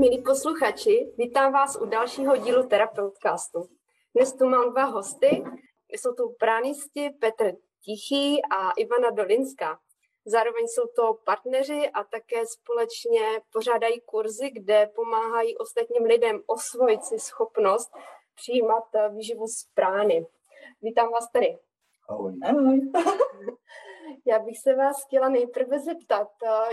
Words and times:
Milí 0.00 0.22
posluchači, 0.22 1.12
vítám 1.16 1.52
vás 1.52 1.78
u 1.80 1.86
dalšího 1.86 2.36
dílu 2.36 2.62
Terapeutcastu. 2.62 3.68
Dnes 4.14 4.32
tu 4.32 4.48
mám 4.48 4.70
dva 4.70 4.84
hosty. 4.84 5.44
Jsou 5.88 6.14
to 6.14 6.28
pránisti 6.28 7.10
Petr 7.10 7.52
Tichý 7.84 8.42
a 8.44 8.70
Ivana 8.70 9.10
Dolinská. 9.10 9.78
Zároveň 10.24 10.66
jsou 10.68 10.86
to 10.96 11.18
partneři 11.24 11.90
a 11.94 12.04
také 12.04 12.46
společně 12.46 13.40
pořádají 13.52 14.00
kurzy, 14.00 14.50
kde 14.50 14.90
pomáhají 14.94 15.56
ostatním 15.56 16.04
lidem 16.04 16.42
osvojit 16.46 17.04
si 17.04 17.18
schopnost 17.18 17.90
přijímat 18.34 18.84
výživu 19.10 19.46
z 19.46 19.64
prány. 19.74 20.26
Vítám 20.82 21.10
vás 21.10 21.30
tady. 21.32 21.58
Ahoj. 22.08 22.34
Ahoj. 22.44 22.80
Já 24.26 24.38
bych 24.38 24.58
se 24.58 24.74
vás 24.74 24.96
chtěla 25.06 25.28
nejprve 25.28 25.78
zeptat, 25.80 26.28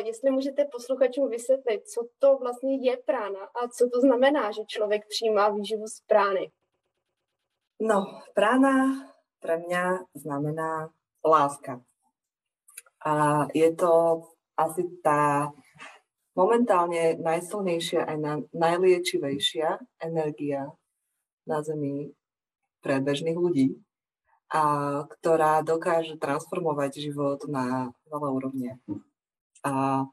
jestli 0.05 0.31
můžete 0.31 0.65
posluchačům 0.71 1.29
vysvětlit, 1.29 1.87
co 1.87 2.07
to 2.19 2.37
vlastně 2.37 2.89
je 2.89 2.97
prána 2.97 3.39
a 3.39 3.67
co 3.67 3.89
to 3.93 3.99
znamená, 4.01 4.51
že 4.51 4.61
člověk 4.67 5.07
přijímá 5.07 5.49
výživu 5.49 5.87
z 5.87 6.01
prány. 6.07 6.51
No, 7.81 8.21
prána 8.33 8.73
pro 9.39 9.59
mě 9.59 9.83
znamená 10.13 10.89
láska. 11.25 11.81
A 13.05 13.45
je 13.53 13.75
to 13.75 14.21
asi 14.57 14.83
ta 15.03 15.51
momentálně 16.35 17.17
najsilnější 17.23 17.97
a 17.97 18.17
najliečivejší 18.53 19.61
energia 19.99 20.71
na 21.47 21.61
Zemi 21.61 22.11
pre 22.81 22.99
bežných 22.99 23.37
ľudí 23.37 23.84
a 24.49 24.61
ktorá 25.09 25.65
dokáže 25.65 26.17
transformovať 26.21 27.01
život 27.01 27.43
na 27.49 27.93
veľa 28.09 28.29
úrovne. 28.29 28.77
A 29.65 30.05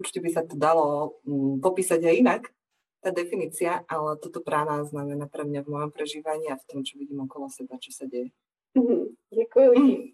určite 0.00 0.20
by 0.20 0.30
sa 0.34 0.42
to 0.42 0.58
dalo 0.58 1.18
um, 1.22 1.60
popísať 1.62 2.02
aj 2.02 2.14
inak, 2.18 2.42
tá 3.00 3.14
definícia, 3.14 3.86
ale 3.86 4.18
toto 4.18 4.42
prána 4.42 4.82
znamená 4.82 5.30
pre 5.30 5.46
mňa 5.46 5.62
v 5.62 5.70
mojom 5.70 5.90
prežívaní 5.94 6.50
a 6.50 6.58
v 6.58 6.66
tom, 6.66 6.80
čo 6.82 6.98
vidím 6.98 7.22
okolo 7.22 7.46
seba, 7.46 7.78
čo 7.78 7.94
sa 7.94 8.02
deje. 8.10 8.34
Mm-hmm. 8.74 9.04
Děkuji. 9.30 10.12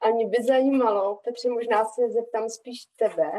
A 0.00 0.10
mě 0.10 0.26
by 0.26 0.36
zajímalo, 0.44 1.20
Petře, 1.24 1.48
možná 1.50 1.84
se 1.84 2.10
zeptám 2.10 2.48
spíš 2.48 2.86
tebe. 2.96 3.32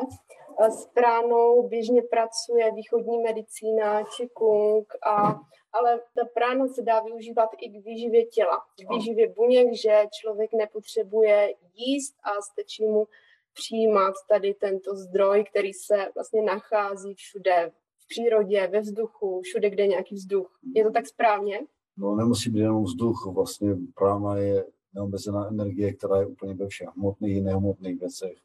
S 0.60 0.86
pránou 0.86 1.68
běžně 1.68 2.02
pracuje 2.02 2.72
východní 2.72 3.18
medicína 3.18 4.04
či 4.04 4.30
kung 4.34 4.88
a 5.08 5.40
ale 5.74 6.00
ta 6.16 6.26
prána 6.34 6.68
se 6.68 6.82
dá 6.82 7.00
využívat 7.00 7.50
i 7.62 7.70
k 7.70 7.86
výživě 7.86 8.26
těla, 8.26 8.58
k 8.58 8.94
výživě 8.94 9.34
buněk, 9.34 9.68
že 9.74 10.06
člověk 10.22 10.54
nepotřebuje 10.54 11.54
jíst 11.76 12.16
a 12.24 12.42
stačí 12.42 12.86
mu 12.86 13.08
přijímat 13.54 14.14
tady 14.30 14.54
tento 14.54 14.96
zdroj, 14.96 15.44
který 15.50 15.74
se 15.74 15.96
vlastně 16.16 16.42
nachází 16.42 17.14
všude 17.14 17.72
v 18.00 18.08
přírodě, 18.08 18.68
ve 18.68 18.80
vzduchu, 18.80 19.42
všude, 19.42 19.70
kde 19.70 19.84
je 19.84 19.88
nějaký 19.88 20.16
vzduch. 20.16 20.60
Je 20.76 20.84
to 20.84 20.92
tak 20.92 21.08
správně? 21.08 21.60
No 21.98 22.16
nemusí 22.16 22.50
být 22.50 22.60
jenom 22.60 22.84
vzduch, 22.84 23.26
vlastně 23.34 23.76
prána 23.96 24.38
je 24.38 24.66
neomezená 24.94 25.48
energie, 25.48 25.94
která 25.94 26.20
je 26.20 26.26
úplně 26.26 26.54
ve 26.54 26.68
všech 26.68 26.88
hmotných 26.98 27.38
i 27.38 27.42
nehmotných 27.42 28.00
věcech. 28.00 28.38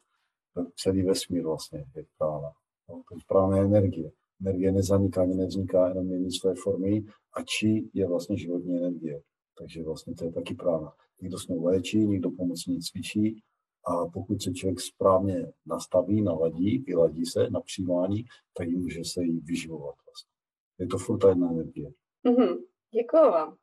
Celý 0.75 1.03
vesmír 1.03 1.43
vlastně 1.43 1.85
je 1.95 2.05
prána. 2.17 2.51
No, 2.89 3.01
to 3.09 3.15
je 3.15 3.19
prána 3.27 3.57
energie 3.57 4.11
energie 4.43 4.71
nezaniká 4.71 5.21
ani 5.21 5.35
nevzniká, 5.35 5.87
jenom 5.87 6.05
mění 6.05 6.31
své 6.31 6.53
formy 6.55 7.03
a 7.33 7.43
či 7.43 7.89
je 7.93 8.07
vlastně 8.07 8.37
životní 8.37 8.77
energie. 8.77 9.21
Takže 9.57 9.83
vlastně 9.83 10.13
to 10.13 10.25
je 10.25 10.31
taky 10.31 10.55
prána. 10.55 10.93
Někdo 11.21 11.39
s 11.39 11.47
ní 11.47 11.59
léčí, 11.59 11.97
někdo 11.97 12.31
pomocně 12.31 12.77
cvičí 12.79 13.41
a 13.87 14.05
pokud 14.05 14.41
se 14.41 14.53
člověk 14.53 14.79
správně 14.79 15.51
nastaví, 15.65 16.21
naladí, 16.21 16.77
vyladí 16.77 17.25
se 17.25 17.49
na 17.49 17.61
přijímání, 17.61 18.25
tak 18.57 18.67
může 18.67 19.03
se 19.03 19.23
jí 19.23 19.39
vyživovat. 19.39 19.95
Vlastně. 20.05 20.31
Je 20.79 20.87
to 20.87 20.97
furt 20.97 21.23
jedna 21.27 21.51
energie. 21.51 21.91
Mm-hmm. 22.25 22.57
Děkuji 22.91 23.31
vám. 23.31 23.55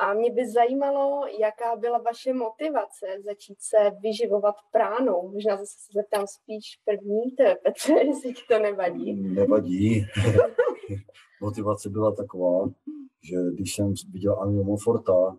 A 0.00 0.14
mě 0.14 0.32
by 0.32 0.50
zajímalo, 0.50 1.26
jaká 1.40 1.76
byla 1.76 1.98
vaše 1.98 2.32
motivace 2.32 3.06
začít 3.24 3.56
se 3.60 3.90
vyživovat 4.02 4.54
pránou. 4.72 5.32
Možná 5.32 5.56
zase 5.56 5.78
se 5.78 5.92
zeptám 5.94 6.26
spíš 6.26 6.80
první, 6.84 7.36
to 7.36 7.42
je 7.42 7.56
Petře, 7.64 7.92
jestli 8.06 8.34
ti 8.34 8.42
to 8.48 8.58
nevadí. 8.58 9.12
Nevadí. 9.14 10.06
motivace 11.40 11.90
byla 11.90 12.14
taková, 12.14 12.70
že 13.22 13.36
když 13.54 13.74
jsem 13.74 13.94
viděl 14.10 14.40
Anil 14.40 14.64
Monforta 14.64 15.38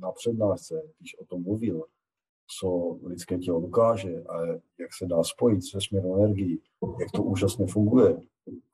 na 0.00 0.12
přednášce, 0.12 0.82
když 0.98 1.18
o 1.18 1.24
tom 1.24 1.42
mluvil, 1.42 1.84
co 2.48 2.98
lidské 3.02 3.38
tělo 3.38 3.60
dokáže 3.60 4.22
a 4.22 4.46
jak 4.78 4.94
se 4.98 5.06
dá 5.06 5.22
spojit 5.22 5.64
se 5.64 5.80
směrnou 5.80 6.16
energií, 6.16 6.60
jak 7.00 7.10
to 7.10 7.22
úžasně 7.22 7.66
funguje, 7.66 8.16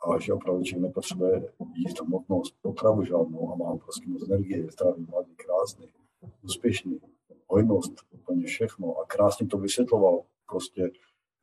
a 0.01 0.19
že 0.19 0.33
opravdu 0.33 0.63
člověk 0.63 0.83
nepotřebuje 0.83 1.49
jíst 1.75 2.01
hmotnost 2.01 2.55
potravu 2.63 3.05
žádnou 3.05 3.53
a 3.53 3.57
má 3.57 3.77
prostě 3.77 4.09
moc 4.09 4.23
energie, 4.23 4.59
je 4.59 4.71
zdravý, 4.71 5.07
mladý, 5.11 5.35
krásný, 5.37 5.89
úspěšný, 6.43 7.01
hojnost, 7.49 7.93
úplně 8.11 8.47
všechno 8.47 8.97
a 8.97 9.07
krásně 9.07 9.47
to 9.47 9.59
vysvětloval 9.59 10.21
prostě, 10.49 10.91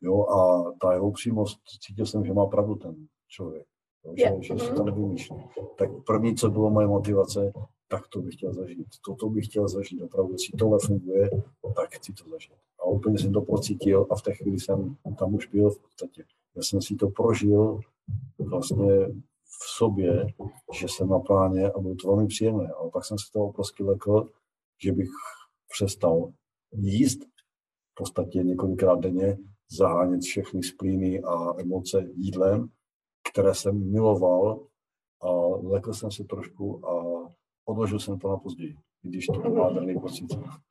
jo, 0.02 0.25
a 0.28 0.72
ta 0.81 0.94
jeho 0.94 1.12
přímost, 1.12 1.59
cítil 1.81 2.06
jsem, 2.06 2.25
že 2.25 2.34
má 2.34 2.46
pravdu 2.46 2.75
ten 2.75 3.08
člověk, 3.28 3.66
jo, 4.06 4.13
že, 4.16 4.24
yeah. 4.24 4.42
že 4.42 4.59
si 4.59 4.74
to 4.74 4.84
nevymýšlí. 4.84 5.36
Tak 5.78 5.90
první, 6.06 6.36
co 6.36 6.50
bylo 6.50 6.69
moje 6.69 6.88
motivace, 6.88 7.53
tak 7.91 8.07
to 8.07 8.22
bych 8.22 8.34
chtěl 8.34 8.53
zažít. 8.53 8.88
Toto 9.06 9.29
bych 9.29 9.46
chtěl 9.46 9.68
zažít. 9.68 10.02
Opravdu, 10.02 10.31
jestli 10.31 10.57
tohle 10.57 10.78
funguje, 10.85 11.29
tak 11.75 11.94
chci 11.94 12.13
to 12.13 12.29
zažít. 12.29 12.53
A 12.79 12.85
úplně 12.85 13.19
jsem 13.19 13.34
to 13.34 13.41
pocítil 13.41 14.07
a 14.09 14.16
v 14.16 14.22
té 14.22 14.34
chvíli 14.34 14.59
jsem 14.59 14.97
tam 15.19 15.35
už 15.35 15.47
byl 15.47 15.69
v 15.69 15.79
podstatě. 15.79 16.24
Já 16.56 16.62
jsem 16.62 16.81
si 16.81 16.96
to 16.96 17.09
prožil 17.09 17.80
vlastně 18.40 19.07
v 19.46 19.78
sobě, 19.78 20.28
že 20.80 20.88
jsem 20.88 21.09
na 21.09 21.19
pláně 21.19 21.72
a 21.72 21.80
bylo 21.80 21.96
to 21.96 22.07
velmi 22.07 22.28
příjemné. 22.28 22.68
Ale 22.68 22.90
pak 22.90 23.06
jsem 23.06 23.18
se 23.18 23.31
toho 23.34 23.53
prostě 23.53 23.84
lekl, 23.84 24.30
že 24.84 24.91
bych 24.91 25.09
přestal 25.69 26.34
jíst 26.74 27.19
v 27.91 27.96
podstatě 27.96 28.44
několikrát 28.44 29.00
denně, 29.00 29.38
zahánět 29.72 30.22
všechny 30.22 30.63
splíny 30.63 31.22
a 31.22 31.62
emoce 31.62 32.07
jídlem, 32.16 32.69
které 33.31 33.56
jsem 33.56 33.91
miloval 33.91 34.68
a 35.22 35.30
lekl 35.63 35.94
jsem 35.94 36.12
se 36.12 36.24
trošku 36.24 36.88
a 36.88 37.11
odložil 37.72 38.00
jsem 38.00 38.20
to 38.20 38.28
na 38.28 38.38
později, 38.38 38.76
když 39.02 39.26
to 39.26 39.50
má 39.50 39.70
daný 39.70 40.00
pocit. 40.00 40.26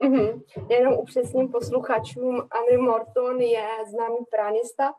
Mm-hmm. 0.05 0.43
Jenom 0.71 0.94
upřesním 0.94 1.49
posluchačům, 1.49 2.37
Anny 2.37 2.77
Morton 2.77 3.41
je 3.41 3.69
známý 3.91 4.19
pránista, 4.31 4.93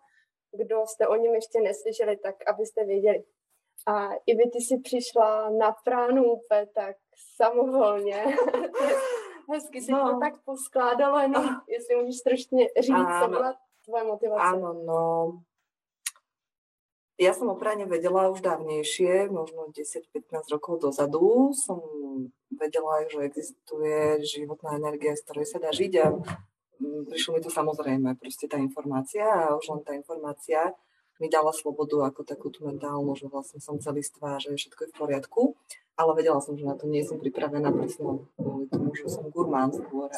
kdo 0.58 0.84
jste 0.86 1.08
o 1.08 1.16
něm 1.16 1.36
ještě 1.36 1.62
neslyšeli, 1.62 2.18
tak 2.18 2.36
abyste 2.48 2.86
věděli. 2.86 3.24
A 3.88 4.10
i 4.26 4.36
by 4.36 4.44
ty 4.44 4.62
si 4.62 4.78
přišla 4.78 5.50
na 5.50 5.76
pránu 5.86 6.24
úplně 6.24 6.68
tak 6.76 6.96
samovolně. 7.36 8.26
Hezky 9.52 9.82
si 9.82 9.92
no. 9.92 10.14
to 10.14 10.20
tak 10.20 10.34
poskládalo, 10.46 11.20
jenom 11.20 11.46
jestli 11.68 11.96
můžeš 11.96 12.22
trošku 12.22 12.58
říct, 12.80 12.96
ano. 12.96 13.26
co 13.26 13.30
byla 13.30 13.54
tvoje 13.86 14.04
motivace. 14.04 14.42
Ano, 14.44 14.74
no. 14.74 15.32
Ja 17.22 17.38
som 17.38 17.54
o 17.54 17.56
práne 17.56 17.86
vedela 17.86 18.34
už 18.34 18.42
dávnejšie, 18.42 19.30
možno 19.30 19.70
10-15 19.70 20.58
rokov 20.58 20.82
dozadu. 20.82 21.54
Som 21.54 21.86
vedela, 22.50 23.06
že 23.06 23.30
existuje 23.30 24.26
životná 24.26 24.82
energia, 24.82 25.14
z 25.14 25.22
ktorej 25.30 25.46
sa 25.46 25.62
dá 25.62 25.70
žiť 25.70 25.94
a 26.02 26.06
Mm, 26.82 27.06
prišlo 27.06 27.38
mi 27.38 27.42
to 27.46 27.54
samozrejme, 27.54 28.18
proste 28.18 28.50
tá 28.50 28.58
informácia 28.58 29.22
a 29.22 29.54
už 29.54 29.70
len 29.70 29.82
tá 29.86 29.94
informácia 29.94 30.74
mi 31.22 31.30
dala 31.30 31.54
slobodu 31.54 32.10
ako 32.10 32.26
takú 32.26 32.50
tú 32.50 32.66
mentálnu, 32.66 33.14
že 33.14 33.30
vlastne 33.30 33.62
som 33.62 33.78
celistvá, 33.78 34.42
že 34.42 34.58
všetko 34.58 34.80
je 34.82 34.90
v 34.90 34.98
poriadku, 34.98 35.42
ale 35.94 36.18
vedela 36.18 36.42
som, 36.42 36.58
že 36.58 36.66
na 36.66 36.74
to 36.74 36.90
nie 36.90 37.06
som 37.06 37.22
pripravená 37.22 37.70
presne 37.70 38.26
kvôli 38.34 38.66
tomu, 38.74 38.98
že 38.98 39.06
som 39.06 39.30
gurmán 39.30 39.70
skôr 39.70 40.10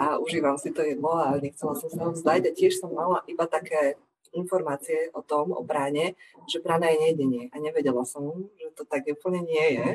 a 0.00 0.16
užívam 0.16 0.56
si 0.56 0.72
to 0.72 0.80
jedlo 0.80 1.12
a 1.20 1.36
nechcela 1.36 1.76
som 1.76 1.92
sa 1.92 2.08
ho 2.08 2.16
vzdať 2.16 2.48
a 2.48 2.56
tiež 2.56 2.80
som 2.80 2.88
mala 2.96 3.20
iba 3.28 3.44
také 3.44 4.00
informácie 4.32 5.10
o 5.12 5.22
tom, 5.22 5.52
o 5.52 5.62
práne, 5.66 6.14
že 6.46 6.62
prána 6.62 6.90
je 6.90 7.00
nejedenie. 7.02 7.44
A 7.50 7.56
nevedela 7.58 8.06
som, 8.06 8.50
že 8.58 8.70
to 8.74 8.86
tak 8.86 9.06
úplne 9.10 9.42
nie 9.42 9.66
je. 9.76 9.88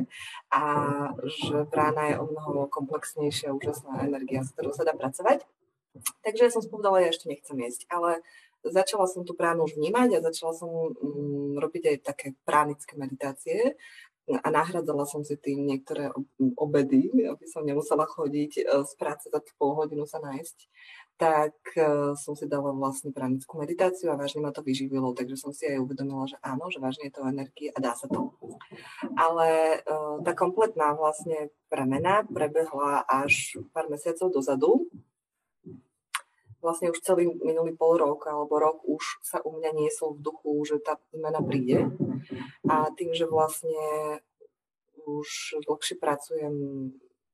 A 0.51 0.61
že 1.23 1.67
prána 1.71 2.11
je 2.11 2.15
o 2.19 2.25
mnoho 2.27 2.67
komplexnejšia, 2.67 3.55
úžasná 3.55 4.03
energia, 4.03 4.43
s 4.43 4.51
ktorou 4.51 4.75
sa 4.75 4.83
dá 4.83 4.93
pracovať. 4.93 5.43
Takže 6.23 6.51
som 6.51 6.59
si 6.59 6.67
povedala, 6.67 6.99
ja 6.99 7.11
ešte 7.11 7.31
nechcem 7.31 7.55
jesť, 7.55 7.87
ale 7.87 8.19
začala 8.65 9.05
som 9.05 9.23
tú 9.23 9.37
pránu 9.37 9.69
už 9.69 9.77
vnímať 9.77 10.17
a 10.17 10.25
začala 10.25 10.53
som 10.57 10.69
mm, 10.69 11.61
robiť 11.61 11.83
aj 11.85 11.97
také 12.03 12.27
pránické 12.43 12.97
meditácie 12.97 13.77
a 14.25 14.47
nahradzala 14.49 15.05
som 15.05 15.21
si 15.21 15.37
tým 15.37 15.69
niektoré 15.69 16.09
obedy, 16.57 17.13
aby 17.29 17.45
som 17.45 17.61
nemusela 17.61 18.09
chodiť 18.09 18.51
e, 18.57 18.63
z 18.81 18.93
práce 18.97 19.29
za 19.29 19.37
pol 19.61 19.77
hodinu 19.77 20.09
sa 20.09 20.17
nájsť, 20.17 20.57
tak 21.21 21.53
e, 21.77 22.17
som 22.17 22.33
si 22.33 22.49
dala 22.49 22.73
vlastne 22.73 23.13
pránickú 23.13 23.61
meditáciu 23.61 24.09
a 24.09 24.17
vážne 24.17 24.41
ma 24.41 24.49
to 24.49 24.65
vyživilo, 24.65 25.13
takže 25.13 25.37
som 25.37 25.53
si 25.53 25.69
aj 25.69 25.77
uvedomila, 25.77 26.25
že 26.25 26.41
áno, 26.41 26.73
že 26.73 26.81
vážne 26.81 27.07
je 27.07 27.13
to 27.13 27.21
energie 27.29 27.69
a 27.69 27.77
dá 27.77 27.93
sa 27.93 28.09
to. 28.09 28.33
Ale 29.13 29.79
uh, 29.85 30.19
tá 30.25 30.33
kompletná 30.33 30.97
vlastne 30.97 31.53
premena 31.69 32.25
prebehla 32.25 33.05
až 33.05 33.61
pár 33.71 33.87
mesiacov 33.87 34.33
dozadu, 34.33 34.89
vlastne 36.65 36.89
už 36.89 37.05
celý 37.05 37.29
minulý 37.45 37.77
pol 37.77 38.01
rok 38.01 38.25
alebo 38.25 38.57
rok 38.57 38.81
už 38.81 39.21
sa 39.21 39.37
u 39.45 39.53
mňa 39.53 39.71
niesol 39.77 40.17
v 40.17 40.25
duchu, 40.25 40.51
že 40.65 40.81
tá 40.81 40.97
zmena 41.13 41.45
príde. 41.45 41.93
A 42.65 42.89
tým, 42.97 43.13
že 43.13 43.29
vlastne 43.29 44.17
už 45.05 45.61
dlhšie 45.69 46.01
pracujem 46.01 46.55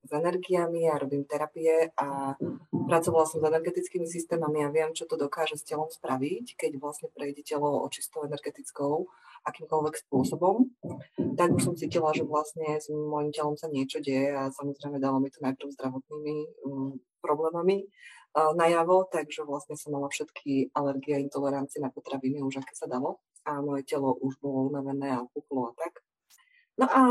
s 0.02 0.12
energiami 0.12 0.90
a 0.90 0.98
robím 0.98 1.24
terapie 1.24 1.94
a 1.96 2.36
pracovala 2.90 3.24
som 3.24 3.40
s 3.40 3.48
energetickými 3.48 4.10
systémami 4.10 4.66
a 4.66 4.74
viem, 4.74 4.92
čo 4.98 5.06
to 5.06 5.16
dokáže 5.16 5.56
s 5.56 5.64
telom 5.64 5.88
spraviť, 5.88 6.58
keď 6.58 6.72
vlastne 6.82 7.08
prejde 7.14 7.46
telo 7.46 7.86
očistou 7.86 8.26
energetickou 8.26 9.08
akýmkoľvek 9.42 9.96
spôsobom, 10.06 10.70
tak 11.38 11.54
už 11.54 11.62
som 11.62 11.74
cítila, 11.78 12.14
že 12.14 12.26
vlastne 12.26 12.78
s 12.78 12.90
môjim 12.94 13.34
telom 13.34 13.58
sa 13.58 13.70
niečo 13.70 13.98
deje 13.98 14.34
a 14.34 14.54
samozrejme 14.54 15.02
dalo 15.02 15.18
mi 15.18 15.34
to 15.34 15.42
najprv 15.42 15.70
zdravotnými 15.74 16.36
um, 16.66 16.98
problémami 17.22 17.90
najavo, 18.36 19.12
takže 19.12 19.44
vlastne 19.44 19.76
som 19.76 19.92
mala 19.92 20.08
všetky 20.08 20.72
alergie 20.72 21.20
a 21.20 21.24
intolerancie 21.24 21.84
na 21.84 21.92
potraviny 21.92 22.40
už 22.40 22.64
aké 22.64 22.74
sa 22.76 22.88
dalo 22.88 23.20
a 23.44 23.60
moje 23.60 23.84
telo 23.84 24.14
už 24.22 24.38
bolo 24.40 24.70
unavené 24.70 25.18
a 25.18 25.26
puklo 25.34 25.70
a 25.70 25.72
tak. 25.76 26.00
No 26.78 26.86
a 26.88 27.02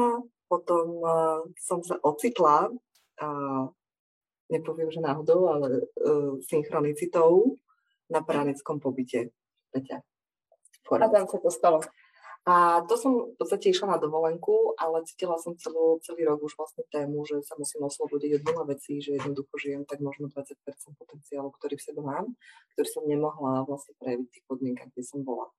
potom 0.50 0.86
uh, 1.02 1.40
som 1.58 1.82
sa 1.82 1.98
ocitla, 2.02 2.70
uh, 2.70 3.64
nepoviem, 4.50 4.90
že 4.90 5.02
náhodou, 5.02 5.46
ale 5.50 5.86
uh, 6.02 6.38
synchronicitou 6.42 7.54
na 8.10 8.22
pranickom 8.22 8.82
pobyte. 8.82 9.30
Peťa. 9.70 10.02
A 10.90 11.06
tam 11.06 11.30
sa 11.30 11.38
to 11.38 11.50
stalo. 11.54 11.78
A 12.48 12.80
to 12.88 12.96
som 12.96 13.12
v 13.30 13.36
podstate 13.36 13.68
išla 13.68 13.96
na 13.96 13.98
dovolenku, 14.00 14.72
ale 14.80 15.04
cítila 15.04 15.36
som 15.36 15.52
celú, 15.60 16.00
celý 16.00 16.24
rok 16.24 16.40
už 16.40 16.56
vlastne 16.56 16.88
tému, 16.88 17.20
že 17.28 17.44
sa 17.44 17.52
musím 17.60 17.84
oslobodiť 17.84 18.40
od 18.40 18.42
veľa 18.48 18.64
vecí, 18.72 19.04
že 19.04 19.20
jednoducho 19.20 19.52
žijem 19.60 19.84
tak 19.84 20.00
možno 20.00 20.32
20% 20.32 20.56
potenciálu, 20.96 21.52
ktorý 21.52 21.76
v 21.76 21.84
sebe 21.84 22.00
mám, 22.00 22.32
ktorý 22.72 22.88
som 22.88 23.04
nemohla 23.04 23.68
vlastne 23.68 23.92
prejaviť 24.00 24.24
v 24.24 24.32
tých 24.32 24.46
podmienkach, 24.48 24.88
kde 24.88 25.04
som 25.04 25.20
bola. 25.20 25.52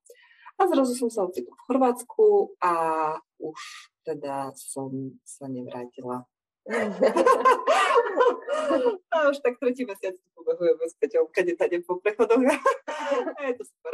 A 0.57 0.65
zrazu 0.65 0.97
som 0.97 1.09
sa 1.13 1.29
ocitla 1.29 1.53
v 1.53 1.65
Chorvátsku 1.69 2.57
a 2.65 2.73
už 3.37 3.59
teda 4.01 4.49
som 4.57 5.13
sa 5.21 5.45
nevrátila. 5.45 6.25
a 9.13 9.15
už 9.29 9.37
tak 9.41 9.57
tretí 9.57 9.85
mesiac 9.85 10.13
pobehujeme 10.33 10.85
s 10.85 10.93
Peťou, 10.97 11.29
kade 11.29 11.53
tade 11.57 11.81
po 11.85 11.97
prechodoch. 12.01 12.41
a 12.41 13.41
je 13.49 13.53
to 13.53 13.63
super. 13.65 13.93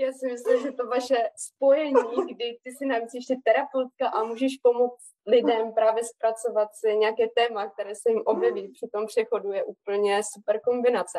Já 0.00 0.12
si 0.12 0.26
myslím, 0.26 0.62
že 0.62 0.72
to 0.72 0.86
vaše 0.86 1.30
spojení, 1.36 2.02
kdy 2.30 2.58
ty 2.62 2.72
si 2.72 2.86
navíc 2.86 3.14
ještě 3.14 3.34
terapeutka 3.44 4.08
a 4.08 4.24
můžeš 4.24 4.52
pomoct 4.62 5.04
lidem 5.26 5.72
právě 5.72 6.04
zpracovat 6.04 6.68
si 6.74 6.96
nějaké 6.96 7.28
téma, 7.28 7.70
které 7.70 7.94
se 7.94 8.10
jim 8.10 8.22
objeví 8.24 8.68
při 8.68 8.86
tom 8.92 9.06
přechodu, 9.06 9.52
je 9.52 9.64
úplně 9.64 10.20
super 10.32 10.60
kombinace. 10.60 11.18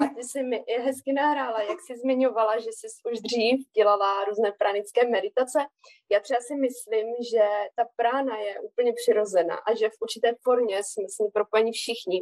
A 0.00 0.14
ty 0.14 0.22
si 0.24 0.42
mi 0.42 0.64
je 0.68 0.80
hezky 0.80 1.12
nahrála, 1.12 1.62
jak 1.62 1.80
jsi 1.80 1.96
zmiňovala, 1.96 2.58
že 2.58 2.70
jsi 2.72 2.86
už 3.12 3.20
dřív 3.20 3.66
dělala 3.76 4.24
různé 4.24 4.52
pranické 4.58 5.08
meditace. 5.08 5.58
Já 6.12 6.20
třeba 6.20 6.40
si 6.40 6.54
myslím, 6.54 7.06
že 7.32 7.44
ta 7.76 7.84
prána 7.96 8.38
je 8.38 8.60
úplně 8.60 8.92
přirozená 8.92 9.56
a 9.56 9.74
že 9.74 9.88
v 9.88 10.00
určité 10.00 10.34
formě 10.42 10.76
jsme 10.76 11.04
s 11.08 11.18
ní 11.18 11.28
propojeni 11.30 11.72
všichni 11.72 12.20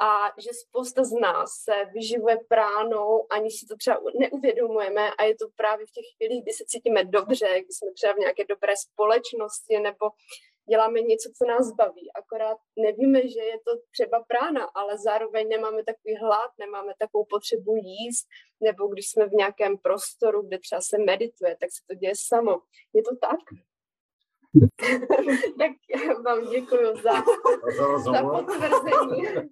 a 0.00 0.32
že 0.38 0.50
spousta 0.52 1.04
z 1.04 1.12
nás 1.12 1.50
se 1.50 1.84
vyživuje 1.92 2.38
pránou, 2.48 3.26
ani 3.30 3.50
si 3.50 3.66
to 3.66 3.76
třeba 3.76 4.00
neuvědomujeme 4.18 5.10
a 5.18 5.24
je 5.24 5.34
to 5.34 5.46
právě 5.56 5.86
v 5.86 5.90
těch 5.90 6.04
chvílích, 6.16 6.42
kdy 6.42 6.52
se 6.52 6.64
cítíme 6.66 7.04
dobře, 7.04 7.46
kdy 7.46 7.72
jsme 7.72 7.92
třeba 7.92 8.12
v 8.12 8.18
nějaké 8.18 8.44
dobré 8.44 8.74
společnosti 8.76 9.80
nebo 9.80 10.10
děláme 10.68 11.00
něco, 11.00 11.30
co 11.36 11.44
nás 11.46 11.72
baví. 11.72 12.12
Akorát 12.12 12.58
nevíme, 12.78 13.28
že 13.28 13.40
je 13.40 13.58
to 13.64 13.72
třeba 13.90 14.24
prána, 14.28 14.64
ale 14.64 14.98
zároveň 14.98 15.48
nemáme 15.48 15.84
takový 15.84 16.16
hlad, 16.16 16.50
nemáme 16.58 16.92
takovou 16.98 17.24
potřebu 17.24 17.76
jíst, 17.76 18.26
nebo 18.60 18.86
když 18.86 19.10
jsme 19.10 19.26
v 19.26 19.32
nějakém 19.32 19.78
prostoru, 19.78 20.42
kde 20.42 20.58
třeba 20.58 20.80
se 20.80 20.98
medituje, 20.98 21.56
tak 21.60 21.70
se 21.72 21.82
to 21.86 21.94
děje 21.94 22.12
samo. 22.16 22.52
Je 22.92 23.02
to 23.02 23.16
tak? 23.16 23.40
Tak 25.58 25.72
vám 26.24 26.50
děkuji 26.50 26.86
za, 27.02 27.12
za 28.04 28.22
potvrzení. 28.22 29.50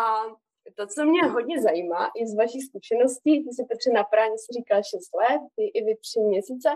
A 0.00 0.24
to, 0.74 0.86
co 0.86 1.04
mě 1.04 1.22
hodně 1.22 1.62
zajímá, 1.62 2.10
i 2.16 2.26
z 2.26 2.36
vaší 2.36 2.60
zkušeností, 2.60 3.44
ty 3.44 3.54
si 3.54 3.64
Petře 3.64 3.90
na 3.90 4.04
práně 4.04 4.34
si 4.38 4.52
říkal 4.58 4.82
6 4.82 5.14
let, 5.14 5.40
ty 5.56 5.64
i 5.64 5.84
vy 5.84 5.96
3 5.96 6.20
měsíce, 6.20 6.68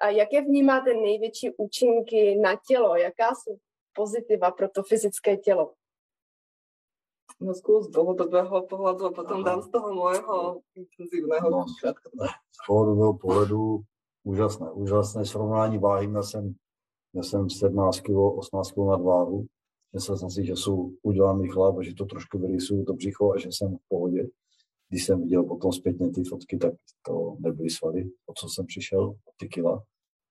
a 0.00 0.08
jaké 0.08 0.42
vnímáte 0.42 0.94
největší 0.94 1.50
účinky 1.56 2.34
na 2.34 2.56
tělo? 2.68 2.96
Jaká 2.96 3.34
jsou 3.34 3.56
pozitiva 3.92 4.50
pro 4.50 4.68
to 4.68 4.82
fyzické 4.82 5.36
tělo? 5.36 5.72
No 7.40 7.54
skús 7.54 7.86
z 7.86 7.94
dlhodobého 7.94 8.66
pohľadu 8.66 9.06
a 9.06 9.14
potom 9.14 9.46
dám 9.46 9.62
z 9.62 9.70
toho 9.70 9.94
môjho 9.94 10.58
intenzívneho 10.74 11.46
no, 11.50 11.70
Z 11.70 12.58
dlouhodobého 12.66 13.14
pohledu 13.14 13.86
úžasné, 14.28 14.72
úžasné 14.72 15.24
srovnání 15.24 15.78
váhy. 15.78 16.06
Měl 16.06 16.22
jsem, 16.22 16.54
měl 17.12 17.24
jsem 17.24 17.50
17 17.50 18.00
kg, 18.00 18.16
18 18.16 18.70
kg 18.72 18.78
na 18.78 18.96
váhu 18.96 19.46
Myslel 19.94 20.18
jsem 20.18 20.30
si, 20.30 20.46
že 20.46 20.56
jsou 20.56 20.92
udělaný 21.02 21.48
chlap 21.48 21.82
že 21.82 21.94
to 21.94 22.04
trošku 22.04 22.38
vyrysuju 22.38 22.84
to 22.84 22.94
břicho 22.94 23.32
a 23.32 23.38
že 23.38 23.48
jsem 23.48 23.76
v 23.76 23.88
pohodě. 23.88 24.28
Když 24.88 25.04
jsem 25.04 25.20
viděl 25.20 25.44
potom 25.44 25.72
zpětně 25.72 26.10
ty 26.10 26.24
fotky, 26.24 26.56
tak 26.58 26.74
to 27.06 27.36
nebyly 27.40 27.70
svaly, 27.70 28.10
o 28.26 28.32
co 28.34 28.48
jsem 28.48 28.66
přišel, 28.66 29.14
ty 29.36 29.48
kila, 29.48 29.82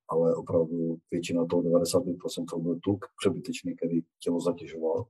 ale 0.10 0.36
opravdu 0.36 0.98
většina 1.12 1.46
toho 1.46 1.62
95% 1.62 2.46
to 2.50 2.60
byl 2.60 2.80
tuk 2.84 3.06
přebytečný, 3.20 3.76
který 3.76 4.00
tělo 4.20 4.40
zatěžoval. 4.40 5.06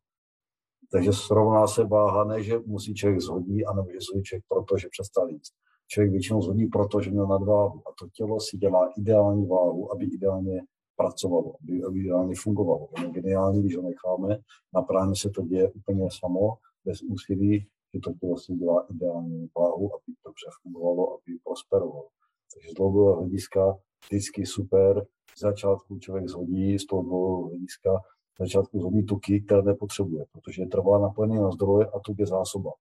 Takže 0.91 1.13
srovná 1.13 1.67
se 1.67 1.83
váha, 1.83 2.23
ne, 2.23 2.43
že 2.43 2.59
musí 2.65 2.93
člověk 2.93 3.21
zhodí, 3.21 3.65
anebo 3.65 3.91
že 3.91 3.97
zhodí 3.99 4.23
člověk 4.23 4.45
proto, 4.47 4.77
že 4.77 4.87
přestal 4.91 5.29
jíst. 5.29 5.53
Člověk 5.87 6.11
většinou 6.11 6.41
zhodí 6.41 6.65
proto, 6.65 7.01
že 7.01 7.11
měl 7.11 7.27
nadváhu 7.27 7.81
a 7.87 7.91
to 7.99 8.07
tělo 8.13 8.39
si 8.39 8.57
dělá 8.57 8.91
ideální 8.97 9.47
váhu, 9.47 9.91
aby 9.91 10.05
ideálně 10.05 10.61
pracovalo, 10.95 11.53
aby, 11.61 11.83
aby 11.83 11.99
ideálně 11.99 12.35
fungovalo. 12.37 12.87
Je 13.01 13.09
geniální, 13.09 13.61
když 13.61 13.77
ho 13.77 13.81
necháme, 13.81 14.37
na 14.73 14.81
práně 14.81 15.13
se 15.15 15.29
to 15.29 15.41
děje 15.41 15.71
úplně 15.71 16.07
samo, 16.19 16.57
bez 16.85 17.01
úsilí, 17.01 17.67
že 17.93 17.99
to 18.03 18.13
tělo 18.13 18.37
si 18.37 18.53
dělá 18.53 18.85
ideální 18.89 19.49
váhu, 19.57 19.95
aby 19.95 20.13
to 20.23 20.29
dobře 20.29 20.47
fungovalo, 20.61 21.13
aby 21.13 21.37
prosperovalo. 21.43 22.07
Takže 22.53 22.69
z 22.69 22.73
dlouhodobého 22.73 23.21
hlediska 23.21 23.77
vždycky 24.05 24.45
super. 24.45 25.05
Z 25.37 25.41
začátku 25.41 25.99
člověk 25.99 26.27
zhodí 26.27 26.79
z 26.79 26.85
toho 26.85 27.03
dlouhodobého 27.03 27.49
hlediska, 27.49 27.89
z 28.35 28.39
začátku 28.39 28.79
zhodí 28.79 29.05
tuky, 29.05 29.41
které 29.41 29.61
nepotřebuje, 29.61 30.25
protože 30.31 30.61
je 30.61 30.67
trvalé 30.67 31.01
napojený 31.01 31.35
na 31.35 31.51
zdroje 31.51 31.85
a 31.85 31.99
tuk 31.99 32.19
je 32.19 32.25
zásoba. 32.27 32.71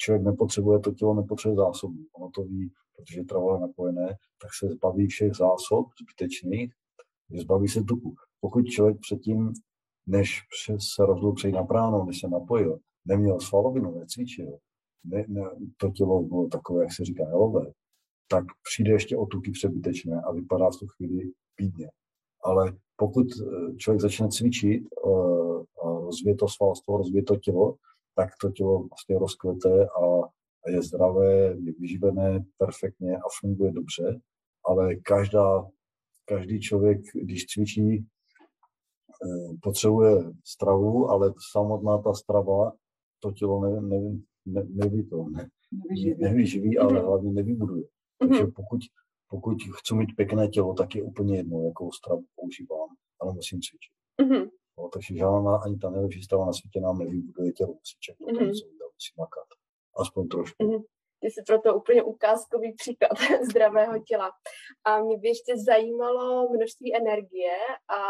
Člověk 0.00 0.22
nepotřebuje, 0.22 0.78
to 0.78 0.92
tělo 0.92 1.14
nepotřebuje 1.14 1.56
zásobu. 1.56 1.98
Ono 2.12 2.30
to 2.34 2.42
ví, 2.42 2.72
protože 2.96 3.20
je 3.20 3.24
trvalé 3.24 3.60
napojené, 3.60 4.06
tak 4.42 4.50
se 4.58 4.68
zbaví 4.68 5.06
všech 5.06 5.34
zásob 5.34 5.86
zbytečných 6.02 6.72
že 7.30 7.40
zbaví 7.40 7.68
se 7.68 7.82
tuku. 7.82 8.14
Pokud 8.40 8.62
člověk 8.62 8.96
předtím, 9.00 9.52
než 10.06 10.40
se 10.94 11.06
rozhodl 11.06 11.32
přejít 11.32 11.52
na 11.52 11.62
práno, 11.62 12.04
než 12.04 12.20
se 12.20 12.28
napojil, 12.28 12.78
neměl 13.04 13.40
svalovinu, 13.40 13.98
necvičil, 13.98 14.58
ne, 15.04 15.24
ne, 15.28 15.42
to 15.76 15.90
tělo 15.90 16.22
bylo 16.22 16.48
takové, 16.48 16.82
jak 16.82 16.92
se 16.92 17.04
říká, 17.04 17.24
jelové, 17.28 17.72
tak 18.28 18.44
přijde 18.62 18.92
ještě 18.92 19.16
o 19.16 19.26
tuky 19.26 19.50
přebytečné 19.50 20.22
a 20.22 20.32
vypadá 20.32 20.70
v 20.70 20.76
tu 20.76 20.86
chvíli 20.86 21.30
bídně. 21.56 21.90
Ale 22.44 22.72
pokud 22.96 23.26
eh, 23.26 23.76
člověk 23.76 24.00
začne 24.00 24.28
cvičit, 24.28 24.82
eh, 24.82 25.10
rozvíje 25.84 26.34
to 26.34 26.48
svalstvo, 26.48 26.96
rozvíje 26.96 27.22
to 27.22 27.36
tělo, 27.36 27.74
tak 28.18 28.30
to 28.40 28.50
tělo 28.50 28.88
vlastně 28.88 29.18
rozkvete 29.18 29.86
a 29.86 30.28
je 30.70 30.82
zdravé, 30.82 31.34
je 31.34 31.72
vyživené 31.80 32.44
perfektně 32.56 33.16
a 33.16 33.28
funguje 33.40 33.72
dobře, 33.72 34.20
ale 34.64 34.96
každá 34.96 35.68
každý 36.24 36.60
člověk, 36.60 36.98
když 37.14 37.46
cvičí, 37.46 37.96
eh, 37.96 39.56
potřebuje 39.62 40.24
stravu, 40.44 41.10
ale 41.10 41.34
samotná 41.52 41.98
ta 41.98 42.14
strava 42.14 42.72
to 43.20 43.32
tělo 43.32 43.60
ne, 43.60 43.80
ne, 43.80 44.18
ne, 44.46 44.62
neví 44.68 45.08
to, 45.08 45.24
ne, 45.30 45.48
nevyživí, 46.18 46.78
ale 46.78 46.92
mhm. 46.92 47.02
hlavně 47.06 47.32
nevybuduje. 47.32 47.84
Mhm. 48.22 48.30
Takže 48.30 48.46
pokud, 48.46 48.80
pokud 49.28 49.56
chci 49.78 49.94
mít 49.94 50.16
pěkné 50.16 50.48
tělo, 50.48 50.74
tak 50.74 50.94
je 50.94 51.02
úplně 51.02 51.36
jedno, 51.36 51.62
jakou 51.62 51.92
stravu 51.92 52.24
používám, 52.36 52.88
ale 53.20 53.34
musím 53.34 53.60
cvičit. 53.60 53.92
No, 54.78 54.88
takže 54.88 55.16
žádná 55.16 55.56
ani 55.56 55.76
ta 55.78 55.90
nejlepší 55.90 56.22
strava 56.22 56.46
na 56.46 56.52
světě 56.52 56.80
nám 56.80 56.98
nevybuduje 56.98 57.52
tělo, 57.52 57.72
musí 57.72 57.96
čekat, 58.00 58.24
mm-hmm. 58.24 58.46
musí 58.46 59.12
makat. 59.18 59.46
Aspoň 59.96 60.28
trošku. 60.28 60.64
Mm-hmm. 60.64 60.82
Ty 61.20 61.30
jsi 61.30 61.42
proto 61.46 61.74
úplně 61.74 62.02
ukázkový 62.02 62.72
příklad 62.72 63.10
zdravého 63.50 63.94
těla. 64.08 64.30
A 64.84 65.02
mě 65.02 65.18
by 65.18 65.28
ještě 65.28 65.52
zajímalo 65.66 66.48
množství 66.48 66.96
energie 66.96 67.56
a 67.98 68.00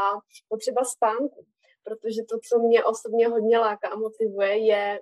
potřeba 0.48 0.84
spánku, 0.84 1.46
protože 1.84 2.22
to, 2.30 2.36
co 2.48 2.58
mě 2.58 2.84
osobně 2.84 3.28
hodně 3.28 3.58
láká 3.58 3.88
a 3.88 3.96
motivuje, 3.96 4.66
je 4.66 5.00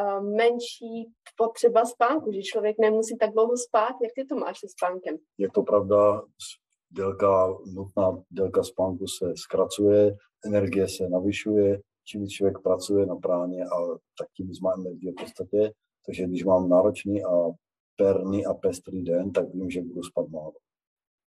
uh, 0.00 0.36
menší 0.36 1.12
potřeba 1.36 1.84
spánku, 1.84 2.32
že 2.32 2.42
člověk 2.42 2.76
nemusí 2.80 3.16
tak 3.16 3.30
dlouho 3.30 3.56
spát. 3.56 3.94
Jak 4.02 4.12
ty 4.14 4.24
to 4.24 4.34
máš 4.34 4.60
se 4.60 4.66
spánkem? 4.68 5.16
Je 5.38 5.50
to 5.50 5.62
pravda, 5.62 6.22
délka, 6.90 7.48
nutná 7.74 8.22
délka 8.30 8.62
spánku 8.62 9.04
se 9.06 9.32
zkracuje, 9.36 10.16
energie 10.46 10.88
se 10.88 11.08
navyšuje, 11.08 11.80
čím 12.04 12.20
víc 12.20 12.30
člověk 12.30 12.58
pracuje 12.62 13.06
na 13.06 13.16
práně, 13.16 13.64
a 13.64 13.76
tak 14.18 14.28
tím 14.36 14.46
víc 14.46 14.60
má 14.60 14.70
energie 14.78 15.12
v 15.12 15.14
podstatě. 15.14 15.72
Takže 16.06 16.26
když 16.26 16.44
mám 16.44 16.68
náročný 16.68 17.24
a 17.24 17.30
perný 17.96 18.46
a 18.46 18.54
pestrý 18.54 19.02
den, 19.02 19.32
tak 19.32 19.54
vím, 19.54 19.70
že 19.70 19.82
budu 19.82 20.02
spát 20.02 20.28
málo. 20.28 20.52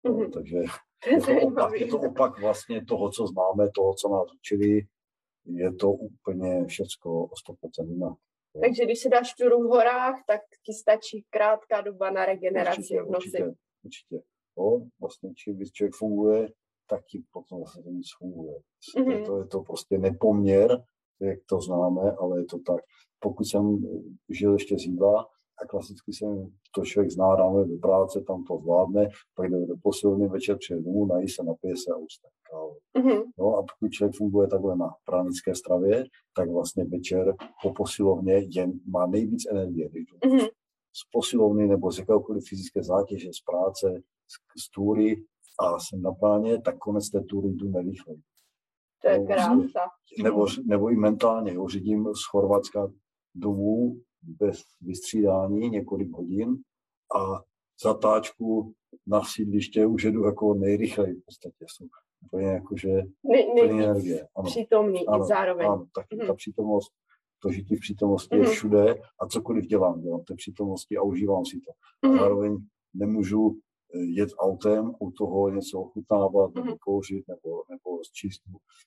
Mm-hmm. 0.07 0.33
Takže 0.33 0.57
je 1.11 1.21
to, 1.21 1.47
opak, 1.47 1.73
je 1.81 1.87
to 1.87 1.99
opak 1.99 2.41
vlastně 2.41 2.85
toho, 2.85 3.11
co 3.11 3.27
známe, 3.27 3.71
toho, 3.75 3.95
co 3.95 4.09
nás 4.09 4.35
učili. 4.39 4.81
Je 5.47 5.75
to 5.75 5.91
úplně 5.91 6.65
všecko 6.67 7.25
o 7.25 7.53
100% 7.53 7.89
jinak. 7.89 8.19
Takže 8.61 8.85
když 8.85 9.01
si 9.01 9.09
dáš 9.09 9.35
turu 9.35 9.63
v 9.63 9.69
horách, 9.69 10.15
tak 10.27 10.41
ti 10.67 10.73
stačí 10.73 11.25
krátká 11.31 11.81
doba 11.81 12.11
na 12.11 12.27
regeneraci 12.27 12.81
určitě, 12.81 13.03
v 13.03 13.11
noci. 13.11 13.27
Určitě, 13.27 13.55
určitě. 13.85 14.17
No, 14.59 14.87
vlastně 15.01 15.35
čím 15.35 15.59
víc 15.59 15.73
člověk 15.73 15.95
funguje, 15.95 16.49
tak 16.89 17.05
ti 17.07 17.23
potom 17.33 17.59
vlastně 17.59 17.83
to 17.83 17.91
víc 17.91 18.07
funguje. 18.19 18.55
Mm-hmm. 18.97 19.11
Je, 19.11 19.27
to, 19.27 19.39
je 19.39 19.47
to 19.47 19.61
prostě 19.61 19.99
nepoměr, 19.99 20.85
jak 21.21 21.39
to 21.49 21.61
známe, 21.61 22.13
ale 22.13 22.41
je 22.41 22.45
to 22.45 22.59
tak. 22.67 22.81
Pokud 23.21 23.45
jsem 23.45 23.79
žil 24.31 24.53
ještě 24.53 24.79
z 24.79 24.83
jídla, 24.83 25.27
a 25.63 25.67
klasicky 25.67 26.13
jsem 26.13 26.51
to 26.75 26.85
člověk 26.85 27.11
zná, 27.11 27.37
ráno 27.37 27.65
do 27.65 27.77
práce, 27.77 28.21
tam 28.27 28.45
to 28.45 28.59
zvládne, 28.59 29.09
pak 29.35 29.51
jde 29.51 29.67
do 29.67 29.75
posilny, 29.83 30.29
večer 30.29 30.59
přijde 30.59 30.81
domů, 30.81 31.07
nají 31.07 31.29
se, 31.29 31.43
napije 31.43 31.77
se 31.77 31.93
a 31.93 31.97
usne. 31.97 32.29
Mm-hmm. 32.99 33.23
No 33.39 33.57
a 33.57 33.63
pokud 33.63 33.91
člověk 33.91 34.17
funguje 34.17 34.49
takhle 34.49 34.77
na 34.77 34.91
pranické 35.05 35.55
stravě, 35.55 36.05
tak 36.37 36.51
vlastně 36.51 36.85
večer 36.85 37.35
po 37.63 37.73
posilovně 37.73 38.35
jen 38.35 38.73
má 38.87 39.07
nejvíc 39.07 39.47
energie. 39.51 39.89
Mm-hmm. 39.89 40.49
Z 40.93 41.11
posilovny 41.13 41.67
nebo 41.67 41.93
z 41.93 41.99
jakéhokoliv 41.99 42.45
fyzické 42.49 42.83
zátěže, 42.83 43.29
z 43.33 43.41
práce, 43.41 44.03
z, 44.27 44.63
z 44.63 44.71
túry 44.71 45.25
a 45.61 45.79
jsem 45.79 46.03
na 46.03 46.13
pláně, 46.13 46.61
tak 46.61 46.79
konec 46.79 47.11
té 47.11 47.21
túry 47.21 47.49
jdu 47.49 47.69
nerychleji. 47.69 48.21
To 49.03 49.09
je 49.09 49.27
krása. 49.27 49.91
Nebo, 50.23 50.47
nebo 50.67 50.91
i 50.91 50.97
mentálně, 50.97 51.53
jo, 51.53 51.69
řídím 51.69 52.15
z 52.15 52.25
Chorvatska 52.31 52.89
domů 53.35 54.01
bez 54.23 54.63
vystřídání 54.81 55.71
několik 55.71 56.11
hodin 56.11 56.57
a 57.17 57.43
zatáčku 57.83 58.73
na 59.07 59.23
sídliště 59.25 59.87
už 59.87 60.03
jedu 60.03 60.25
jako 60.25 60.55
nejrychleji 60.55 61.15
v 61.15 61.25
podstatě. 61.25 61.65
Jsou 61.69 61.87
úplně 62.27 62.47
jakože 62.47 62.93
ne, 63.25 63.43
plný 63.43 63.85
energie. 63.85 64.29
Ano. 64.37 64.47
Přítomný 64.47 65.07
ano, 65.07 65.25
zároveň. 65.25 65.67
Ano, 65.67 65.87
tak 65.95 66.07
mm. 66.13 66.27
ta 66.27 66.35
přítomnost, 66.35 66.93
to 67.43 67.53
žití 67.53 67.77
v 67.77 67.81
přítomnosti 67.81 68.35
mm. 68.35 68.41
je 68.41 68.47
mhm. 68.47 68.55
všude 68.55 68.95
a 69.21 69.27
cokoliv 69.27 69.67
dělám, 69.67 70.01
dělám 70.01 70.25
té 70.25 70.35
přítomnosti 70.35 70.97
a 70.97 71.03
užívám 71.03 71.45
si 71.45 71.61
to. 71.61 71.73
Mm. 72.09 72.11
A 72.11 72.15
mhm. 72.15 72.19
zároveň 72.23 72.57
nemůžu 72.95 73.59
jet 73.95 74.31
autem, 74.39 74.95
u 75.01 75.11
toho 75.11 75.49
něco 75.49 75.81
ochutnávat, 75.81 76.55
nebo 76.55 76.67
mhm. 76.67 76.77
kouřit, 76.81 77.25
nebo, 77.29 77.63
nebo 77.71 78.01
číst 78.13 78.43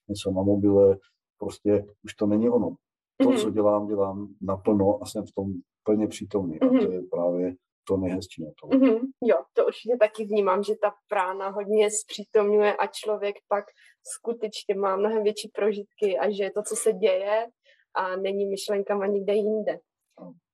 něco 0.10 0.32
na 0.32 0.44
mobile. 0.44 0.98
Prostě 1.40 1.86
už 2.04 2.14
to 2.14 2.26
není 2.26 2.50
ono 2.50 2.76
to, 3.18 3.30
mm-hmm. 3.30 3.42
co 3.42 3.50
dělám, 3.50 3.88
dělám 3.88 4.28
naplno 4.42 5.00
a 5.02 5.06
jsem 5.06 5.26
v 5.26 5.32
tom 5.32 5.54
plně 5.84 6.08
přítomný. 6.08 6.60
A 6.60 6.68
to 6.68 6.92
je 6.92 7.02
právě 7.12 7.56
to 7.88 7.98
nejhezčí 7.98 8.44
na 8.44 8.52
tom. 8.62 8.70
Mm-hmm. 8.70 9.00
Jo, 9.24 9.44
to 9.54 9.66
určitě 9.66 9.98
taky 10.00 10.26
vnímám, 10.26 10.64
že 10.64 10.74
ta 10.82 10.92
prána 11.10 11.50
hodně 11.50 11.90
zpřítomňuje 11.92 12.76
a 12.76 12.88
člověk 12.88 13.36
pak 13.48 13.66
skutečně 14.16 14.76
má 14.76 14.96
mnohem 14.96 15.24
větší 15.24 15.52
prožitky 15.56 16.18
a 16.20 16.30
že 16.30 16.50
to, 16.56 16.62
co 16.64 16.76
se 16.76 16.94
děje 16.94 17.48
a 17.96 18.16
není 18.16 18.46
myšlenkama 18.46 19.08
nikde 19.08 19.34
jinde. 19.34 19.80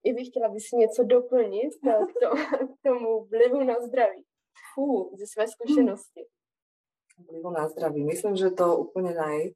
I 0.04 0.14
bych 0.14 0.28
chtěla 0.28 0.50
bys 0.50 0.72
něco 0.72 1.04
doplnit 1.04 1.70
to, 2.22 2.30
k 2.68 2.90
tomu 2.90 3.26
vlivu 3.26 3.64
na 3.64 3.82
zdraví. 3.82 4.24
Fú, 4.74 5.12
ze 5.18 5.28
své 5.28 5.48
zkušenosti. 5.48 6.22
Vlivu 7.30 7.52
na 7.52 7.68
zdraví. 7.68 8.04
Myslím, 8.04 8.36
že 8.36 8.50
to 8.50 8.78
úplně 8.78 9.14
naj, 9.14 9.54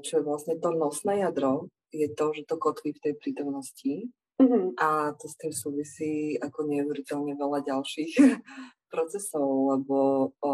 čo 0.00 0.12
je 0.16 0.22
vlastne 0.22 0.56
to 0.56 0.72
nosné 0.72 1.20
jadro, 1.20 1.68
je 1.92 2.08
to, 2.14 2.32
že 2.32 2.42
to 2.48 2.56
kotví 2.56 2.92
v 2.92 3.02
tej 3.02 3.14
prítomnosti 3.14 3.94
mm-hmm. 4.40 4.74
a 4.80 5.12
to 5.14 5.28
s 5.28 5.36
tým 5.36 5.52
súvisí 5.52 6.40
ako 6.40 6.66
neuveriteľne 6.66 7.36
veľa 7.36 7.60
ďalších 7.62 8.12
procesov, 8.92 9.46
lebo 9.76 9.96
o, 10.40 10.50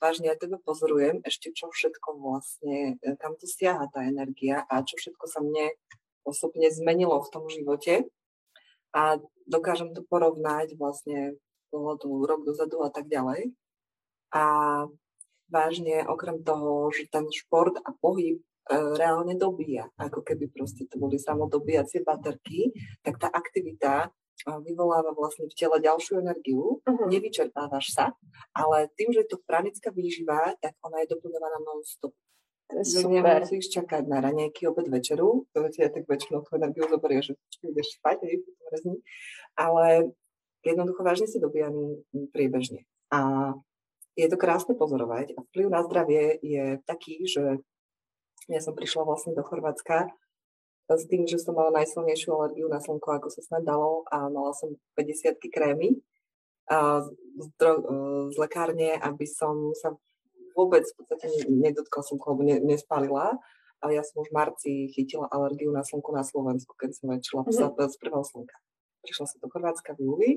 vážne 0.00 0.32
ja 0.32 0.36
tebe 0.38 0.58
pozorujem 0.64 1.20
ešte, 1.22 1.52
čo 1.54 1.70
všetko 1.70 2.18
vlastne, 2.18 2.96
kam 3.20 3.36
to 3.36 3.46
siaha 3.46 3.86
tá 3.92 4.02
energia 4.06 4.64
a 4.66 4.82
čo 4.82 4.96
všetko 4.98 5.24
sa 5.28 5.44
mne 5.44 5.70
osobne 6.24 6.70
zmenilo 6.70 7.20
v 7.22 7.30
tom 7.30 7.44
živote 7.50 8.06
a 8.94 9.18
dokážem 9.46 9.92
to 9.94 10.02
porovnať 10.06 10.78
vlastne 10.78 11.36
pohľadu 11.72 12.08
rok 12.28 12.40
dozadu 12.44 12.84
a 12.84 12.92
tak 12.92 13.08
ďalej. 13.08 13.56
A 14.36 14.44
vážne, 15.52 16.04
okrem 16.08 16.40
toho, 16.40 16.88
že 16.88 17.08
ten 17.12 17.28
šport 17.28 17.76
a 17.76 17.92
pohyb 17.92 18.40
e, 18.40 18.44
reálne 18.96 19.36
dobíja, 19.36 19.92
ako 20.00 20.24
keby 20.24 20.48
proste 20.48 20.88
to 20.88 20.96
boli 20.96 21.20
samodobíjacie 21.20 22.00
baterky, 22.00 22.72
tak 23.04 23.20
tá 23.20 23.28
aktivita 23.28 24.08
e, 24.08 24.48
vyvoláva 24.64 25.12
vlastne 25.12 25.48
v 25.48 25.54
tele 25.56 25.76
ďalšiu 25.84 26.24
energiu, 26.24 26.80
uh-huh. 26.80 27.08
nevyčerpávaš 27.12 27.92
sa, 27.92 28.16
ale 28.56 28.88
tým, 28.96 29.12
že 29.12 29.28
je 29.28 29.36
to 29.36 29.44
pranická 29.44 29.92
výživa, 29.92 30.56
tak 30.64 30.72
ona 30.80 31.04
je 31.04 31.12
doplňovaná 31.12 31.60
non-stop. 31.60 32.16
Že 32.72 33.04
nemusíš 33.04 33.68
čakať 33.68 34.08
na 34.08 34.24
raňajky, 34.24 34.64
obed, 34.64 34.88
večeru, 34.88 35.44
to 35.52 35.68
ja 35.76 35.92
tak 35.92 36.08
väčšinou 36.08 36.40
tú 36.40 36.56
energiu 36.56 36.88
zoberie, 36.88 37.20
že 37.20 37.36
ideš 37.60 38.00
spať, 38.00 38.24
ale 39.60 40.16
jednoducho 40.62 41.02
vážne 41.02 41.26
si 41.26 41.42
dobíjaný 41.42 42.02
priebežne. 42.30 42.86
A 43.10 43.52
je 44.14 44.28
to 44.28 44.36
krásne 44.36 44.76
pozorovať 44.76 45.34
a 45.36 45.44
vplyv 45.50 45.66
na 45.72 45.80
zdravie 45.84 46.36
je 46.44 46.78
taký, 46.84 47.24
že 47.24 47.60
ja 48.50 48.60
som 48.60 48.76
prišla 48.76 49.06
vlastne 49.06 49.32
do 49.32 49.42
Chorvátska 49.42 50.10
s 50.92 51.08
tým, 51.08 51.24
že 51.24 51.40
som 51.40 51.56
mala 51.56 51.72
najsilnejšiu 51.80 52.36
alergiu 52.36 52.68
na 52.68 52.76
slnko, 52.76 53.16
ako 53.16 53.28
sa 53.32 53.40
snad 53.40 53.64
dalo 53.64 54.04
a 54.12 54.28
mala 54.28 54.52
som 54.52 54.76
50 54.98 55.40
krémy 55.48 55.96
a 56.68 57.00
z, 57.40 57.46
z 58.32 58.36
lekárne, 58.36 58.92
aby 59.00 59.24
som 59.24 59.72
sa 59.72 59.96
vôbec 60.52 60.84
v 60.84 60.94
podstate 61.00 61.48
nedotkla 61.48 62.04
slnko, 62.04 62.24
alebo 62.28 62.44
ne, 62.44 62.60
nespálila. 62.60 63.40
Ale 63.82 63.98
ja 63.98 64.04
som 64.06 64.22
už 64.22 64.30
v 64.30 64.36
marci 64.36 64.72
chytila 64.94 65.26
alergiu 65.26 65.74
na 65.74 65.82
slnko 65.82 66.14
na 66.14 66.22
Slovensku, 66.22 66.76
keď 66.78 66.90
som 66.94 67.10
začala 67.10 67.42
mm-hmm. 67.48 67.88
z 67.90 67.96
prvého 67.98 68.22
slnka. 68.22 68.56
Prišla 69.02 69.26
som 69.26 69.38
do 69.42 69.50
Chorvátska 69.50 69.98
v 69.98 70.00
júli 70.06 70.30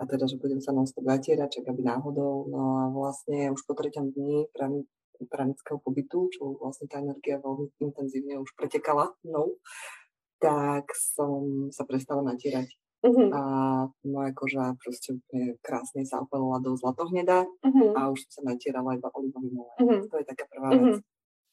a 0.00 0.08
teda, 0.08 0.24
že 0.24 0.40
budem 0.40 0.62
sa 0.64 0.72
non-stop 0.72 1.04
zatierať, 1.04 1.60
čak 1.60 1.68
aby 1.68 1.84
náhodou. 1.84 2.48
No 2.48 2.60
a 2.80 2.82
vlastne 2.88 3.52
už 3.52 3.60
po 3.68 3.76
treťom 3.76 4.14
dni 4.16 4.48
prani, 4.54 4.88
pranického 5.28 5.76
pobytu, 5.82 6.32
čo 6.32 6.56
vlastne 6.56 6.88
tá 6.88 7.04
energia 7.04 7.36
veľmi 7.42 7.68
intenzívne 7.84 8.40
už 8.40 8.56
pretekala 8.56 9.12
mnou, 9.26 9.60
tak 10.40 10.88
som 10.96 11.68
sa 11.68 11.84
prestala 11.84 12.24
natierať. 12.24 12.72
Uh-huh. 13.00 13.32
A 13.32 13.40
moja 14.04 14.30
koža 14.36 14.76
proste 14.76 15.16
úplne 15.16 15.56
krásne 15.64 16.04
sa 16.04 16.20
opalila 16.20 16.60
do 16.60 16.76
zlatohneda 16.76 17.48
uh-huh. 17.48 17.96
a 17.96 18.12
už 18.12 18.28
som 18.28 18.40
sa 18.40 18.42
natierala 18.52 18.92
iba 18.92 19.08
olivovým 19.08 19.56
olejem. 19.56 19.80
Uh-huh. 19.80 20.04
To 20.04 20.16
je 20.20 20.26
taká 20.28 20.44
prvá 20.48 20.68
uh-huh. 20.72 21.00
vec. 21.00 21.04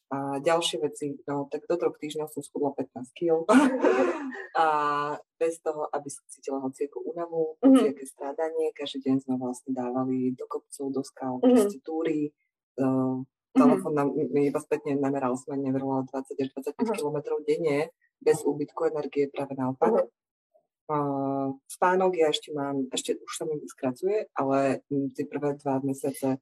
A 0.07 0.39
ďalšie 0.39 0.79
veci, 0.79 1.19
no 1.27 1.51
tak 1.51 1.67
do 1.67 1.75
troch 1.75 1.99
týždňov 1.99 2.31
som 2.31 2.39
schudla 2.39 2.71
15 2.79 3.11
kg. 3.11 3.43
a 4.63 4.65
bez 5.35 5.59
toho, 5.59 5.91
aby 5.91 6.07
som 6.07 6.23
cítila 6.31 6.63
hociakú 6.63 7.03
únavu, 7.03 7.59
mm-hmm. 7.59 7.75
hociaké 7.75 8.03
strádanie, 8.07 8.71
každý 8.71 9.03
deň 9.03 9.15
sme 9.27 9.35
vlastne 9.35 9.75
dávali 9.75 10.31
do 10.31 10.47
kopcov, 10.47 10.95
do 10.95 11.03
skal, 11.03 11.43
mm-hmm. 11.43 11.51
proste 11.51 11.77
túry. 11.83 12.31
Uh, 12.79 13.27
telefón 13.51 13.93
nám, 13.99 14.15
mi 14.15 14.47
iba 14.47 14.63
spätne 14.63 14.95
nameral, 14.95 15.35
sme 15.35 15.59
neverila 15.59 16.07
20 16.07 16.39
až 16.39 16.49
25 16.55 16.55
mm-hmm. 16.55 16.95
km 16.95 17.17
denne, 17.43 17.79
bez 18.23 18.47
úbytku 18.47 18.87
energie, 18.87 19.27
práve 19.27 19.59
naopak. 19.59 19.91
Mm-hmm. 19.91 20.15
Uh, 20.87 21.59
spánok 21.67 22.15
ja 22.15 22.31
ešte 22.31 22.55
mám, 22.55 22.87
ešte 22.95 23.19
už 23.19 23.33
sa 23.35 23.43
mi 23.43 23.59
skracuje, 23.67 24.31
ale 24.31 24.87
tie 24.87 25.27
prvé 25.27 25.59
dva 25.59 25.83
mesiace 25.83 26.39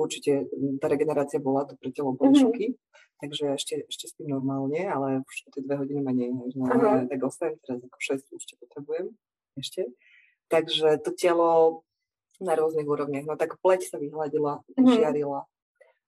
určite 0.00 0.48
tá 0.80 0.88
regenerácia 0.88 1.36
bola, 1.36 1.68
to 1.68 1.76
pre 1.76 1.92
telo 1.92 2.16
boli 2.16 2.32
mm-hmm. 2.32 2.42
šoky, 2.48 2.66
takže 3.20 3.44
ešte, 3.54 3.74
ešte 3.84 4.04
spím 4.08 4.32
normálne, 4.32 4.88
ale 4.88 5.20
už 5.20 5.34
tie 5.52 5.60
dve 5.60 5.76
hodiny 5.76 6.00
menej, 6.00 6.32
no, 6.32 6.48
uh-huh. 6.48 7.04
tak 7.04 7.20
8, 7.20 7.60
teraz 7.60 7.80
ako 7.84 7.98
6 8.00 8.40
ešte 8.40 8.54
potrebujem 8.56 9.12
ešte. 9.60 9.84
Takže 10.48 10.98
to 11.04 11.10
telo 11.14 11.82
na 12.40 12.56
rôznych 12.56 12.88
úrovniach, 12.88 13.28
no 13.28 13.36
tak 13.36 13.60
pleť 13.60 13.92
sa 13.92 13.96
vyhladila, 14.00 14.64
mm-hmm. 14.64 14.94
žiarila. 14.96 15.44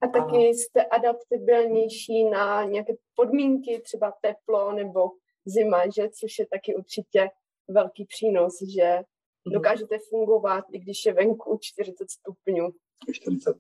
A 0.01 0.09
taky 0.09 0.37
a... 0.37 0.51
jste 0.51 0.85
adaptabilnější 0.85 2.25
na 2.25 2.65
nějaké 2.65 2.93
podmínky, 3.15 3.81
třeba 3.81 4.13
teplo 4.23 4.73
nebo 4.73 5.11
zima, 5.45 5.85
že, 5.91 6.09
což 6.09 6.39
je 6.39 6.47
taky 6.47 6.75
určitě 6.75 7.31
velký 7.69 8.05
přínos, 8.05 8.59
že 8.75 8.83
mm-hmm. 8.83 9.53
dokážete 9.53 9.99
fungovat, 10.11 10.65
i 10.73 10.79
když 10.79 11.07
je 11.07 11.13
venku 11.13 11.59
40 11.61 12.11
stupňů. 12.11 12.71
40 13.13 13.57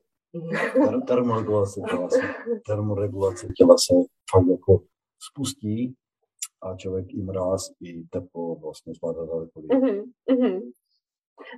termoregulace 1.07 1.81
těla 1.91 2.09
se, 2.09 2.21
termoregulace 2.67 3.47
těla 3.57 3.77
se 3.79 3.95
fakt 4.31 4.47
jako 4.47 4.83
spustí 5.31 5.95
a 6.63 6.77
člověk 6.77 7.07
i 7.15 7.23
mráz, 7.23 7.71
i 7.81 8.05
teplo 8.05 8.55
vlastně 8.55 8.93
zvládá 8.95 9.25
daleko 9.25 9.61
líp. 9.61 9.71
Uh-huh, 9.71 10.05
uh-huh. 10.29 10.73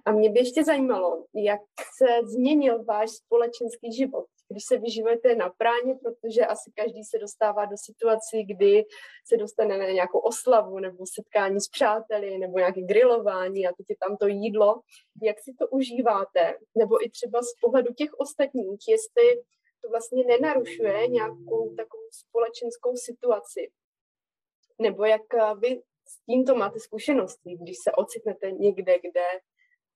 A 0.06 0.12
mě 0.12 0.30
by 0.30 0.38
ještě 0.38 0.64
zajímalo, 0.64 1.24
jak 1.34 1.60
se 1.98 2.26
změnil 2.26 2.84
váš 2.84 3.10
společenský 3.10 3.92
život 3.92 4.26
když 4.48 4.64
se 4.64 4.78
vyživujete 4.78 5.34
na 5.34 5.48
práně, 5.48 5.94
protože 5.94 6.46
asi 6.46 6.72
každý 6.74 7.04
se 7.04 7.18
dostává 7.18 7.64
do 7.64 7.76
situaci, 7.76 8.42
kdy 8.42 8.84
se 9.26 9.36
dostane 9.36 9.78
na 9.78 9.86
nějakou 9.86 10.18
oslavu 10.18 10.78
nebo 10.78 11.04
setkání 11.14 11.60
s 11.60 11.68
přáteli 11.68 12.38
nebo 12.38 12.58
nějaké 12.58 12.82
grilování 12.82 13.66
a 13.66 13.72
teď 13.72 13.86
je 13.90 13.96
tam 13.96 14.16
to 14.16 14.26
jídlo. 14.26 14.80
Jak 15.22 15.36
si 15.40 15.54
to 15.58 15.68
užíváte? 15.68 16.58
Nebo 16.78 17.04
i 17.06 17.10
třeba 17.10 17.42
z 17.42 17.60
pohledu 17.60 17.94
těch 17.94 18.14
ostatních, 18.14 18.80
jestli 18.88 19.42
to 19.82 19.90
vlastně 19.90 20.24
nenarušuje 20.24 21.08
nějakou 21.08 21.74
takovou 21.76 22.08
společenskou 22.10 22.96
situaci. 22.96 23.70
Nebo 24.80 25.04
jak 25.04 25.34
eh, 25.34 25.54
vy 25.58 25.82
s 26.08 26.24
tímto 26.26 26.54
máte 26.54 26.80
zkušenosti, 26.80 27.56
když 27.62 27.76
se 27.82 27.92
ocitnete 27.92 28.50
někde, 28.52 28.98
kde 28.98 29.24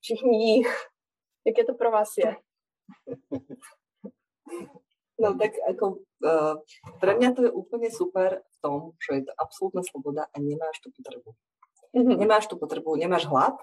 všichni 0.00 0.44
jí. 0.44 0.62
Jak 1.46 1.58
je 1.58 1.64
to 1.64 1.74
pro 1.74 1.90
vás 1.90 2.08
je? 2.18 2.36
No 5.18 5.34
tak 5.34 5.58
ako 5.66 6.06
uh, 6.22 6.62
pre 7.02 7.18
mňa 7.18 7.34
to 7.34 7.40
je 7.46 7.50
úplne 7.50 7.90
super 7.90 8.38
v 8.38 8.56
tom, 8.62 8.94
že 9.02 9.18
je 9.18 9.24
to 9.26 9.32
absolútna 9.34 9.82
sloboda 9.82 10.30
a 10.30 10.36
nemáš 10.38 10.78
tú 10.78 10.94
potrebu. 10.94 11.34
Mm-hmm. 11.90 12.16
Nemáš 12.22 12.46
tú 12.46 12.54
potrebu, 12.54 12.94
nemáš 12.94 13.26
hlad 13.26 13.58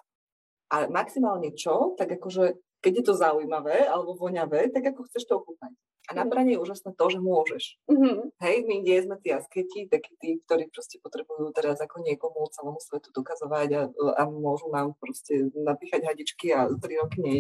a 0.68 0.92
maximálne 0.92 1.56
čo, 1.56 1.96
tak 1.96 2.12
akože 2.12 2.60
keď 2.84 2.94
je 3.02 3.04
to 3.08 3.14
zaujímavé 3.16 3.88
alebo 3.88 4.20
voňavé, 4.20 4.68
tak 4.70 4.84
ako 4.94 5.08
chceš 5.08 5.32
to 5.32 5.40
ochutnať. 5.40 5.72
A 6.06 6.12
na 6.14 6.26
pranie 6.30 6.54
je 6.54 6.62
úžasné 6.62 6.94
to, 6.94 7.06
že 7.10 7.18
môžeš. 7.18 7.82
Mm-hmm. 7.90 8.18
Hej, 8.38 8.56
my 8.70 8.76
nie 8.86 8.98
sme 9.02 9.18
tí 9.18 9.34
asketi, 9.34 9.90
takí 9.90 10.14
tí, 10.22 10.38
ktorí 10.46 10.70
proste 10.70 11.02
potrebujú 11.02 11.50
teraz 11.50 11.82
ako 11.82 12.06
niekomu 12.06 12.46
celému 12.54 12.78
svetu 12.78 13.10
dokazovať 13.10 13.70
a, 13.74 13.82
a 13.90 14.22
môžu 14.30 14.70
nám 14.70 14.94
proste 15.02 15.50
napíchať 15.58 16.06
hadičky 16.06 16.54
a 16.54 16.70
tri 16.78 17.02
roky 17.02 17.18
nie, 17.26 17.38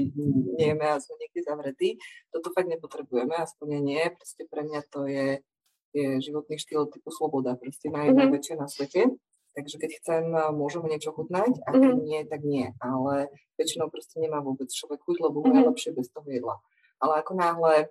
nejeme 0.57 0.89
a 0.89 0.97
sme 0.97 1.13
niekde 1.21 1.45
zavretí. 1.45 1.89
Toto 2.33 2.49
fakt 2.57 2.65
nepotrebujeme, 2.65 3.37
aspoň 3.37 3.85
nie. 3.85 4.01
Proste 4.17 4.49
pre 4.49 4.65
mňa 4.65 4.81
to 4.89 5.05
je, 5.05 5.45
je 5.93 6.07
životný 6.25 6.57
štýl 6.57 6.89
typu 6.89 7.13
sloboda, 7.13 7.53
proste 7.61 7.93
naj, 7.93 8.17
mm-hmm. 8.17 8.57
na 8.57 8.65
svete. 8.65 9.13
Takže 9.55 9.79
keď 9.79 9.91
chcem, 10.03 10.23
môžem 10.51 10.83
niečo 10.83 11.15
chutnať 11.15 11.63
a 11.63 11.71
keď 11.71 11.95
mm-hmm. 11.95 12.03
nie, 12.03 12.19
tak 12.27 12.41
nie. 12.43 12.75
Ale 12.83 13.31
väčšinou 13.55 13.87
proste 13.87 14.19
nemá 14.19 14.43
vôbec 14.43 14.67
človek 14.67 14.99
chuť, 14.99 15.17
lebo 15.21 15.45
mm-hmm. 15.45 15.53
je 15.53 15.67
lepšie 15.71 15.91
bez 15.95 16.11
toho 16.11 16.27
jedla. 16.27 16.59
Ale 16.99 17.23
ako 17.23 17.33
náhle 17.39 17.87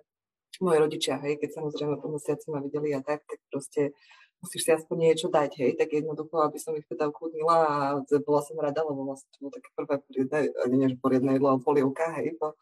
moji 0.61 0.77
rodičia, 0.79 1.19
hej, 1.23 1.41
keď 1.41 1.49
samozrejme 1.57 1.95
po 1.99 2.07
mesiaci 2.13 2.47
ma 2.51 2.59
videli 2.61 2.93
a 2.95 3.01
tak, 3.01 3.23
tak 3.25 3.39
proste 3.49 3.95
musíš 4.43 4.61
si 4.67 4.71
aspoň 4.71 4.97
niečo 5.09 5.27
dať, 5.33 5.51
hej, 5.57 5.71
tak 5.79 5.89
jednoducho, 5.89 6.37
aby 6.45 6.57
som 6.61 6.77
ich 6.77 6.85
teda 6.85 7.09
ukludnila 7.09 7.57
a 7.65 7.77
bola 8.21 8.41
som 8.45 8.59
rada, 8.61 8.85
lebo 8.85 9.07
vlastne 9.09 9.31
to 9.33 9.37
bolo 9.41 9.51
také 9.57 9.69
prvé 9.73 9.95
poriadne, 10.05 10.85
že 10.91 10.97
poriadne 11.01 11.31
jedlo, 11.33 11.47
ale 11.55 11.59
polievka, 11.65 12.05
hej, 12.21 12.37
po, 12.37 12.53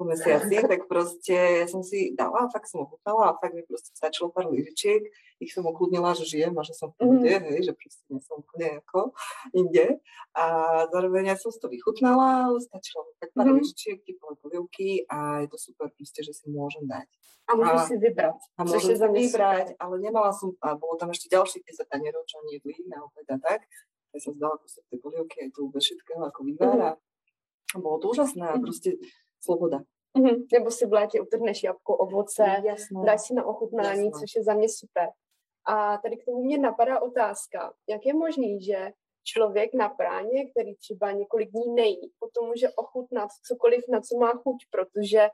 po 0.00 0.08
mesiaci, 0.08 0.64
tak 0.64 0.88
proste 0.88 1.36
ja 1.36 1.66
som 1.68 1.84
si 1.84 2.16
dala 2.16 2.48
a 2.48 2.52
fakt 2.52 2.72
som 2.72 2.88
ochutnala 2.88 3.28
a 3.28 3.36
fakt 3.36 3.52
mi 3.52 3.60
proste 3.68 3.92
stačilo 3.92 4.32
pár 4.32 4.48
lyžičiek, 4.48 5.04
ich 5.44 5.52
som 5.52 5.68
ukludnila, 5.68 6.16
že 6.16 6.24
žijem 6.24 6.56
a 6.56 6.64
že 6.64 6.72
som 6.72 6.88
v 6.88 7.04
pohode, 7.04 7.28
mm. 7.28 7.44
hej, 7.52 7.60
že 7.68 7.72
proste 7.76 8.04
nie 8.08 8.24
som 8.24 8.40
úplne 8.40 8.80
ako 8.80 9.12
inde. 9.52 10.00
A 10.32 10.44
zároveň 10.88 11.32
ja 11.32 11.36
som 11.36 11.52
si 11.52 11.60
to 11.60 11.68
vychutnala, 11.68 12.48
stačilo 12.64 13.04
mi 13.04 13.12
tak 13.20 13.28
pár 13.36 13.52
mm. 13.52 13.60
lyžičiek, 13.60 14.00
typové 14.08 14.40
polievky 14.40 15.04
a 15.04 15.44
je 15.44 15.52
to 15.52 15.60
super 15.60 15.92
proste, 15.92 16.24
že 16.24 16.32
si 16.32 16.48
môžem 16.48 16.88
dať. 16.88 17.04
A 17.44 17.60
môžeš 17.60 17.80
si 17.92 17.96
vybrať. 18.00 18.40
A 18.56 18.60
môžem 18.64 18.96
si 18.96 19.04
vybrať, 19.04 19.66
ale 19.76 19.94
nemala 20.00 20.32
som, 20.32 20.56
a 20.64 20.80
bolo 20.80 20.96
tam 20.96 21.12
ešte 21.12 21.28
ďalších 21.28 21.68
10 21.68 21.92
tanierov, 21.92 22.24
čo 22.24 22.40
oni 22.40 22.56
jedli 22.56 22.88
na 22.88 23.04
obed 23.04 23.28
a 23.28 23.36
tak. 23.36 23.68
Ja 24.16 24.18
som 24.18 24.32
zdala 24.32 24.56
kúsok 24.56 24.88
tej 24.88 24.98
polievky 25.04 25.36
aj 25.44 25.48
tu 25.52 25.68
bez 25.68 25.84
všetkého 25.86 26.24
ako 26.24 26.40
vývar 26.48 26.78
a 26.82 27.76
bolo 27.78 28.02
to 28.02 28.10
úžasné 28.10 28.42
a 28.42 28.58
proste 28.58 28.98
sloboda. 29.40 29.78
Mm-hmm. 30.18 30.46
Nebo 30.52 30.70
si 30.70 30.86
v 30.86 30.92
létě 30.92 31.20
utrhneš 31.20 31.62
jabko, 31.62 31.96
ovoce, 31.96 32.44
Jasné. 32.64 33.04
dáš 33.06 33.20
si 33.20 33.34
na 33.34 33.44
ochutnání, 33.44 34.04
Jasné. 34.06 34.20
což 34.20 34.34
je 34.36 34.42
za 34.42 34.54
mě 34.54 34.68
super. 34.68 35.08
A 35.66 35.98
tady 35.98 36.16
k 36.16 36.24
tomu 36.24 36.44
mě 36.44 36.58
napadá 36.58 37.02
otázka, 37.02 37.72
jak 37.88 38.06
je 38.06 38.14
možný, 38.14 38.62
že 38.62 38.90
člověk 39.24 39.74
na 39.74 39.88
práně, 39.88 40.50
který 40.50 40.76
třeba 40.76 41.12
několik 41.12 41.50
dní 41.50 41.74
nejí, 41.74 42.12
potom 42.18 42.48
může 42.48 42.68
ochutnat 42.70 43.30
cokoliv, 43.46 43.84
na 43.88 44.00
co 44.00 44.18
má 44.18 44.32
chuť, 44.32 44.56
protože 44.70 45.28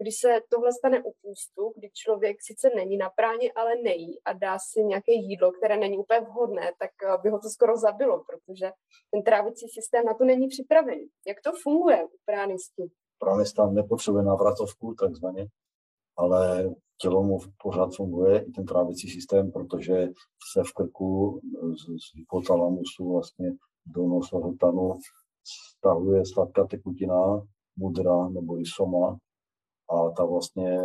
když 0.00 0.14
se 0.20 0.40
tohle 0.48 0.72
stane 0.72 1.02
u 1.02 1.12
půstu, 1.22 1.72
kdy 1.76 1.90
člověk 1.94 2.36
sice 2.40 2.70
není 2.76 2.96
na 2.96 3.10
práně, 3.10 3.52
ale 3.52 3.76
nejí 3.76 4.22
a 4.24 4.32
dá 4.32 4.58
si 4.58 4.84
nějaké 4.84 5.12
jídlo, 5.12 5.52
které 5.52 5.76
není 5.76 5.98
úplně 5.98 6.20
vhodné, 6.20 6.72
tak 6.78 6.90
eh, 7.02 7.18
by 7.22 7.28
ho 7.30 7.38
to 7.38 7.48
skoro 7.48 7.76
zabilo, 7.76 8.24
protože 8.24 8.72
ten 9.10 9.22
trávicí 9.22 9.66
systém 9.68 10.04
na 10.04 10.14
to 10.14 10.24
není 10.24 10.48
připravený. 10.48 11.06
Jak 11.26 11.40
to 11.44 11.52
funguje 11.62 12.04
u 12.04 12.16
pránistů? 12.24 12.88
Pránista 13.18 13.70
nepotřebuje 13.70 14.24
návratovku, 14.24 14.94
takzvaně, 14.94 15.46
ale 16.16 16.70
tělo 17.00 17.22
mu 17.22 17.38
pořád 17.62 17.94
funguje, 17.94 18.44
i 18.44 18.50
ten 18.50 18.64
trávicí 18.64 19.10
systém, 19.10 19.52
protože 19.52 20.08
se 20.52 20.62
v 20.64 20.72
krku 20.72 21.40
z, 21.62 21.82
z 21.82 22.16
hypotalamusu 22.16 23.12
vlastně 23.12 23.52
do 23.86 24.06
nosohltanu 24.06 24.98
stahuje 25.78 26.26
sladká 26.26 26.66
tekutina, 26.66 27.42
mudra 27.76 28.28
nebo 28.28 28.60
i 28.60 28.62
soma 28.66 29.18
a 29.90 30.10
ta 30.10 30.24
vlastně 30.24 30.82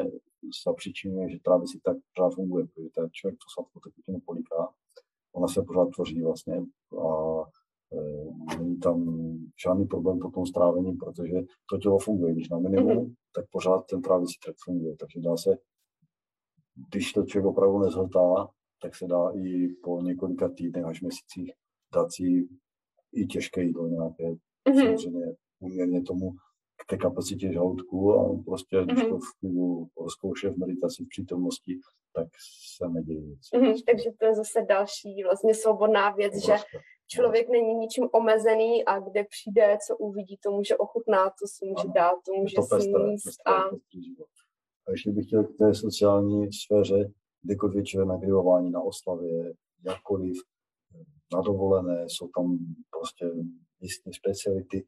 zapříčinuje, 0.65 1.29
že 1.29 1.39
trávicí 1.39 1.79
tak 1.79 1.97
pořád 2.15 2.35
funguje, 2.35 2.65
protože 2.65 2.89
ten 2.95 3.09
člověk 3.11 3.37
to 3.39 3.45
sladkou 3.53 3.79
tekutinu 3.79 4.19
poliká, 4.25 4.73
ona 5.33 5.47
se 5.47 5.61
pořád 5.61 5.89
tvoří 5.95 6.23
vlastně 6.23 6.55
a 7.07 7.43
není 8.59 8.77
tam 8.77 9.27
žádný 9.63 9.85
problém 9.85 10.19
po 10.19 10.31
tom 10.31 10.45
strávení, 10.45 10.93
protože 10.93 11.33
to 11.69 11.77
tělo 11.77 11.99
funguje. 11.99 12.33
Když 12.33 12.49
na 12.49 12.59
minimum, 12.59 12.97
mm-hmm. 12.97 13.13
tak 13.35 13.45
pořád 13.51 13.85
ten 13.89 14.01
trávicí 14.01 14.33
trakt 14.43 14.57
funguje. 14.65 14.95
Takže 14.95 15.19
dá 15.19 15.37
se, 15.37 15.57
když 16.89 17.13
to 17.13 17.23
člověk 17.23 17.45
opravdu 17.45 17.79
nezhltá, 17.79 18.49
tak 18.81 18.95
se 18.95 19.07
dá 19.07 19.31
i 19.35 19.67
po 19.83 20.01
několika 20.01 20.49
týdnech 20.49 20.85
až 20.85 21.01
měsících 21.01 21.51
dát 21.95 22.11
si 22.11 22.47
i 23.13 23.25
těžké 23.25 23.63
jídlo 23.63 23.87
nějaké, 23.87 24.23
mm-hmm. 24.69 24.95
samozřejmě 24.95 25.35
uměrně 25.59 26.01
tomu, 26.01 26.31
k 26.81 26.85
té 26.89 26.97
kapacitě 26.97 27.53
žaludku 27.53 28.13
a 28.13 28.43
prostě, 28.45 28.83
když 28.85 28.99
mm-hmm. 28.99 29.09
to 29.09 29.17
v 29.17 29.39
klidu 29.39 29.87
rozkouše 30.01 30.49
v 30.49 30.57
meditaci 30.57 31.03
v 31.03 31.07
přítomnosti, 31.07 31.79
tak 32.15 32.27
se 32.77 32.89
neděje 32.89 33.21
nic. 33.21 33.39
Mm-hmm, 33.53 33.83
takže 33.85 34.09
to 34.19 34.25
je 34.25 34.35
zase 34.35 34.65
další 34.69 35.23
vlastně 35.23 35.53
svobodná 35.53 36.09
věc, 36.09 36.33
že 36.45 36.53
člověk 37.07 37.49
není 37.49 37.73
ničím 37.73 38.09
omezený 38.11 38.85
a 38.85 38.99
kde 38.99 39.23
přijde, 39.23 39.77
co 39.87 39.97
uvidí, 39.97 40.37
to 40.43 40.51
může 40.51 40.77
ochutnat, 40.77 41.33
to 41.41 41.47
si 41.47 41.65
může 41.65 41.83
ano, 41.83 41.93
dát, 41.95 42.15
to 42.25 42.33
může 42.33 42.55
to 42.55 42.63
si 42.63 42.89
jíst. 42.89 43.39
A... 43.45 43.53
a 44.87 44.91
ještě 44.91 45.11
bych 45.11 45.25
chtěl 45.27 45.43
k 45.43 45.57
té 45.57 45.73
sociální 45.73 46.53
sféře, 46.53 47.11
kdekoliv 47.43 47.75
večer 47.75 48.05
na 48.05 48.17
grilování, 48.17 48.71
na 48.71 48.81
oslavě, 48.81 49.53
jakkoliv, 49.85 50.37
na 51.33 51.41
dovolené, 51.41 52.05
jsou 52.07 52.27
tam 52.35 52.57
prostě 52.89 53.25
místní 53.81 54.13
speciality, 54.13 54.85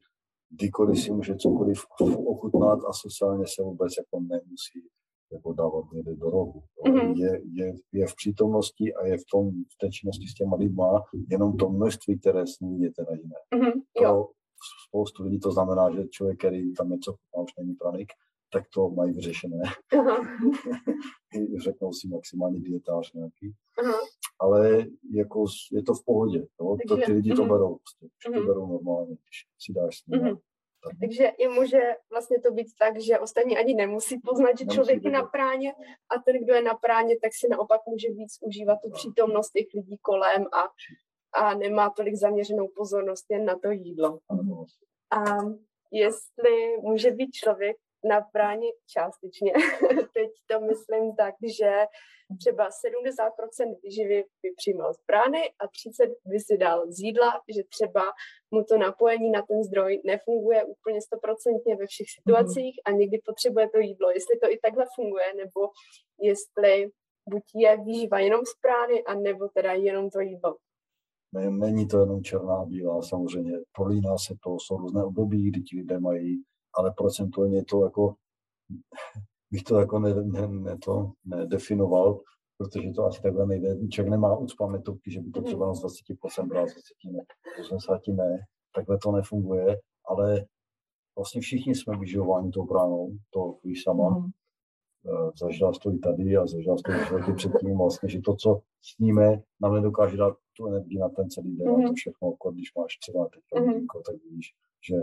kdykoliv 0.50 1.02
si 1.02 1.10
může 1.10 1.36
cokoliv 1.36 1.84
ochutnat 2.26 2.78
a 2.88 2.92
sociálně 2.92 3.44
se 3.46 3.62
vůbec 3.62 3.92
jako 3.98 4.20
nemusí 4.20 4.88
jako 5.32 5.52
dávat 5.52 5.84
někde 5.92 6.14
do 6.14 6.30
rohu. 6.30 6.62
Mm-hmm. 6.86 7.16
Je, 7.16 7.40
je, 7.52 7.74
je, 7.92 8.06
v 8.06 8.14
přítomnosti 8.14 8.94
a 8.94 9.06
je 9.06 9.16
v 9.18 9.24
tom 9.32 9.50
v 9.50 9.76
té 9.80 9.90
činnosti 9.90 10.26
s 10.26 10.34
těma 10.34 10.56
lidma 10.56 11.04
jenom 11.30 11.56
to 11.56 11.68
množství, 11.68 12.18
které 12.20 12.46
s 12.46 12.60
ní 12.60 12.80
je 12.80 12.90
teda 12.92 13.12
jiné. 13.12 13.36
Mm-hmm. 13.54 13.82
Pro 13.98 14.26
spoustu 14.88 15.22
lidí 15.22 15.40
to 15.40 15.50
znamená, 15.50 15.90
že 15.90 16.08
člověk, 16.08 16.38
který 16.38 16.74
tam 16.74 16.90
něco 16.90 17.12
chutná, 17.12 17.42
už 17.42 17.50
není 17.58 17.74
pranik, 17.74 18.08
tak 18.52 18.64
to 18.74 18.90
mají 18.90 19.12
vyřešené. 19.12 19.62
Řeknou 21.64 21.92
si 21.92 22.08
maximálně 22.08 22.60
dietář 22.60 23.12
nějaký. 23.12 23.54
Uh-huh. 23.82 24.00
Ale 24.40 24.86
jako 25.14 25.44
je 25.72 25.82
to 25.82 25.94
v 25.94 26.04
pohodě. 26.04 26.38
Takže, 26.38 26.84
to, 26.88 26.96
ty 27.06 27.12
lidi 27.12 27.32
uh-huh. 27.32 27.36
to 27.36 27.42
mhm. 27.42 27.50
berou. 27.50 27.76
Prostě. 27.76 28.06
Už 28.06 28.26
uh-huh. 28.26 28.34
to 28.34 28.40
mhm. 28.40 28.46
berou 28.46 28.66
normálně, 28.66 29.14
když 29.14 29.38
si 29.58 29.72
dáš 29.72 29.98
s 29.98 30.08
uh-huh. 30.08 30.38
Takže 31.00 31.32
je 31.38 31.48
může 31.48 31.80
vlastně 32.10 32.40
to 32.40 32.50
být 32.50 32.66
tak, 32.78 33.00
že 33.00 33.18
ostatní 33.18 33.58
ani 33.58 33.74
nemusí 33.74 34.20
poznat, 34.24 34.58
že 34.58 34.66
člověk 34.66 35.04
je 35.04 35.10
na 35.10 35.22
práně 35.22 35.74
a 36.16 36.22
ten, 36.24 36.44
kdo 36.44 36.54
je 36.54 36.62
na 36.62 36.74
práně, 36.74 37.16
tak 37.22 37.32
si 37.34 37.48
naopak 37.48 37.80
může 37.86 38.08
víc 38.08 38.38
užívat 38.40 38.78
tu 38.84 38.90
přítomnost 38.90 39.50
těch 39.50 39.66
lidí 39.74 39.98
kolem 40.02 40.46
a, 40.52 40.68
a 41.32 41.54
nemá 41.54 41.90
tolik 41.90 42.14
zaměřenou 42.14 42.68
pozornost 42.76 43.26
jen 43.30 43.44
na 43.44 43.58
to 43.58 43.70
jídlo. 43.70 44.18
A 45.10 45.24
jestli 45.92 46.76
může 46.80 47.10
být 47.10 47.32
člověk 47.32 47.76
na 48.04 48.20
práně 48.20 48.68
částečně. 48.86 49.52
Teď 50.14 50.30
to 50.50 50.60
myslím 50.60 51.16
tak, 51.16 51.34
že 51.58 51.72
třeba 52.40 52.68
70% 52.68 53.76
výživy 53.82 54.24
by 54.42 54.48
přijímal 54.56 54.94
z 54.94 55.00
prány 55.06 55.38
a 55.58 55.66
30% 55.66 56.14
by 56.26 56.40
si 56.40 56.58
dal 56.58 56.86
z 56.92 56.98
jídla, 57.00 57.40
že 57.54 57.62
třeba 57.64 58.02
mu 58.50 58.64
to 58.64 58.78
napojení 58.78 59.30
na 59.30 59.42
ten 59.42 59.62
zdroj 59.62 60.00
nefunguje 60.04 60.64
úplně 60.64 60.98
100% 60.98 61.78
ve 61.78 61.86
všech 61.86 62.06
situacích 62.10 62.80
a 62.84 62.90
někdy 62.90 63.18
potřebuje 63.26 63.68
to 63.68 63.78
jídlo. 63.78 64.10
Jestli 64.10 64.38
to 64.38 64.50
i 64.50 64.58
takhle 64.58 64.86
funguje, 64.94 65.34
nebo 65.36 65.60
jestli 66.20 66.90
buď 67.30 67.42
je 67.54 67.76
výživa 67.76 68.18
jenom 68.18 68.40
z 68.44 68.54
prány, 68.60 69.04
a 69.04 69.14
nebo 69.14 69.48
teda 69.48 69.72
jenom 69.72 70.10
to 70.10 70.20
jídlo. 70.20 70.56
Není 71.50 71.88
to 71.88 72.00
jenom 72.00 72.22
černá 72.22 72.64
bílá, 72.64 73.02
samozřejmě 73.02 73.52
prolíná 73.72 74.18
se 74.18 74.34
to, 74.42 74.56
jsou 74.60 74.76
různé 74.76 75.04
období, 75.04 75.50
kdy 75.50 75.62
ti 75.62 75.76
lidé 75.76 76.00
mají 76.00 76.42
ale 76.78 76.92
procentuálně 76.96 77.64
to 77.64 77.84
jako 77.84 78.14
bych 79.50 79.62
to 79.62 79.80
jako 79.80 79.98
ne, 79.98 80.14
ne, 80.14 80.48
ne 80.48 80.78
to 80.84 81.12
nedefinoval, 81.24 82.20
protože 82.58 82.90
to 82.90 83.04
asi 83.04 83.22
takhle 83.22 83.46
nejde. 83.46 83.88
Člověk 83.88 84.10
nemá 84.10 84.36
uc 84.36 84.54
pamětovky, 84.54 85.10
že 85.10 85.20
by 85.20 85.30
to 85.30 85.42
třeba 85.42 85.66
na 85.66 85.72
20% 85.72 86.48
bral, 86.48 86.64
20 86.64 86.80
ne, 87.12 87.24
80 87.60 88.00
ne, 88.08 88.46
takhle 88.74 88.98
to 88.98 89.12
nefunguje, 89.12 89.80
ale 90.08 90.46
vlastně 91.16 91.40
všichni 91.40 91.74
jsme 91.74 91.98
vyživováni 91.98 92.50
tou 92.50 92.66
bránou, 92.66 93.10
to 93.30 93.58
víš 93.64 93.82
sama. 93.82 94.18
Mm. 94.18 94.30
Zažila 95.40 95.72
to 95.82 95.92
i 95.92 95.98
tady 95.98 96.36
a 96.36 96.46
zažila 96.46 96.76
to 96.84 96.92
i 96.92 97.08
roky 97.10 97.32
předtím, 97.32 97.78
vlastně, 97.78 98.08
že 98.08 98.20
to, 98.20 98.36
co 98.36 98.60
sníme, 98.82 99.42
nám 99.60 99.74
nedokáže 99.74 100.16
dát 100.16 100.36
tu 100.56 100.66
energii 100.66 100.98
na 100.98 101.08
ten 101.08 101.30
celý 101.30 101.56
den, 101.56 101.68
mm. 101.68 101.84
a 101.84 101.88
to 101.88 101.94
všechno, 101.94 102.30
jako 102.30 102.50
když 102.50 102.74
máš 102.74 102.96
třeba 102.96 103.28
teď 103.28 103.62
mm. 103.64 103.86
tak 104.06 104.16
víš, 104.30 104.54
že 104.88 104.96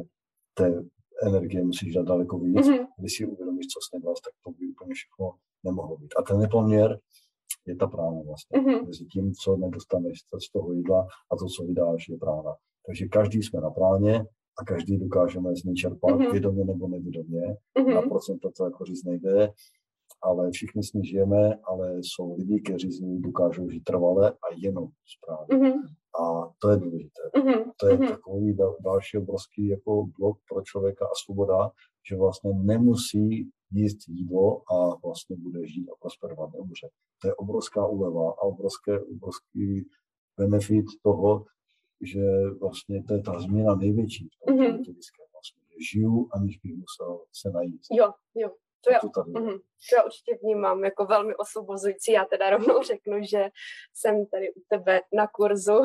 té 0.54 0.84
energie 1.28 1.64
musíš 1.64 1.94
dát 1.94 2.06
daleko 2.06 2.40
víc. 2.40 2.68
Mm-hmm. 2.68 2.88
Když 3.00 3.18
si 3.18 3.26
uvědomíš, 3.26 3.68
co 3.68 3.80
jsi 3.82 3.98
nedal, 3.98 4.14
tak 4.14 4.34
to 4.44 4.52
by 4.52 4.68
úplně 4.68 4.94
všechno 4.94 5.32
nemohlo 5.64 5.98
být. 5.98 6.14
A 6.18 6.22
ten 6.22 6.40
nepoměr 6.40 7.00
je 7.66 7.76
ta 7.76 7.88
prána 7.88 8.22
vlastně. 8.26 8.60
Mm-hmm. 8.60 8.86
Mezi 8.86 9.06
tím, 9.06 9.34
co 9.34 9.58
nedostaneš 9.58 10.18
z 10.48 10.52
toho 10.52 10.74
jídla 10.74 11.08
a 11.32 11.36
to, 11.36 11.46
co 11.46 11.64
vydáš, 11.64 12.10
je 12.10 12.18
prána. 12.18 12.54
Takže 12.86 13.06
každý 13.08 13.44
jsme 13.44 13.62
na 13.62 13.70
práně 13.70 14.26
a 14.60 14.66
každý 14.66 14.98
dokážeme 14.98 15.56
z 15.56 15.64
ní 15.64 15.76
čerpat, 15.76 16.12
mm-hmm. 16.12 16.32
vědomě 16.32 16.66
nebo 16.66 16.88
nevědomě. 16.88 17.42
Mm-hmm. 17.80 17.96
Na 17.96 18.02
procento 18.02 18.52
to 18.58 18.66
jako 18.66 18.86
říct 18.86 19.04
nejde, 19.04 19.50
ale 20.24 20.52
všichni 20.52 20.84
s 20.84 20.94
ní 20.94 21.06
žijeme, 21.06 21.56
ale 21.64 21.98
jsou 21.98 22.36
lidi, 22.36 22.62
kteří 22.62 22.92
z 22.92 23.00
ní 23.00 23.22
dokážou 23.22 23.70
žít 23.70 23.84
trvale 23.84 24.32
a 24.32 24.46
jenom 24.58 24.88
správně. 25.18 25.58
Mm-hmm. 25.58 25.82
A 26.22 26.54
to 26.62 26.70
je 26.70 26.78
důležité. 26.78 27.22
Mm-hmm. 27.36 27.72
To 27.80 27.88
je 27.88 27.98
mm-hmm. 27.98 28.10
takový 28.10 28.58
další 28.84 29.18
obrovský 29.18 29.68
jako 29.68 30.06
blok 30.20 30.38
pro 30.50 30.62
člověka 30.62 31.06
a 31.06 31.16
svoboda, 31.26 31.72
že 32.10 32.16
vlastně 32.16 32.52
nemusí 32.54 33.52
jíst 33.72 33.98
jídlo 34.08 34.72
a 34.72 34.96
vlastně 35.04 35.36
bude 35.36 35.68
žít 35.68 35.90
a 35.90 35.96
prosperovat 36.02 36.54
nemůže. 36.54 36.88
To 37.22 37.28
je 37.28 37.36
obrovská 37.36 37.88
úleva 37.88 38.32
a 38.32 38.42
obrovské, 38.42 39.00
obrovský 39.00 39.90
benefit 40.38 40.86
toho, 41.02 41.46
že 42.02 42.24
vlastně 42.62 43.04
to 43.04 43.14
je 43.14 43.22
ta 43.22 43.40
změna 43.40 43.76
největší 43.76 44.28
v 44.28 44.46
tom 44.46 44.58
mm-hmm. 44.58 44.78
vlastně, 45.34 45.64
že 45.70 45.78
žiju, 45.92 46.28
aniž 46.34 46.58
bych 46.58 46.76
musel 46.76 47.20
se 47.34 47.50
najít. 47.52 47.82
Jo, 47.92 48.12
jo. 48.36 48.50
To 48.84 48.92
já, 48.92 49.00
mm, 49.26 49.60
to 49.90 49.96
já 49.96 50.04
určitě 50.04 50.38
vnímám 50.42 50.84
jako 50.84 51.06
velmi 51.06 51.36
osvobozující. 51.36 52.12
Já 52.12 52.26
teda 52.26 52.50
rovnou 52.50 52.84
řeknu, 52.84 53.18
že 53.24 53.50
jsem 53.94 54.26
tady 54.26 54.54
u 54.54 54.62
tebe 54.68 55.02
na 55.14 55.28
kurzu 55.28 55.82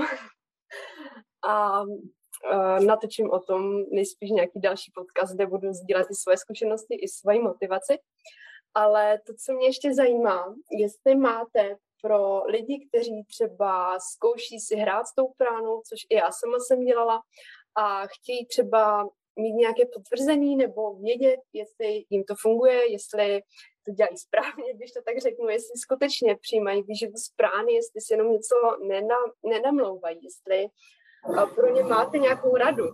a 1.49 1.83
uh, 1.83 2.81
natočím 2.87 3.31
o 3.31 3.41
tom 3.41 3.85
nejspíš 3.91 4.31
nějaký 4.31 4.61
další 4.61 4.93
podcast, 4.95 5.35
kde 5.35 5.47
budu 5.47 5.73
sdílet 5.73 6.07
i 6.11 6.15
svoje 6.15 6.37
zkušenosti, 6.37 6.95
i 6.95 7.09
svoji 7.09 7.43
motivaci. 7.43 7.99
Ale 8.75 9.21
to, 9.27 9.33
co 9.45 9.53
mě 9.53 9.67
ještě 9.67 9.95
zajímá, 9.95 10.55
jestli 10.79 11.15
máte 11.15 11.77
pro 12.03 12.45
lidi, 12.45 12.89
kteří 12.89 13.25
třeba 13.25 13.99
zkouší 13.99 14.61
si 14.61 14.77
hrát 14.77 15.07
s 15.07 15.15
tou 15.15 15.29
pránou, 15.37 15.83
což 15.89 16.07
i 16.11 16.15
já 16.15 16.31
sama 16.33 16.59
jsem 16.59 16.85
dělala, 16.85 17.23
a 17.75 18.07
chtějí 18.07 18.47
třeba 18.47 19.09
mít 19.38 19.53
nějaké 19.53 19.83
potvrzení 19.94 20.57
nebo 20.57 20.94
vědět, 20.94 21.40
jestli 21.53 22.05
jim 22.11 22.24
to 22.24 22.35
funguje, 22.42 22.92
jestli 22.92 23.42
to 23.85 23.92
dělají 23.92 24.16
správně, 24.16 24.74
když 24.74 24.92
to 24.92 25.01
tak 25.03 25.18
řeknu, 25.18 25.48
jestli 25.48 25.74
skutečně 25.77 26.37
přijímají 26.37 26.83
výživu 26.83 27.16
z 27.16 27.29
prány, 27.37 27.72
jestli 27.72 28.01
si 28.01 28.12
jenom 28.12 28.33
něco 28.33 28.57
nena, 28.88 29.16
nenamlouvají, 29.46 30.18
jestli 30.22 30.66
pro 31.55 31.74
ně 31.74 31.83
máte 31.83 32.18
nějakou 32.18 32.57
radu. 32.57 32.85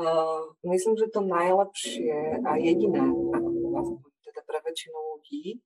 Uh, 0.00 0.70
myslím, 0.72 0.96
že 0.96 1.12
to 1.12 1.20
najlepšie 1.20 2.40
a 2.48 2.56
jediné, 2.56 3.04
teda 4.24 4.40
pre 4.48 4.58
väčšinu 4.64 4.98
ľudí, 5.12 5.60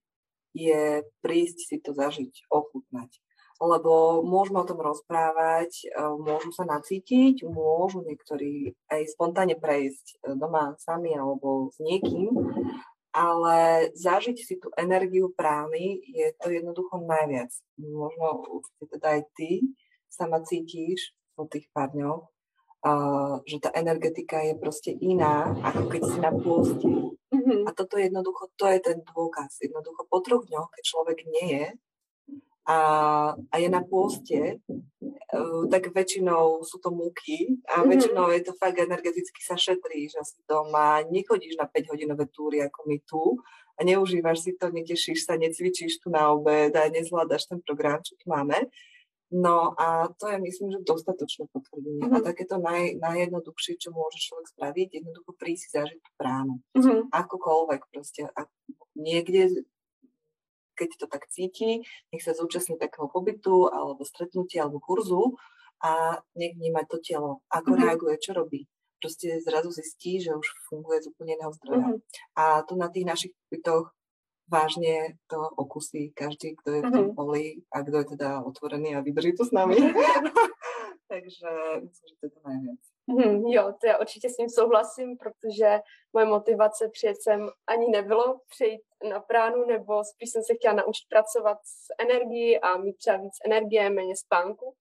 je 0.51 1.07
prísť 1.23 1.59
si 1.63 1.77
to 1.79 1.95
zažiť, 1.95 2.51
ochutnať 2.51 3.23
lebo 3.61 4.21
môžeme 4.21 4.61
o 4.61 4.69
tom 4.69 4.81
rozprávať, 4.81 5.89
e, 5.89 5.97
môžu 6.21 6.53
sa 6.53 6.69
nacítiť, 6.69 7.45
môžu 7.49 8.05
niektorí 8.05 8.77
aj 8.93 9.03
spontánne 9.17 9.57
prejsť 9.57 10.07
e, 10.07 10.37
doma 10.37 10.77
sami 10.77 11.17
alebo 11.17 11.73
s 11.73 11.81
niekým, 11.81 12.37
ale 13.17 13.89
zažiť 13.97 14.37
si 14.37 14.55
tú 14.61 14.69
energiu 14.77 15.33
prány 15.33 16.05
je 16.05 16.29
to 16.37 16.53
jednoducho 16.53 17.01
najviac. 17.01 17.49
Možno 17.81 18.45
určite 18.45 18.85
teda 18.93 19.17
aj 19.17 19.23
ty 19.33 19.65
sama 20.13 20.45
cítiš 20.45 21.17
po 21.33 21.49
tých 21.49 21.69
pár 21.73 21.97
dňoch, 21.97 22.29
že 23.49 23.57
tá 23.61 23.71
energetika 23.75 24.45
je 24.45 24.55
proste 24.57 24.93
iná, 24.93 25.53
ako 25.65 25.83
keď 25.91 26.03
si 26.07 26.19
na 26.21 26.33
pôste. 26.33 26.87
Mm-hmm. 26.87 27.67
A 27.67 27.71
toto 27.75 27.99
jednoducho, 27.99 28.53
to 28.57 28.69
je 28.71 28.79
ten 28.81 28.99
dôkaz. 29.03 29.59
Jednoducho 29.65 30.07
po 30.07 30.19
troch 30.23 30.47
dňoch, 30.47 30.71
keď 30.71 30.83
človek 30.85 31.19
nie 31.27 31.47
je, 31.53 31.67
a, 32.67 32.79
a 33.39 33.55
je 33.63 33.69
na 33.71 33.79
pôste, 33.87 34.59
uh, 34.59 35.63
tak 35.71 35.95
väčšinou 35.95 36.67
sú 36.67 36.83
to 36.83 36.91
múky 36.91 37.63
a 37.71 37.81
mm-hmm. 37.81 37.91
väčšinou 37.95 38.27
je 38.35 38.43
to 38.43 38.53
fakt 38.59 38.83
energeticky 38.83 39.41
sa 39.41 39.55
šetrí, 39.55 40.11
že 40.11 40.19
si 40.27 40.43
doma 40.51 41.07
nechodíš 41.07 41.55
na 41.63 41.71
5-hodinové 41.71 42.27
túry 42.35 42.59
ako 42.67 42.79
my 42.91 42.99
tu 43.07 43.23
a 43.79 43.81
neužívaš 43.87 44.43
si 44.43 44.53
to, 44.59 44.75
netešíš 44.75 45.31
sa, 45.31 45.39
necvičíš 45.39 46.03
tu 46.03 46.11
na 46.11 46.35
obed 46.35 46.75
a 46.75 46.91
nezvládaš 46.91 47.47
ten 47.47 47.63
program, 47.63 48.03
čo 48.03 48.19
tu 48.19 48.27
máme. 48.27 48.67
No 49.31 49.75
a 49.75 50.07
to 50.19 50.31
je, 50.31 50.39
myslím, 50.39 50.71
že 50.71 50.87
dostatočné 50.87 51.51
potvrdenie. 51.51 52.03
Mm-hmm. 52.07 52.15
A 52.15 52.19
mhm. 52.23 52.27
takéto 52.27 52.57
naj, 52.63 52.99
najjednoduchšie, 53.03 53.75
čo 53.79 53.91
môže 53.91 54.23
človek 54.23 54.47
spraviť, 54.55 54.89
jednoducho 55.03 55.31
prísť 55.35 55.63
si 55.63 55.69
zažiť 55.75 56.01
tú 56.03 56.11
pránu. 56.15 56.55
Mm-hmm. 56.79 57.11
Akokoľvek 57.11 57.83
proste. 57.91 58.31
A 58.31 58.47
niekde 58.95 59.67
keď 60.77 60.91
to 61.01 61.07
tak 61.09 61.25
cíti, 61.33 61.81
nech 62.13 62.23
sa 62.23 62.37
zúčastní 62.37 62.77
takého 62.77 63.09
pobytu 63.09 63.73
alebo 63.73 64.05
stretnutia 64.05 64.69
alebo 64.69 64.79
kurzu 64.79 65.41
a 65.81 66.21
nech 66.37 66.57
vníma 66.57 66.85
to 66.85 67.01
telo, 67.01 67.41
ako 67.49 67.73
mm-hmm. 67.73 67.85
reaguje, 67.85 68.15
čo 68.21 68.33
robí. 68.37 68.69
Proste 68.97 69.41
zrazu 69.45 69.73
zistí, 69.73 70.21
že 70.21 70.33
už 70.33 70.47
funguje 70.69 71.05
z 71.05 71.13
úplne 71.13 71.37
iného 71.37 71.53
zdroja. 71.53 71.89
Mm-hmm. 71.97 72.37
A 72.37 72.45
tu 72.65 72.77
na 72.77 72.89
tých 72.89 73.07
našich 73.09 73.33
pobytoch 73.45 73.93
vážne 74.47 75.19
to 75.27 75.43
okusí 75.43 76.15
každý, 76.15 76.55
kto 76.63 76.69
je 76.71 76.81
v 76.87 76.91
tom 76.93 77.05
mm-hmm. 77.11 77.19
poli 77.19 77.67
a 77.75 77.83
kto 77.83 77.97
je 77.99 78.07
teda 78.17 78.47
otvorený 78.47 78.95
a 78.95 79.05
vydrží 79.05 79.35
to 79.35 79.45
s 79.45 79.53
nami. 79.53 79.77
Takže 81.13 81.51
myslím, 81.83 82.07
že 82.09 82.15
to 82.21 82.25
je 82.27 82.33
to 82.33 82.41
najviac. 82.47 82.96
Hmm, 83.09 83.47
jo, 83.47 83.73
to 83.81 83.87
já 83.87 83.99
určitě 83.99 84.31
s 84.31 84.39
ním 84.39 84.49
souhlasím, 84.49 85.17
protože 85.17 85.81
moje 86.13 86.27
motivace 86.27 86.89
přijet 86.89 87.23
sem 87.23 87.49
ani 87.67 87.89
nebylo 87.91 88.41
přejít 88.49 88.83
na 89.11 89.21
pránu, 89.21 89.65
nebo 89.65 90.05
spíš 90.05 90.31
jsem 90.31 90.43
se 90.43 90.55
chtěla 90.55 90.75
naučit 90.75 91.09
pracovat 91.09 91.59
s 91.65 91.95
energií 91.99 92.61
a 92.61 92.77
mít 92.77 92.97
třeba 92.97 93.17
víc 93.17 93.35
energie, 93.45 93.91
méně 93.91 94.17
spánku. 94.17 94.75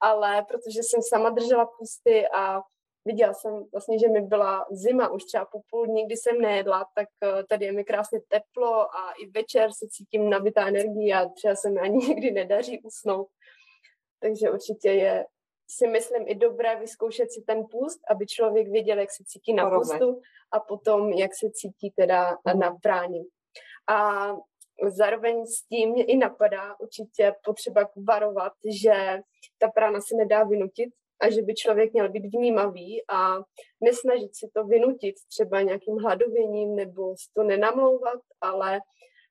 Ale 0.00 0.44
protože 0.48 0.80
jsem 0.82 1.02
sama 1.02 1.30
držela 1.30 1.66
pusty 1.78 2.28
a 2.28 2.62
viděla 3.04 3.34
jsem 3.34 3.64
vlastně, 3.72 3.98
že 3.98 4.08
mi 4.08 4.20
byla 4.20 4.66
zima 4.70 5.08
už 5.08 5.24
třeba 5.24 5.44
po 5.44 5.60
půl 5.70 5.86
dní, 5.86 6.06
kdy 6.06 6.16
jsem 6.16 6.40
nejedla, 6.40 6.86
tak 6.94 7.08
eh, 7.22 7.44
tady 7.48 7.64
je 7.64 7.72
mi 7.72 7.84
krásně 7.84 8.20
teplo 8.28 8.96
a 8.96 9.12
i 9.12 9.30
večer 9.30 9.70
se 9.72 9.86
cítím 9.90 10.30
nabitá 10.30 10.68
energii 10.68 11.12
a 11.12 11.28
třeba 11.28 11.54
se 11.54 11.70
mi 11.70 11.80
ani 11.80 11.96
nikdy 12.06 12.30
nedaří 12.30 12.82
usnout. 12.82 13.28
Takže 14.20 14.50
určitě 14.50 14.88
je 14.88 15.26
si 15.76 15.86
myslím 15.86 16.28
i 16.28 16.34
dobré 16.34 16.76
vyzkoušet 16.76 17.32
si 17.32 17.42
ten 17.46 17.64
půst, 17.70 18.00
aby 18.10 18.26
člověk 18.26 18.68
věděl, 18.68 18.98
jak 18.98 19.10
se 19.10 19.24
cítí 19.26 19.52
na 19.52 19.70
pustu 19.70 20.20
a 20.52 20.60
potom, 20.60 21.12
jak 21.12 21.30
se 21.34 21.50
cítí 21.50 21.90
teda 21.90 22.38
na 22.58 22.76
práně. 22.82 23.20
A 23.88 24.28
zároveň 24.88 25.46
s 25.46 25.62
tím 25.62 25.90
mě 25.90 26.04
i 26.04 26.16
napadá 26.16 26.80
určitě 26.80 27.34
potřeba 27.44 27.88
varovat, 28.08 28.52
že 28.82 29.22
ta 29.58 29.68
prána 29.68 30.00
se 30.00 30.16
nedá 30.16 30.44
vynutit 30.44 30.94
a 31.20 31.30
že 31.30 31.42
by 31.42 31.54
člověk 31.54 31.92
měl 31.92 32.08
být 32.08 32.26
vnímavý 32.34 33.02
a 33.08 33.36
nesnažit 33.80 34.36
si 34.36 34.50
to 34.54 34.64
vynutit 34.64 35.14
třeba 35.28 35.62
nějakým 35.62 35.96
hladověním 35.96 36.76
nebo 36.76 37.16
si 37.16 37.32
to 37.34 37.42
nenamlouvat, 37.42 38.20
ale 38.40 38.80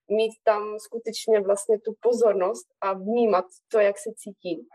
mít 0.07 0.31
tam 0.43 0.79
skutečně 0.79 1.41
vlastně 1.41 1.79
tu 1.79 1.93
pozornost 1.99 2.67
a 2.81 2.93
vnímat 2.93 3.45
to, 3.71 3.79
jak 3.79 3.97
se 3.97 4.09
cítí 4.15 4.67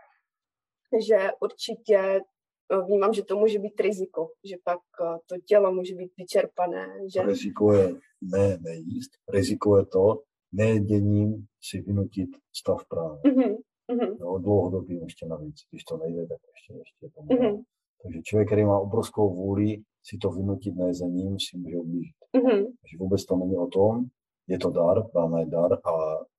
že 1.07 1.17
určitě 1.41 1.97
eh, 1.97 2.81
vnímám, 2.87 3.13
že 3.13 3.23
to 3.23 3.35
může 3.37 3.59
být 3.59 3.79
riziko, 3.79 4.29
že 4.49 4.55
pak 4.63 4.79
eh, 5.01 5.17
to 5.25 5.35
tělo 5.45 5.73
může 5.73 5.95
být 5.95 6.11
vyčerpané. 6.17 6.87
Že... 7.13 7.21
Riziko 7.21 7.73
je 7.73 7.95
ne 8.21 8.57
nejíst, 8.61 9.11
riziko 9.33 9.77
je 9.77 9.85
to 9.85 10.23
nejeděním 10.51 11.45
si 11.61 11.81
vynutit 11.81 12.29
stav 12.55 12.81
právě. 12.89 13.19
Mm-hmm. 13.21 13.55
Mm-hmm. 13.91 14.17
No, 14.19 14.37
dlouhodobým 14.37 15.03
ještě 15.03 15.25
navíc, 15.25 15.55
když 15.71 15.83
to 15.83 15.97
nejde, 15.97 16.27
tak 16.27 16.39
ještě, 16.55 16.73
ještě 16.73 17.07
to 17.15 17.21
mm-hmm. 17.21 17.63
Takže 18.03 18.21
člověk, 18.21 18.47
který 18.47 18.65
má 18.65 18.79
obrovskou 18.79 19.35
vůli 19.35 19.83
si 20.03 20.17
to 20.17 20.29
vynutit 20.29 20.75
nejezením, 20.75 21.37
si 21.39 21.57
může 21.57 21.77
ublížit. 21.77 22.15
Mm-hmm. 22.37 22.63
Takže 22.63 22.97
vůbec 22.99 23.25
to 23.25 23.35
není 23.35 23.57
o 23.57 23.67
tom, 23.67 24.05
je 24.47 24.57
to 24.57 24.69
dar, 24.69 25.07
prána 25.11 25.39
je 25.39 25.45
dar 25.45 25.73
a 25.73 25.93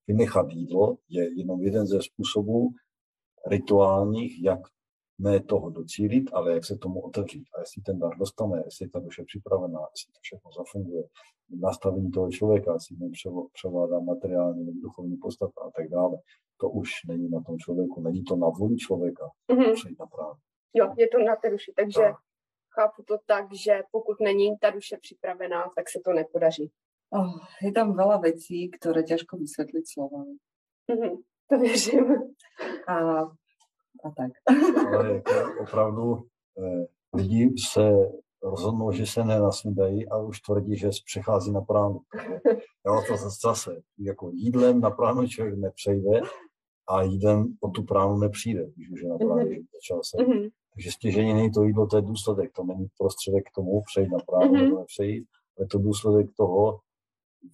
vynechat 0.06 0.46
jídlo 0.50 0.96
je 1.08 1.38
jenom 1.38 1.62
jeden 1.62 1.86
ze 1.86 1.98
způsobů, 2.02 2.68
rituálních, 3.46 4.42
jak 4.42 4.60
ne 5.18 5.40
toho 5.40 5.70
docílit, 5.70 6.30
ale 6.32 6.52
jak 6.52 6.64
se 6.64 6.78
tomu 6.78 7.00
otevřít. 7.00 7.48
A 7.54 7.60
jestli 7.60 7.82
ten 7.82 7.98
dar 7.98 8.18
dostane, 8.18 8.62
jestli 8.64 8.84
je 8.86 8.90
ta 8.90 9.00
duše 9.00 9.24
připravená, 9.24 9.80
jestli 9.92 10.12
to 10.12 10.18
všechno 10.22 10.50
zafunguje, 10.52 11.04
nastavení 11.50 12.10
toho 12.10 12.30
člověka, 12.30 12.72
jestli 12.72 12.96
mu 12.96 13.10
převládá 13.52 13.98
materiální 14.00 14.64
nebo 14.64 14.80
duchovní 14.80 15.16
podstata 15.16 15.60
a 15.60 15.70
tak 15.70 15.88
dále, 15.88 16.18
to 16.56 16.70
už 16.70 16.90
není 17.08 17.28
na 17.28 17.40
tom 17.40 17.58
člověku, 17.58 18.00
není 18.00 18.24
to 18.24 18.36
na 18.36 18.48
vůli 18.48 18.76
člověka 18.76 19.30
mm-hmm. 19.52 19.74
přejít 19.74 19.98
na 19.98 20.06
právě. 20.06 20.40
Jo, 20.74 20.94
je 20.96 21.08
to 21.08 21.18
na 21.18 21.36
té 21.36 21.50
duši, 21.50 21.72
takže 21.76 22.00
tak. 22.00 22.16
chápu 22.70 23.02
to 23.02 23.18
tak, 23.26 23.54
že 23.54 23.82
pokud 23.90 24.20
není 24.20 24.58
ta 24.58 24.70
duše 24.70 24.96
připravená, 25.00 25.70
tak 25.76 25.90
se 25.90 26.00
to 26.04 26.12
nepodaří. 26.12 26.70
Oh, 27.08 27.40
je 27.64 27.72
tam 27.72 27.96
veľa 27.96 28.20
vecí, 28.20 28.68
ktoré 28.68 29.00
ťažko 29.00 29.40
vysvetliť 29.40 29.84
slovami. 29.88 30.36
Mm-hmm, 30.92 31.14
to 31.50 31.58
věřím. 31.58 32.04
A, 32.88 33.22
a 34.04 34.10
tak. 34.16 34.32
Ale 34.94 35.14
jako 35.14 35.30
opravdu 35.62 36.22
eh, 36.58 36.86
lidi 37.14 37.54
se 37.72 37.90
rozhodnou, 38.42 38.92
že 38.92 39.06
se 39.06 39.24
nenasnídají 39.24 40.08
a 40.08 40.18
už 40.18 40.40
tvrdí, 40.40 40.76
že 40.76 40.88
přechází 41.06 41.52
na 41.52 41.60
pránu. 41.60 42.00
Jo, 42.86 43.02
to 43.08 43.16
zase, 43.16 43.82
jako 43.98 44.30
jídlem 44.34 44.80
na 44.80 44.90
pránu 44.90 45.28
člověk 45.28 45.58
nepřejde 45.58 46.20
a 46.88 47.02
jídlem 47.02 47.56
o 47.60 47.68
tu 47.68 47.82
pránu 47.82 48.18
nepřijde, 48.18 48.66
když 48.76 48.90
už 48.90 49.02
je 49.02 49.08
na 49.08 49.18
pránu, 49.18 49.34
mm-hmm. 49.34 49.66
začal 49.74 50.00
se. 50.04 50.16
Mm-hmm. 50.16 50.50
Takže 50.74 50.90
stěžení 50.90 51.34
není 51.34 51.50
to 51.50 51.62
jídlo, 51.62 51.86
to 51.86 51.96
je 51.96 52.02
důsledek, 52.02 52.52
to 52.52 52.64
není 52.64 52.86
prostředek 52.98 53.44
k 53.44 53.54
tomu 53.54 53.82
přejít 53.82 54.08
na 54.08 54.18
pránu 54.18 54.52
mm-hmm. 54.52 54.64
nebo 54.64 54.78
nepřejít, 54.78 55.26
ale 55.58 55.66
to 55.66 55.78
důsledek 55.78 56.26
toho, 56.36 56.78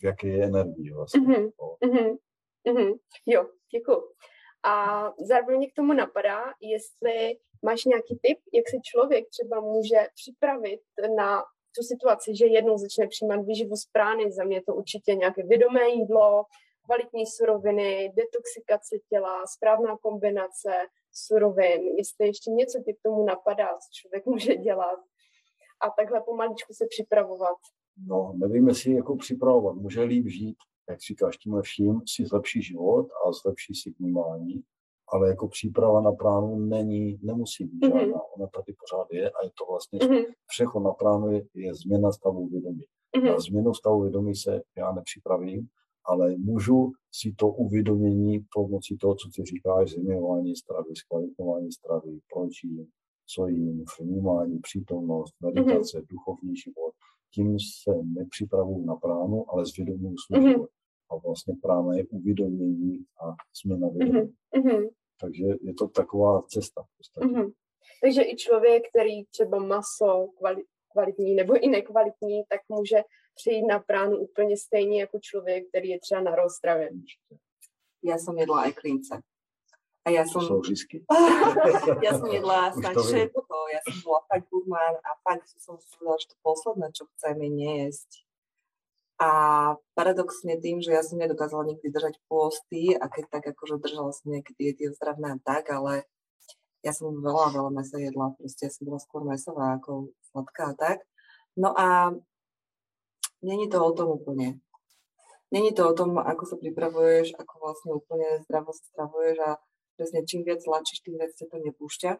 v 0.00 0.04
jaké 0.04 0.28
je 0.28 0.44
energie 0.44 0.94
vlastně. 0.94 1.20
Mm-hmm. 1.20 1.50
Mm-hmm. 1.84 2.16
Mm-hmm. 2.68 2.94
Jo, 3.26 3.46
děkuji. 3.78 4.00
A 4.64 4.74
zároveň 5.20 5.70
k 5.70 5.76
tomu 5.76 5.92
napadá, 5.92 6.40
jestli 6.60 7.36
máš 7.62 7.84
nějaký 7.84 8.18
tip, 8.22 8.38
jak 8.52 8.68
se 8.68 8.76
člověk 8.90 9.24
třeba 9.28 9.60
může 9.60 10.00
připravit 10.14 10.80
na 11.16 11.42
tu 11.76 11.82
situaci, 11.82 12.36
že 12.36 12.46
jednou 12.46 12.78
začne 12.78 13.06
přijímat 13.06 13.40
výživu 13.46 13.76
z 13.76 13.86
prány. 13.92 14.32
Za 14.32 14.44
mě 14.44 14.62
to 14.62 14.74
určitě 14.74 15.14
nějaké 15.14 15.42
vědomé 15.42 15.88
jídlo, 15.88 16.44
kvalitní 16.84 17.26
suroviny, 17.26 18.12
detoxikace 18.16 18.96
těla, 19.08 19.46
správná 19.46 19.96
kombinace 19.96 20.72
surovin. 21.12 21.80
Jestli 21.98 22.26
ještě 22.26 22.50
něco 22.50 22.78
ti 22.84 22.94
k 22.94 23.02
tomu 23.02 23.24
napadá, 23.24 23.68
co 23.68 23.88
člověk 23.92 24.26
může 24.26 24.54
dělat 24.56 25.00
a 25.80 25.90
takhle 25.90 26.20
pomaličku 26.20 26.72
se 26.74 26.86
připravovat. 26.90 27.58
No, 28.06 28.32
nevím, 28.36 28.68
jestli 28.68 28.92
jako 28.92 29.16
připravovat. 29.16 29.76
Může 29.76 30.02
líp 30.02 30.26
žít, 30.26 30.56
jak 30.90 31.00
říkáš, 31.00 31.36
tímhle 31.36 31.62
vším 31.62 32.00
si 32.06 32.26
zlepší 32.26 32.62
život 32.62 33.06
a 33.26 33.32
zlepší 33.32 33.74
si 33.74 33.94
vnímání, 33.98 34.62
ale 35.08 35.28
jako 35.28 35.48
příprava 35.48 36.00
na 36.00 36.12
plánu 36.12 36.56
není, 36.56 37.18
nemusí 37.22 37.64
být 37.64 37.82
mm-hmm. 37.82 38.00
žádná. 38.00 38.20
Ona 38.36 38.46
tady 38.46 38.74
pořád 38.80 39.06
je 39.12 39.30
a 39.30 39.44
je 39.44 39.50
to 39.58 39.64
vlastně 39.70 39.98
mm-hmm. 39.98 40.24
přechod 40.46 40.80
na 40.80 40.92
plánu 40.92 41.32
je, 41.32 41.42
je 41.54 41.74
změna 41.74 42.12
stavu 42.12 42.48
vědomí. 42.48 42.84
Mm-hmm. 43.16 43.32
Na 43.32 43.40
změnu 43.40 43.74
stavu 43.74 44.02
vědomí 44.02 44.34
se 44.34 44.62
já 44.76 44.92
nepřipravím, 44.92 45.68
ale 46.04 46.36
můžu 46.36 46.92
si 47.12 47.34
to 47.38 47.48
uvědomění 47.48 48.44
pomocí 48.54 48.96
toho, 48.96 49.14
co 49.14 49.28
ty 49.36 49.44
říkáš, 49.44 49.90
změnování 49.90 50.56
stravy, 50.56 50.96
zkvalitňování 50.96 51.72
stravy, 51.72 52.18
pročí, 52.34 52.88
co 53.26 53.46
jim, 53.46 53.84
vnímání, 54.00 54.58
přítomnost, 54.58 55.34
meditace, 55.40 55.98
mm-hmm. 55.98 56.06
duchovní 56.10 56.56
život, 56.56 56.94
tím 57.34 57.58
se 57.82 57.90
nepřipravuju 58.04 58.84
na 58.84 58.96
pránu, 58.96 59.44
ale 59.50 59.66
zvědomuju 59.66 60.14
svůj 60.26 60.38
mm-hmm. 60.38 60.50
život. 60.50 60.70
A 61.10 61.16
vlastně 61.16 61.54
prána 61.62 61.96
je 61.96 62.04
uvědomění 62.10 62.98
a 63.20 63.34
změna 63.62 63.88
vědomí. 63.88 64.34
Mm-hmm. 64.56 64.88
Takže 65.20 65.44
je 65.60 65.74
to 65.74 65.88
taková 65.88 66.42
cesta 66.42 66.82
v 66.82 66.96
podstatě. 66.96 67.26
Mm-hmm. 67.26 67.52
Takže 68.02 68.22
i 68.22 68.36
člověk, 68.36 68.82
který 68.88 69.24
třeba 69.24 69.58
maso 69.58 70.28
kvalitní 70.92 71.34
nebo 71.34 71.64
i 71.64 71.68
nekvalitní, 71.68 72.42
tak 72.48 72.60
může 72.68 73.02
přijít 73.34 73.66
na 73.66 73.78
pránu 73.78 74.16
úplně 74.18 74.56
stejně 74.56 75.00
jako 75.00 75.18
člověk, 75.22 75.68
který 75.68 75.88
je 75.88 76.00
třeba 76.00 76.20
na 76.20 76.34
rozstravě. 76.34 76.90
Já 78.04 78.18
jsem 78.18 78.38
jedla 78.38 78.68
i 78.68 78.72
klince. 78.72 79.20
A 80.04 80.12
ja 80.12 80.28
som... 80.28 80.44
ja 82.04 82.12
som 82.12 82.28
jedla 82.28 82.68
snad 82.76 82.92
všetko, 82.92 83.56
ja 83.72 83.80
som 83.88 83.96
bola 84.04 84.20
fakt 84.28 84.46
gurmán 84.52 84.94
a 85.00 85.10
fakt 85.24 85.48
som 85.56 85.80
si 85.80 85.88
povedala, 85.96 86.20
že 86.20 86.28
to 86.28 86.36
posledné, 86.44 86.86
čo 86.92 87.04
chcem, 87.16 87.36
je 87.40 87.50
nejesť. 87.50 88.10
A 89.16 89.30
paradoxne 89.96 90.60
tým, 90.60 90.84
že 90.84 90.92
ja 90.92 91.00
som 91.00 91.16
nedokázala 91.16 91.64
nikdy 91.70 91.88
držať 91.88 92.20
pôsty 92.28 92.92
a 92.92 93.08
keď 93.08 93.24
tak 93.32 93.44
akože 93.56 93.80
držala 93.80 94.12
som 94.12 94.28
nejaké 94.28 94.52
diety 94.58 94.92
ozdravné 94.92 95.34
a 95.34 95.38
tak, 95.40 95.72
ale 95.72 96.04
ja 96.84 96.92
som 96.92 97.08
veľa, 97.16 97.56
veľa 97.56 97.70
mesa 97.72 97.96
jedla, 97.96 98.36
proste 98.36 98.68
ja 98.68 98.72
som 98.74 98.84
bola 98.84 99.00
skôr 99.00 99.24
mesová 99.24 99.80
ako 99.80 100.12
sladká 100.28 100.74
a 100.74 100.76
tak. 100.76 100.98
No 101.56 101.72
a 101.72 102.12
není 103.40 103.72
to 103.72 103.80
o 103.80 103.94
tom 103.96 104.20
úplne. 104.20 104.60
Není 105.48 105.72
to 105.72 105.88
o 105.88 105.96
tom, 105.96 106.18
ako 106.20 106.44
sa 106.44 106.56
pripravuješ, 106.60 107.38
ako 107.38 107.54
vlastne 107.62 107.90
úplne 107.94 108.42
zdravo 108.44 108.74
sa 108.74 108.84
stravuješ 108.90 109.36
a 109.40 109.50
presne 109.94 110.26
čím 110.26 110.42
viac 110.46 110.62
tlačíš, 110.62 111.02
tým 111.02 111.18
viac 111.18 111.32
sa 111.34 111.46
to 111.48 111.58
nepúšťa. 111.58 112.12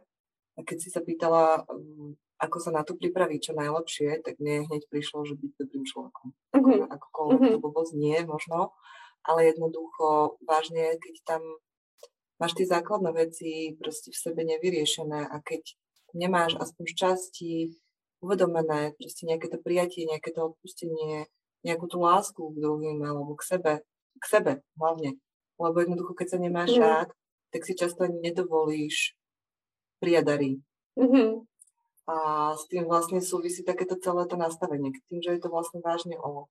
A 0.55 0.61
keď 0.63 0.77
si 0.79 0.89
sa 0.91 1.03
pýtala, 1.03 1.67
um, 1.67 2.15
ako 2.39 2.59
sa 2.63 2.71
na 2.71 2.87
to 2.87 2.95
pripraviť 2.95 3.51
čo 3.51 3.53
najlepšie, 3.59 4.23
tak 4.23 4.39
mne 4.39 4.71
hneď 4.71 4.87
prišlo, 4.87 5.27
že 5.27 5.35
byť 5.35 5.51
dobrým 5.59 5.85
človekom. 5.87 6.27
Mm-hmm. 6.55 6.91
Akokoľvek 6.95 7.39
mm-hmm. 7.43 7.55
to 7.59 7.63
blbosť 7.63 7.93
nie, 7.99 8.19
možno, 8.23 8.71
ale 9.27 9.51
jednoducho 9.51 10.39
vážne, 10.47 10.95
keď 11.01 11.15
tam 11.27 11.43
máš 12.39 12.53
tie 12.55 12.67
základné 12.69 13.11
veci 13.15 13.75
proste 13.79 14.13
v 14.13 14.19
sebe 14.19 14.43
nevyriešené 14.47 15.27
a 15.27 15.37
keď 15.43 15.75
nemáš 16.15 16.55
aspoň 16.61 16.85
z 16.87 16.95
časti 16.95 17.53
uvedomené 18.23 18.95
proste 18.97 19.27
nejaké 19.27 19.51
to 19.51 19.59
prijatie, 19.61 20.07
nejaké 20.07 20.31
to 20.31 20.55
odpustenie, 20.55 21.27
nejakú 21.65 21.89
tú 21.89 21.99
lásku 22.01 22.41
k 22.41 22.61
druhým 22.61 23.01
alebo 23.03 23.35
k 23.37 23.43
sebe, 23.45 23.73
k 24.21 24.25
sebe 24.25 24.53
hlavne. 24.77 25.19
Lebo 25.57 25.77
jednoducho, 25.81 26.13
keď 26.15 26.37
sa 26.37 26.39
nemáš 26.39 26.77
mm. 26.77 26.81
rád, 26.81 27.09
tak 27.55 27.63
si 27.63 27.79
často 27.79 28.03
ani 28.03 28.19
nedovolíš 28.19 29.15
prijadary. 30.03 30.59
Mm-hmm. 30.99 31.47
A 32.11 32.17
s 32.59 32.67
tým 32.67 32.91
vlastne 32.91 33.23
súvisí 33.23 33.63
takéto 33.63 33.95
celé 33.95 34.27
to 34.27 34.35
nastavenie. 34.35 34.91
Tým, 35.07 35.23
že 35.23 35.39
je 35.39 35.41
to 35.41 35.49
vlastne 35.55 35.79
vážne 35.79 36.19
o 36.19 36.51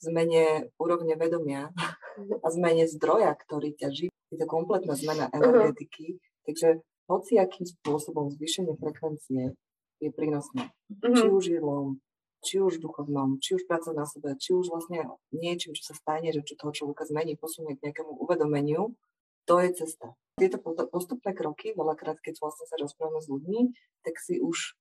zmene 0.00 0.70
úrovne 0.80 1.18
vedomia 1.18 1.74
a 2.16 2.46
zmene 2.48 2.86
zdroja, 2.88 3.34
ktorý 3.34 3.74
ťa 3.74 3.88
živí. 3.90 4.14
Je 4.30 4.38
to 4.38 4.46
kompletná 4.46 4.94
zmena 4.94 5.26
mhm. 5.28 5.34
energetiky. 5.36 6.16
Uh-huh. 6.16 6.42
Takže 6.46 6.68
hociakým 7.10 7.66
spôsobom 7.66 8.30
zvýšenie 8.30 8.78
frekvencie 8.78 9.58
je 9.98 10.10
prínosné. 10.14 10.70
Uh-huh. 10.70 11.12
Či 11.12 11.26
už 11.26 11.44
jedlom, 11.58 11.98
či 12.40 12.62
už 12.62 12.80
duchovnom, 12.80 13.36
či 13.42 13.60
už 13.60 13.68
pracovať 13.68 13.96
na 13.98 14.06
sebe, 14.08 14.28
či 14.40 14.56
už 14.56 14.72
vlastne 14.72 15.04
niečím, 15.34 15.76
čo 15.76 15.92
sa 15.92 15.94
stane, 15.98 16.32
že 16.32 16.40
čo 16.46 16.56
toho 16.56 16.72
človeka 16.72 17.04
zmení, 17.04 17.36
posunie 17.36 17.76
k 17.76 17.90
nejakému 17.90 18.16
uvedomeniu, 18.16 18.96
to 19.44 19.54
je 19.60 19.70
cesta. 19.76 20.16
Tieto 20.40 20.56
postupné 20.88 21.36
kroky, 21.36 21.76
veľakrát, 21.76 22.16
keď 22.24 22.40
vlastne 22.40 22.64
sa 22.64 22.80
rozprávame 22.80 23.20
s 23.20 23.28
ľuďmi, 23.28 23.60
tak 24.04 24.16
si 24.16 24.40
už 24.40 24.72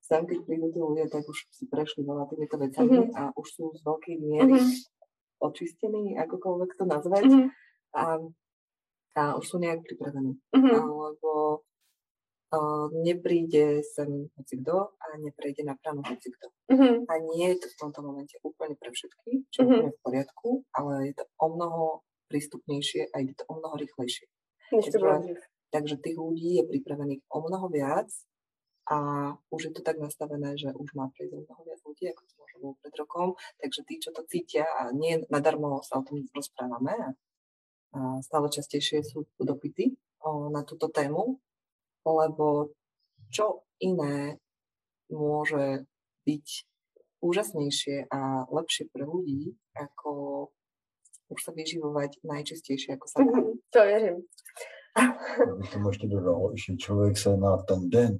sám, 0.00 0.26
keď 0.26 0.42
prídu 0.42 0.72
tí 0.74 0.80
ľudia, 0.82 1.06
tak 1.06 1.22
už 1.28 1.38
si 1.52 1.68
prešli 1.70 2.02
veľa 2.02 2.26
týmito 2.26 2.58
vecami 2.58 2.98
mm-hmm. 2.98 3.14
a 3.14 3.22
už 3.36 3.46
sú 3.46 3.64
z 3.78 3.80
veľkej 3.86 4.16
miery 4.18 4.58
mm-hmm. 4.58 5.44
očistení, 5.44 6.18
akokoľvek 6.18 6.70
to 6.74 6.84
nazvať. 6.88 7.24
Mm-hmm. 7.30 7.48
A, 7.94 8.04
a 9.14 9.22
už 9.38 9.44
sú 9.46 9.56
nejak 9.62 9.86
pripravení. 9.86 10.34
Mm-hmm. 10.50 10.72
Alebo 10.74 11.62
uh, 12.50 12.86
nepríde 13.06 13.86
sem 13.86 14.26
hoci 14.34 14.54
kto 14.64 14.98
a 14.98 15.06
neprejde 15.22 15.62
na 15.62 15.78
pránu 15.78 16.02
hoci 16.02 16.28
kto. 16.34 16.46
Mm-hmm. 16.74 16.94
A 17.06 17.12
nie 17.30 17.46
je 17.54 17.56
to 17.62 17.66
v 17.70 17.78
tomto 17.78 18.00
momente 18.02 18.34
úplne 18.42 18.74
pre 18.74 18.90
všetkých, 18.90 19.40
čo 19.54 19.60
mm-hmm. 19.62 19.82
je 19.86 19.90
v 19.94 20.00
poriadku, 20.02 20.48
ale 20.74 21.12
je 21.12 21.14
to 21.14 21.24
o 21.38 21.46
mnoho 21.54 22.02
prístupnejšie 22.30 23.10
a 23.10 23.14
ide 23.18 23.34
to 23.34 23.44
o 23.50 23.58
mnoho 23.58 23.74
rýchlejšie. 23.74 24.30
Takže, 24.70 25.34
takže 25.74 25.98
tých 25.98 26.14
ľudí 26.14 26.62
je 26.62 26.70
pripravených 26.70 27.26
o 27.26 27.38
mnoho 27.42 27.66
viac 27.66 28.06
a 28.86 28.98
už 29.50 29.60
je 29.70 29.72
to 29.74 29.82
tak 29.82 29.98
nastavené, 29.98 30.54
že 30.54 30.70
už 30.70 30.94
má 30.94 31.10
prísť 31.10 31.34
o 31.34 31.42
mnoho 31.42 31.62
viac 31.66 31.80
ľudí, 31.82 32.04
ako 32.10 32.22
to 32.26 32.34
možno 32.38 32.56
bolo 32.62 32.74
pred 32.78 32.94
rokom. 32.94 33.28
Takže 33.58 33.80
tí, 33.82 33.94
čo 33.98 34.10
to 34.14 34.22
cítia 34.30 34.66
a 34.66 34.94
nie 34.94 35.26
nadarmo 35.26 35.82
sa 35.82 35.98
o 35.98 36.06
tom 36.06 36.22
rozprávame 36.30 36.94
a 37.90 38.22
stále 38.22 38.46
častejšie 38.46 39.02
sú 39.02 39.26
dopity 39.42 39.98
o, 40.22 40.46
na 40.54 40.62
túto 40.62 40.86
tému, 40.86 41.42
lebo 42.06 42.70
čo 43.34 43.66
iné 43.82 44.38
môže 45.10 45.86
byť 46.22 46.46
úžasnejšie 47.20 48.08
a 48.08 48.46
lepšie 48.48 48.88
pre 48.94 49.04
ľudí, 49.04 49.58
ako 49.74 50.48
už 51.30 51.44
se 51.44 51.52
vyživovat 51.52 52.10
nejčistější, 52.24 52.86
jako 52.90 53.08
se 53.08 53.24
dá. 53.24 53.40
Mhm, 53.40 53.52
to 53.70 53.80
věřím. 53.80 54.22
Já 55.46 55.54
bych 55.56 55.72
tomu 55.72 55.88
ještě 55.88 56.06
dodal, 56.06 56.52
že 56.66 56.76
člověk 56.76 57.18
se 57.18 57.36
na 57.36 57.56
ten 57.56 57.90
den, 57.90 58.18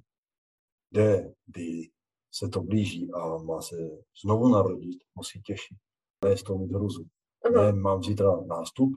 kde, 0.90 1.32
kdy 1.46 1.90
se 2.34 2.48
to 2.48 2.60
blíží 2.60 3.10
a 3.12 3.36
má 3.36 3.62
se 3.62 3.76
znovu 4.24 4.48
narodit, 4.48 4.98
musí 5.14 5.42
těšit. 5.42 5.78
Ne 6.24 6.36
z 6.36 6.42
toho 6.42 6.58
mít 6.58 6.72
hruzu. 6.72 7.04
Uh-huh. 7.44 7.64
Ne, 7.64 7.72
mám 7.72 8.02
zítra 8.02 8.40
nástup 8.40 8.90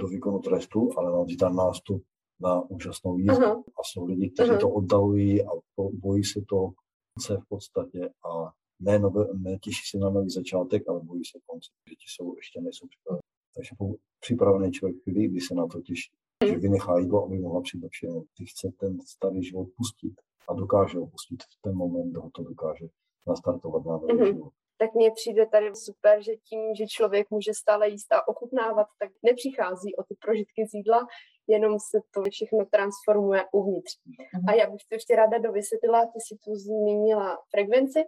do 0.00 0.06
výkonu 0.06 0.38
trestu, 0.38 0.90
ale 0.96 1.12
mám 1.12 1.28
zítra 1.28 1.48
nástup 1.48 2.04
na 2.40 2.70
úžasnou 2.70 3.18
jízdu. 3.18 3.44
Aha. 3.44 3.54
A 3.54 3.80
jsou 3.84 4.04
lidi, 4.04 4.30
kteří 4.30 4.50
Aha. 4.50 4.60
to 4.60 4.70
oddalují 4.70 5.42
a 5.42 5.50
bojí 5.92 6.24
se 6.24 6.40
to 6.48 6.70
konce 7.14 7.42
v 7.42 7.48
podstatě 7.48 8.08
a 8.08 8.52
ne, 8.80 8.98
nové, 8.98 9.26
ne 9.34 9.58
těší 9.58 9.82
se 9.90 9.98
na 9.98 10.10
nový 10.10 10.30
začátek, 10.30 10.88
ale 10.88 11.00
bojí 11.00 11.24
se 11.24 11.38
konce, 11.46 11.70
že 11.88 11.94
ti 11.94 12.06
jsou, 12.08 12.36
ještě 12.36 12.60
nejsou 12.60 12.86
připraveni. 12.86 13.23
Takže 13.54 13.70
pokud 13.78 13.96
připravený 14.20 14.72
člověk 14.72 14.96
ví, 15.06 15.28
kdy 15.28 15.40
se 15.40 15.54
na 15.54 15.66
to 15.66 15.80
těší, 15.80 16.12
že 16.46 16.58
vynechá 16.58 16.98
jídlo, 16.98 17.24
aby 17.24 17.38
mohla 17.38 17.62
noc. 18.04 18.24
Ty 18.38 18.44
chce 18.46 18.68
ten 18.80 19.00
starý 19.06 19.42
život 19.44 19.68
pustit 19.76 20.14
a 20.48 20.54
dokáže 20.54 20.98
ho 20.98 21.06
pustit 21.06 21.42
v 21.42 21.62
ten 21.62 21.74
moment, 21.74 22.16
ho 22.16 22.30
to 22.30 22.42
dokáže 22.42 22.86
nastartovat 23.26 23.84
na 23.84 23.96
nový 23.96 24.14
Mhm. 24.14 24.26
život. 24.26 24.52
tak 24.78 24.94
mně 24.94 25.10
přijde 25.10 25.46
tady 25.46 25.70
super, 25.74 26.22
že 26.22 26.32
tím, 26.36 26.74
že 26.74 26.86
člověk 26.86 27.30
může 27.30 27.54
stále 27.54 27.88
jíst 27.88 28.12
a 28.12 28.28
ochutnávat, 28.28 28.86
tak 28.98 29.10
nepřichází 29.22 29.96
o 29.96 30.02
ty 30.02 30.14
prožitky 30.24 30.66
z 30.66 30.74
jídla, 30.74 31.06
jenom 31.46 31.72
se 31.90 31.98
to 32.14 32.22
všechno 32.30 32.64
transformuje 32.64 33.44
uvnitř. 33.52 33.92
Mhm. 34.06 34.48
A 34.48 34.52
já 34.54 34.70
bych 34.70 34.80
to 34.88 34.94
ještě 34.94 35.16
ráda 35.16 35.38
dovysvětlila, 35.38 36.06
ty 36.06 36.18
si 36.28 36.36
tu 36.44 36.54
zmínila 36.54 37.38
frekvenci, 37.50 38.00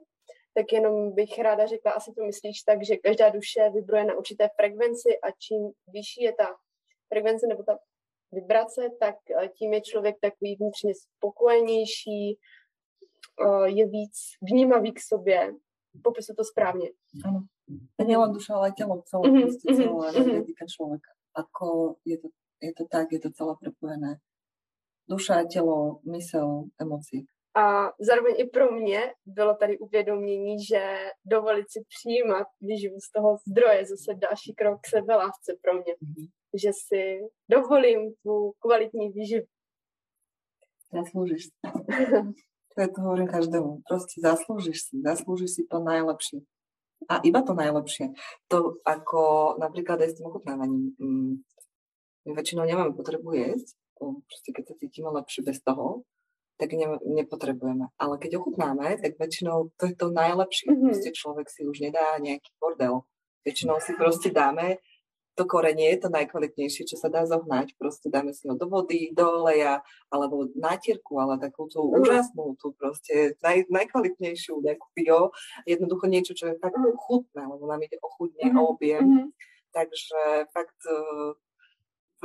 tak 0.56 0.72
jenom 0.72 1.14
bych 1.14 1.38
ráda 1.38 1.66
řekla, 1.66 1.92
asi 1.92 2.12
to 2.12 2.24
myslíš 2.24 2.62
tak, 2.62 2.84
že 2.84 2.96
každá 2.96 3.28
duše 3.28 3.70
vibruje 3.74 4.04
na 4.04 4.14
určité 4.14 4.48
frekvenci 4.56 5.20
a 5.22 5.30
čím 5.30 5.70
vyšší 5.92 6.22
je 6.22 6.32
ta 6.32 6.48
frekvence 7.08 7.46
nebo 7.46 7.62
ta 7.62 7.78
vibrace, 8.32 8.82
tak 9.00 9.16
eh, 9.30 9.48
tím 9.48 9.72
je 9.72 9.80
člověk 9.80 10.16
takový 10.20 10.56
vnitřně 10.56 10.92
spokojenější, 10.94 12.38
eh, 13.46 13.68
je 13.68 13.86
víc 13.86 14.16
vnímavý 14.42 14.92
k 14.92 15.00
sobě, 15.00 15.52
popisu 16.02 16.34
to 16.36 16.44
správně. 16.44 16.88
A 17.98 18.02
nielen 18.04 18.32
duša, 18.32 18.54
ale 18.54 18.70
aj 18.70 18.74
telo, 18.78 19.02
celé, 19.02 19.30
Mhm, 19.30 19.42
proste 19.42 19.72
mhm, 19.72 19.82
celá 19.82 20.06
mhm. 20.10 20.16
energetika 20.16 20.64
človeka. 20.76 21.10
Ako 21.34 21.96
je 22.04 22.16
to, 22.18 22.28
je 22.62 22.72
to 22.72 22.84
tak, 22.88 23.12
je 23.12 23.20
to 23.20 23.30
celé 23.30 23.52
prepojené. 23.60 24.16
Duša, 25.08 25.44
tělo, 25.44 26.00
mysel, 26.04 26.64
emoce. 26.80 27.16
A 27.56 27.92
zároveň 28.00 28.34
i 28.38 28.44
pro 28.44 28.72
mě 28.72 29.00
bylo 29.26 29.54
tady 29.54 29.78
uvědomění, 29.78 30.64
že 30.64 31.10
dovolit 31.24 31.66
si 31.70 31.84
přijímat 31.88 32.46
výživu 32.60 33.00
z 33.00 33.10
toho 33.10 33.36
zdroje, 33.48 33.86
zase 33.86 34.14
další 34.14 34.54
krok 34.54 34.80
k 34.80 34.86
sebelásce 34.86 35.56
pro 35.62 35.74
mě. 35.74 35.94
Mhm. 36.00 36.26
Že 36.62 36.70
si 36.88 37.20
dovolím 37.50 38.14
tu 38.22 38.52
kvalitní 38.58 39.08
výživu. 39.08 39.46
Zaslúžiš 40.92 41.44
si. 41.44 41.50
To 42.76 42.82
je 42.82 42.88
to 42.88 43.00
hovorím 43.00 43.26
každému. 43.26 43.88
Proste 43.88 44.20
zaslúžiš 44.20 44.78
si. 44.84 45.00
Zaslúžiš 45.00 45.50
si 45.50 45.62
to 45.64 45.80
najlepšie. 45.80 46.44
A 47.08 47.24
iba 47.24 47.40
to 47.40 47.56
najlepšie. 47.56 48.12
To 48.52 48.76
ako 48.84 49.56
napríklad 49.56 49.96
aj 50.04 50.12
s 50.12 50.16
tým 50.20 50.28
ochutnávaním. 50.28 50.92
Mm, 51.00 51.40
My 52.26 52.34
väčšinou 52.34 52.66
nemáme 52.66 52.92
potrebu 52.92 53.32
jesť. 53.32 53.78
O, 54.02 54.20
Proste 54.28 54.50
keď 54.52 54.64
sa 54.68 54.74
cítime 54.76 55.08
lepšie 55.08 55.40
bez 55.46 55.62
toho, 55.62 56.04
tak 56.56 56.72
ne, 56.72 56.98
nepotrebujeme. 57.04 57.92
Ale 58.00 58.14
keď 58.18 58.40
ochutnáme, 58.40 58.96
tak 59.00 59.16
väčšinou 59.20 59.70
to 59.76 59.86
je 59.88 59.94
to 59.96 60.08
najlepšie. 60.12 60.72
Mhm. 60.72 60.80
Proste 60.88 61.10
človek 61.12 61.46
si 61.52 61.68
už 61.68 61.80
nedá 61.80 62.16
nejaký 62.18 62.50
bordel. 62.60 63.04
Väčšinou 63.46 63.78
si 63.78 63.94
proste 63.94 64.34
dáme 64.34 64.80
to 65.36 65.44
korenie 65.44 65.92
je 65.92 66.00
to 66.00 66.08
najkvalitnejšie, 66.08 66.88
čo 66.88 66.96
sa 66.96 67.12
dá 67.12 67.28
zohnať. 67.28 67.76
Proste 67.76 68.08
dáme 68.08 68.32
si 68.32 68.48
ho 68.48 68.56
do 68.56 68.72
vody, 68.72 69.12
do 69.12 69.44
oleja, 69.44 69.84
alebo 70.08 70.48
nátierku, 70.56 71.20
ale 71.20 71.36
takú 71.36 71.68
tú 71.68 71.84
Mhm. 71.92 72.00
úžasnú, 72.00 72.56
tú 72.56 72.72
proste 72.72 73.36
naj, 73.44 73.68
najkvalitnejšiu 73.68 74.64
nejakú 74.64 74.88
bio. 74.96 75.36
Jednoducho 75.68 76.08
niečo, 76.08 76.32
čo 76.32 76.48
je 76.48 76.56
tak 76.56 76.72
Mhm. 76.72 76.96
chutné, 76.96 77.42
lebo 77.52 77.68
nám 77.68 77.84
ide 77.84 78.00
o 78.00 78.08
chutne, 78.08 78.48
Mhm. 78.48 78.56
o 78.56 78.62
objem. 78.72 79.04
Mhm. 79.04 79.24
Takže 79.76 80.48
fakt 80.56 80.80
eh, 80.88 81.36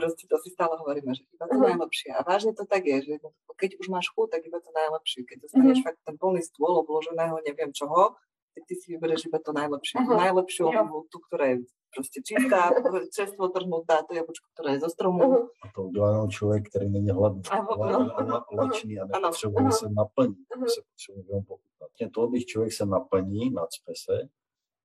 proste 0.02 0.26
to 0.26 0.36
si 0.42 0.50
stále 0.50 0.74
hovoríme, 0.82 1.14
že 1.14 1.22
iba 1.30 1.46
to 1.46 1.56
Mhm. 1.56 1.66
najlepšie. 1.70 2.10
A 2.18 2.26
vážne 2.26 2.52
to 2.58 2.66
tak 2.66 2.82
je, 2.90 2.98
že 3.06 3.14
keď 3.54 3.78
už 3.78 3.88
máš 3.94 4.10
chuť, 4.18 4.28
tak 4.34 4.42
iba 4.50 4.58
to 4.58 4.74
najlepšie. 4.74 5.22
Keď 5.30 5.38
dostaneš 5.46 5.78
Mhm. 5.78 5.86
fakt 5.86 6.00
ten 6.02 6.16
plný 6.18 6.42
stôl 6.42 6.74
obloženého 6.82 7.38
neviem 7.46 7.70
čoho, 7.70 8.18
tak 8.52 8.68
ty 8.68 8.74
si 8.76 8.92
vyberieš 8.98 9.30
iba 9.30 9.40
to 9.40 9.54
najlepšie. 9.54 9.96
Aha. 10.02 10.12
Najlepšiu 10.28 10.64
Jo. 10.68 10.82
obu, 10.84 10.98
tú, 11.08 11.22
ktorá 11.24 11.46
je 11.56 11.58
proste 11.94 12.20
čistá, 12.20 12.60
čerstvo 13.16 13.48
trhnutá, 13.48 14.04
to 14.04 14.12
jablčko, 14.12 14.48
ktoré 14.56 14.76
je 14.76 14.80
zo 14.84 14.90
stromu. 14.92 15.24
Mhm. 15.24 15.40
A 15.64 15.66
to 15.76 15.80
udělá 15.88 16.08
jenom 16.12 16.30
člověk, 16.30 16.64
který 16.70 16.90
není 16.90 17.10
hladný, 17.12 17.42
no. 17.48 18.44
lačný 18.58 19.00
a 19.00 19.06
nepotřebuje 19.06 19.66
Ano. 19.66 19.72
se 19.72 19.86
naplnit, 19.90 20.48
Mhm. 20.56 20.68
se 20.68 20.82
potřebuje 20.92 21.26
jenom 21.30 21.44
pochutnat. 21.46 21.90
To, 22.14 22.28
když 22.28 22.46
člověk 22.46 22.74
se 22.74 22.86
naplní, 22.86 23.50
nacpe 23.54 23.94
se, 24.06 24.18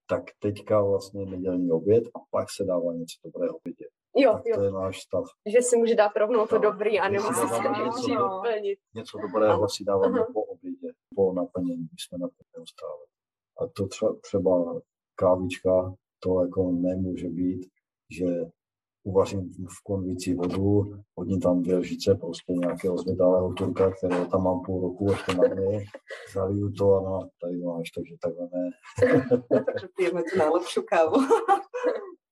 tak 0.09 0.23
teďka 0.39 0.83
vlastně 0.83 1.27
nedělní 1.27 1.71
oběd 1.71 2.05
a 2.15 2.19
pak 2.31 2.47
se 2.51 2.65
dává 2.65 2.93
něco 2.95 3.17
dobrého 3.25 3.59
vidět. 3.65 3.91
Jo, 4.17 4.33
Tak 4.33 4.43
to 4.43 4.49
jo, 4.61 4.63
je 4.63 4.71
náš 4.73 5.01
stav. 5.03 5.25
že 5.47 5.63
si 5.63 5.77
může 5.77 5.95
dát 5.95 6.17
rovnou 6.17 6.47
to 6.47 6.55
No. 6.57 6.61
dobrý 6.63 7.01
a 7.01 7.09
nemusí 7.09 7.35
si 7.35 7.49
se 7.49 7.63
něco 7.85 8.09
do- 8.09 8.19
doplnit. 8.29 8.79
Něco 8.95 9.19
dobrého 9.19 9.69
si 9.69 9.85
dáváme 9.85 10.19
Aha. 10.21 10.29
po 10.35 10.43
obědě, 10.43 10.89
po 11.17 11.33
naplnění, 11.33 11.87
když 11.91 12.05
jsme 12.09 12.19
naplněni 12.19 12.67
stále. 12.67 13.03
A 13.61 13.67
to 13.77 13.87
třeba, 13.87 14.17
třeba 14.23 14.81
kávička, 15.15 15.95
to 16.23 16.41
jako 16.45 16.71
nemůže 16.73 17.29
být, 17.29 17.67
že 18.19 18.27
uvařím 19.05 19.53
v 19.79 19.83
konvici 19.85 20.35
vodu, 20.35 20.83
hodím 21.19 21.41
tam 21.41 21.63
dvě 21.63 21.77
lžice 21.77 22.15
prostě 22.15 22.53
nějakého 22.53 22.97
zvědavého 22.99 23.53
turka, 23.53 23.91
kterého 23.91 24.27
tam 24.27 24.43
mám 24.45 24.61
půl 24.67 24.81
roku 24.83 25.11
ještě 25.11 25.35
na 25.35 25.55
mě, 25.55 25.85
zaliju 26.35 26.73
to 26.73 26.95
a 26.97 27.01
no, 27.01 27.29
tady 27.41 27.57
máš, 27.57 27.91
takže 27.91 28.15
takhle 28.21 28.49
ne. 28.53 28.71
Takže 29.67 29.89
pijeme 29.97 30.23
tu 30.23 30.39
najlepšiu 30.39 30.83
kávu, 30.89 31.17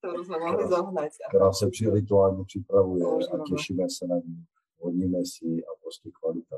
zohnať. 0.69 1.11
která 1.29 1.53
se 1.53 1.71
při 1.71 1.91
rituálně 1.91 2.45
připravuje 2.45 3.05
a 3.07 3.39
těšíme 3.49 3.85
se 3.91 4.07
na 4.07 4.17
ní, 4.17 4.45
hodíme 4.79 5.19
si 5.25 5.47
a 5.65 5.71
prostě 5.83 6.11
kvalita. 6.21 6.57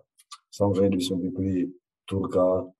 Samozřejmě, 0.54 0.88
když 0.88 1.06
jsme 1.06 1.16
vypili 1.16 1.72
turka 2.04 2.72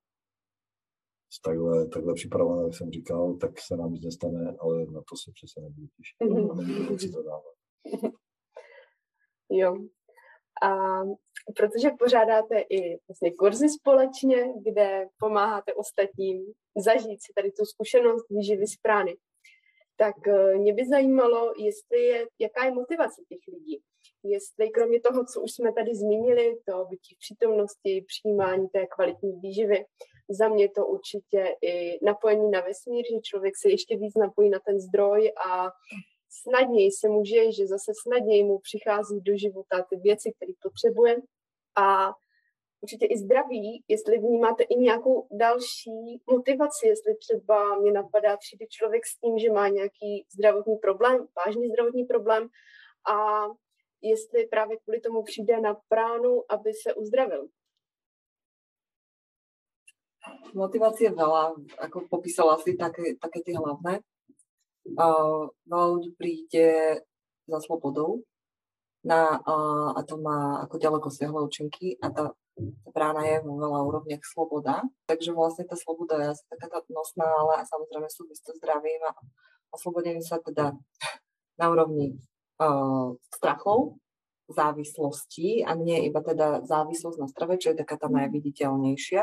s 1.31 1.41
takhle, 1.41 1.87
takhle 1.87 2.15
připravené, 2.15 2.63
jak 2.63 2.75
jsem 2.75 2.91
říkal, 2.91 3.35
tak 3.35 3.61
se 3.61 3.77
nám 3.77 3.93
nic 3.93 4.05
nestane, 4.05 4.57
ale 4.59 4.87
na 4.87 5.01
to 5.09 5.17
se 5.17 5.31
přece 5.35 5.61
nebudu 5.61 5.87
těšit. 5.97 6.17
Mhm. 6.21 6.79
Nebudu 6.79 6.99
si 6.99 7.11
to 7.11 7.23
dávat. 7.23 7.55
Jo. 9.51 9.77
A 10.63 10.71
protože 11.57 11.91
pořádáte 11.99 12.61
i 12.61 12.99
vlastně 13.09 13.35
kurzy 13.39 13.69
společně, 13.69 14.53
kde 14.63 15.07
pomáháte 15.19 15.75
ostatním 15.75 16.53
zažít 16.77 17.23
si 17.23 17.33
tady 17.35 17.53
tu 17.53 17.65
zkušenost 17.65 18.27
výživy 18.31 18.67
z 18.67 18.77
prány, 18.77 19.17
tak 19.97 20.29
eh, 20.29 20.59
mě 20.59 20.73
by 20.73 20.89
zajímalo, 20.89 21.53
jestli 21.59 22.05
je, 22.05 22.27
jaká 22.39 22.65
je 22.65 22.71
motivace 22.71 23.23
těch 23.29 23.39
lidí. 23.49 23.81
Jestli 24.23 24.71
kromě 24.71 25.01
toho, 25.01 25.25
co 25.25 25.41
už 25.41 25.53
jsme 25.53 25.73
tady 25.73 25.95
zmínili, 25.95 26.57
to 26.67 26.85
bytí 26.85 27.17
přítomnosti, 27.19 28.05
přijímání 28.07 28.69
té 28.69 28.87
kvalitní 28.87 29.33
výživy, 29.33 29.85
za 30.29 30.49
mě 30.49 30.69
to 30.69 30.87
určitě 30.87 31.55
i 31.63 31.99
napojení 32.05 32.51
na 32.51 32.61
vesmír, 32.61 33.05
že 33.11 33.21
člověk 33.21 33.55
se 33.57 33.71
ještě 33.71 33.97
víc 33.97 34.15
napojí 34.15 34.51
na 34.51 34.59
ten 34.67 34.81
zdroj 34.81 35.33
a 35.47 35.71
snadněji 36.31 36.91
se 36.93 37.09
může, 37.09 37.53
že 37.53 37.67
zase 37.67 37.93
snadněji 38.03 38.45
mu 38.45 38.59
přichází 38.59 39.21
do 39.21 39.37
života 39.37 39.87
ty 39.91 39.97
věci, 39.97 40.33
které 40.37 40.53
potřebuje 40.63 41.17
a 41.77 42.13
určitě 42.87 43.07
i 43.07 43.19
zdraví, 43.19 43.85
jestli 43.89 44.19
vnímáte 44.19 44.63
i 44.63 44.77
nějakou 44.77 45.27
další 45.31 46.23
motivaci, 46.31 46.87
jestli 46.87 47.17
třeba 47.17 47.79
mě 47.79 47.93
napadá, 47.93 48.37
přijde 48.37 48.67
člověk 48.71 49.07
s 49.07 49.19
tím, 49.19 49.39
že 49.39 49.51
má 49.53 49.69
nějaký 49.69 50.27
zdravotní 50.35 50.77
problém, 50.77 51.27
vážný 51.37 51.69
zdravotní 51.69 52.05
problém 52.05 52.49
a 53.11 53.47
jestli 54.03 54.47
právě 54.47 54.77
kvůli 54.77 55.01
tomu 55.01 55.23
přijde 55.23 55.61
na 55.61 55.77
pránu, 55.89 56.43
aby 56.49 56.71
se 56.83 56.95
uzdravil. 56.95 57.49
Motivácie 60.59 61.07
veľa, 61.15 61.55
ako 61.79 62.11
popísala 62.11 62.59
si 62.59 62.75
také, 62.75 63.15
také 63.15 63.47
tie 63.47 63.55
hlavné. 63.55 64.03
Uh, 64.91 65.55
veľa 65.71 65.87
ľudí 65.95 66.11
príde 66.19 66.99
za 67.47 67.59
slobodou 67.63 68.27
na, 69.07 69.39
uh, 69.39 69.95
a 69.95 70.03
to 70.03 70.19
má 70.19 70.67
ako 70.67 70.83
ďaleko 70.83 71.09
siahle 71.15 71.47
účinky 71.47 71.95
a 72.03 72.11
tá, 72.11 72.25
tá 72.57 72.91
prána 72.91 73.23
je 73.29 73.45
vo 73.45 73.61
veľa 73.61 73.81
úrovniach 73.85 74.25
sloboda. 74.25 74.81
Takže 75.05 75.37
vlastne 75.37 75.69
tá 75.69 75.77
sloboda 75.77 76.17
je 76.17 76.27
asi 76.33 76.45
taká 76.49 76.73
tá 76.73 76.81
nosná, 76.89 77.29
ale 77.29 77.65
samozrejme 77.69 78.09
súvisí 78.09 78.43
to 78.45 78.57
zdravím 78.57 79.03
a 79.05 79.13
oslobodenie 79.73 80.25
sa 80.25 80.41
teda 80.41 80.73
na 81.61 81.67
úrovni 81.69 82.17
uh, 82.61 83.17
strachov, 83.33 84.01
závislostí 84.49 85.67
a 85.67 85.75
nie 85.75 86.07
iba 86.07 86.23
teda 86.23 86.65
závislosť 86.65 87.19
na 87.19 87.29
strave, 87.29 87.59
čo 87.59 87.75
je 87.75 87.83
taká 87.83 87.99
tá 87.99 88.09
najviditeľnejšia, 88.09 89.23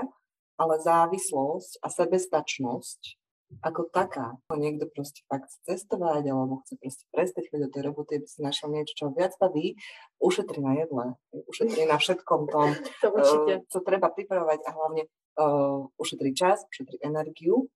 ale 0.59 0.73
závislosť 0.83 1.81
a 1.81 1.87
sebestačnosť 1.89 3.22
ako 3.61 3.85
taká. 3.89 4.33
Ako 4.49 4.55
niekto 4.57 4.89
proste 4.89 5.21
fakt 5.29 5.45
chce 5.45 5.59
cestovať 5.63 6.23
alebo 6.31 6.61
chce 6.65 6.73
proste 6.81 7.05
prestať 7.13 7.43
chodiť 7.49 7.63
do 7.65 7.69
tej 7.69 7.81
roboty, 7.85 8.11
aby 8.17 8.27
si 8.27 8.39
našiel 8.41 8.69
niečo, 8.71 8.93
čo 8.97 9.05
viac 9.13 9.33
baví, 9.37 9.75
ušetrí 10.19 10.59
na 10.61 10.73
jedle, 10.73 11.05
ušetrí 11.47 11.85
na 11.85 11.97
všetkom 11.97 12.41
tom, 12.47 12.73
To 13.01 13.07
určitě. 13.13 13.53
eh, 13.53 13.61
co 13.69 13.79
treba 13.79 14.09
pripravovať 14.09 14.59
a 14.67 14.71
hlavne 14.71 15.01
uh, 15.37 15.85
ušetrí 15.97 16.33
čas, 16.33 16.65
ušetrí 16.69 16.97
energiu, 17.01 17.67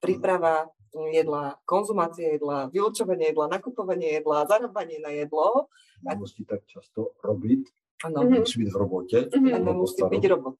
príprava 0.00 0.68
jedla, 1.12 1.56
konzumácie 1.64 2.36
jedla, 2.38 2.68
vylučovanie 2.68 3.26
jedla, 3.32 3.48
nakupovanie 3.48 4.12
jedla, 4.12 4.46
zarábanie 4.46 5.00
na 5.02 5.10
jedlo. 5.10 5.66
Nemusí 6.04 6.44
tak 6.44 6.66
často 6.66 7.10
robit, 7.24 7.64
Ano. 8.04 8.22
Mhm. 8.22 8.38
Musí 8.40 8.58
být 8.60 8.72
v 8.72 8.76
robotě. 8.76 9.28
Mhm. 9.36 9.44
nebo 9.44 9.70
Ano, 9.70 9.80
musí 9.80 9.94
starou- 9.94 10.10
být 10.10 10.24
robot. 10.28 10.54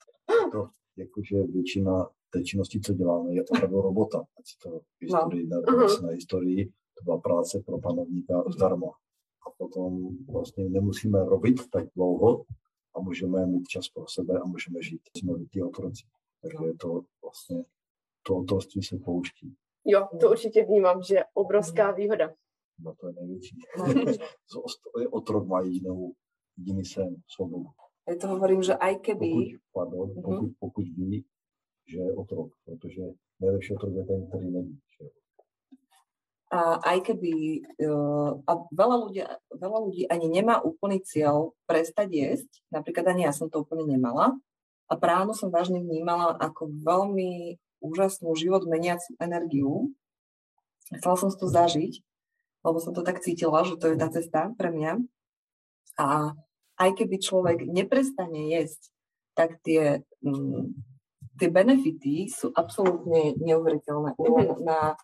to, 0.53 0.69
jakože 0.97 1.43
většina 1.43 2.09
té 2.35 2.43
činnosti, 2.43 2.81
co 2.81 2.93
děláme, 2.95 3.35
je 3.35 3.43
opravdu 3.45 3.81
robota. 3.81 4.19
Ať 4.39 4.45
si 4.47 4.57
to 4.63 4.69
v 4.79 5.03
historii, 5.03 5.47
no. 5.47 5.57
Mhm. 5.71 6.07
na 6.07 6.11
historii, 6.13 6.61
to 6.99 7.01
byla 7.05 7.19
práce 7.19 7.63
pro 7.67 7.79
panovníka 7.79 8.35
zdarma. 8.57 8.91
A 9.47 9.51
potom 9.59 10.09
vlastně 10.33 10.65
nemusíme 10.69 11.19
robit 11.25 11.71
tak 11.71 11.85
dlouho 11.97 12.45
a 12.97 13.01
můžeme 13.01 13.47
mít 13.47 13.69
čas 13.69 13.89
pro 13.89 14.05
sebe 14.09 14.35
a 14.41 14.45
můžeme 14.47 14.83
žít. 14.83 15.03
Jsme 15.17 15.33
ty 15.53 15.63
otroci. 15.63 16.05
Takže 16.43 16.67
je 16.67 16.75
to 16.75 16.89
vlastně 17.23 17.65
to 18.27 18.37
otroctví 18.37 18.83
se 18.83 18.97
pouští. 19.05 19.55
Jo, 19.85 20.09
to 20.21 20.31
určitě 20.31 20.65
vnímám, 20.65 21.03
že 21.03 21.15
je 21.15 21.25
obrovská 21.35 21.91
výhoda. 21.93 22.35
No 22.79 22.95
to 23.01 23.09
je 23.09 23.13
největší. 23.21 23.57
No. 23.79 23.85
Otrok 25.11 25.47
má 25.47 25.61
jedinou, 25.61 26.13
jediný 26.59 26.85
sen, 26.85 27.17
svobodu. 27.37 27.65
Ja 28.05 28.21
to 28.21 28.29
hovorím, 28.37 28.61
že 28.61 28.77
aj 28.77 29.01
keby... 29.01 29.29
Pokud, 29.33 29.61
pardon, 29.73 30.07
Mhm. 30.13 30.23
pokud, 30.23 30.51
pokud 30.61 30.85
ví, 30.85 31.25
že 31.87 31.99
je 31.99 32.13
otrok, 32.13 32.53
protože 32.65 33.03
nejlepší 33.41 33.75
otrok 33.75 33.93
je 33.95 34.05
ten, 34.05 34.27
který 34.27 34.51
neví. 34.51 34.79
Že? 35.01 35.05
A 36.53 36.61
aj 36.75 37.01
keby, 37.01 37.33
uh, 37.83 38.39
a 38.47 38.53
veľa 38.71 38.97
ľudí, 38.97 39.21
veľa 39.51 39.79
ľudí 39.91 40.03
ani 40.07 40.29
nemá 40.29 40.63
úplný 40.63 41.03
cieľ 41.03 41.51
prestať 41.67 42.09
jesť, 42.15 42.51
napríklad 42.71 43.11
ani 43.11 43.27
ja 43.27 43.33
som 43.35 43.51
to 43.51 43.67
úplne 43.67 43.91
nemala, 43.91 44.39
a 44.85 44.95
práno 45.01 45.33
som 45.33 45.49
vážne 45.49 45.81
vnímala 45.81 46.37
ako 46.37 46.69
veľmi 46.85 47.57
úžasnú 47.81 48.33
život 48.37 48.69
meniacu 48.69 49.17
energiu. 49.17 49.93
Chcela 50.93 51.17
som 51.17 51.33
to 51.33 51.49
zažiť, 51.49 52.05
lebo 52.65 52.79
som 52.81 52.93
to 52.93 53.01
tak 53.01 53.25
cítila, 53.25 53.65
že 53.65 53.81
to 53.81 53.93
je 53.93 53.97
tá 53.97 54.09
cesta 54.13 54.53
pre 54.57 54.69
mňa. 54.73 55.01
A 56.01 56.37
aj 56.81 56.91
keby 57.01 57.17
človek 57.21 57.59
neprestane 57.65 58.53
jesť, 58.53 58.93
tak 59.33 59.59
tie, 59.65 60.05
mm, 60.21 60.75
tie 61.39 61.49
benefity 61.51 62.31
sú 62.31 62.51
absolútne 62.55 63.35
neuveriteľné 63.39 64.15
Mhm. 64.17 64.63
na 64.63 64.95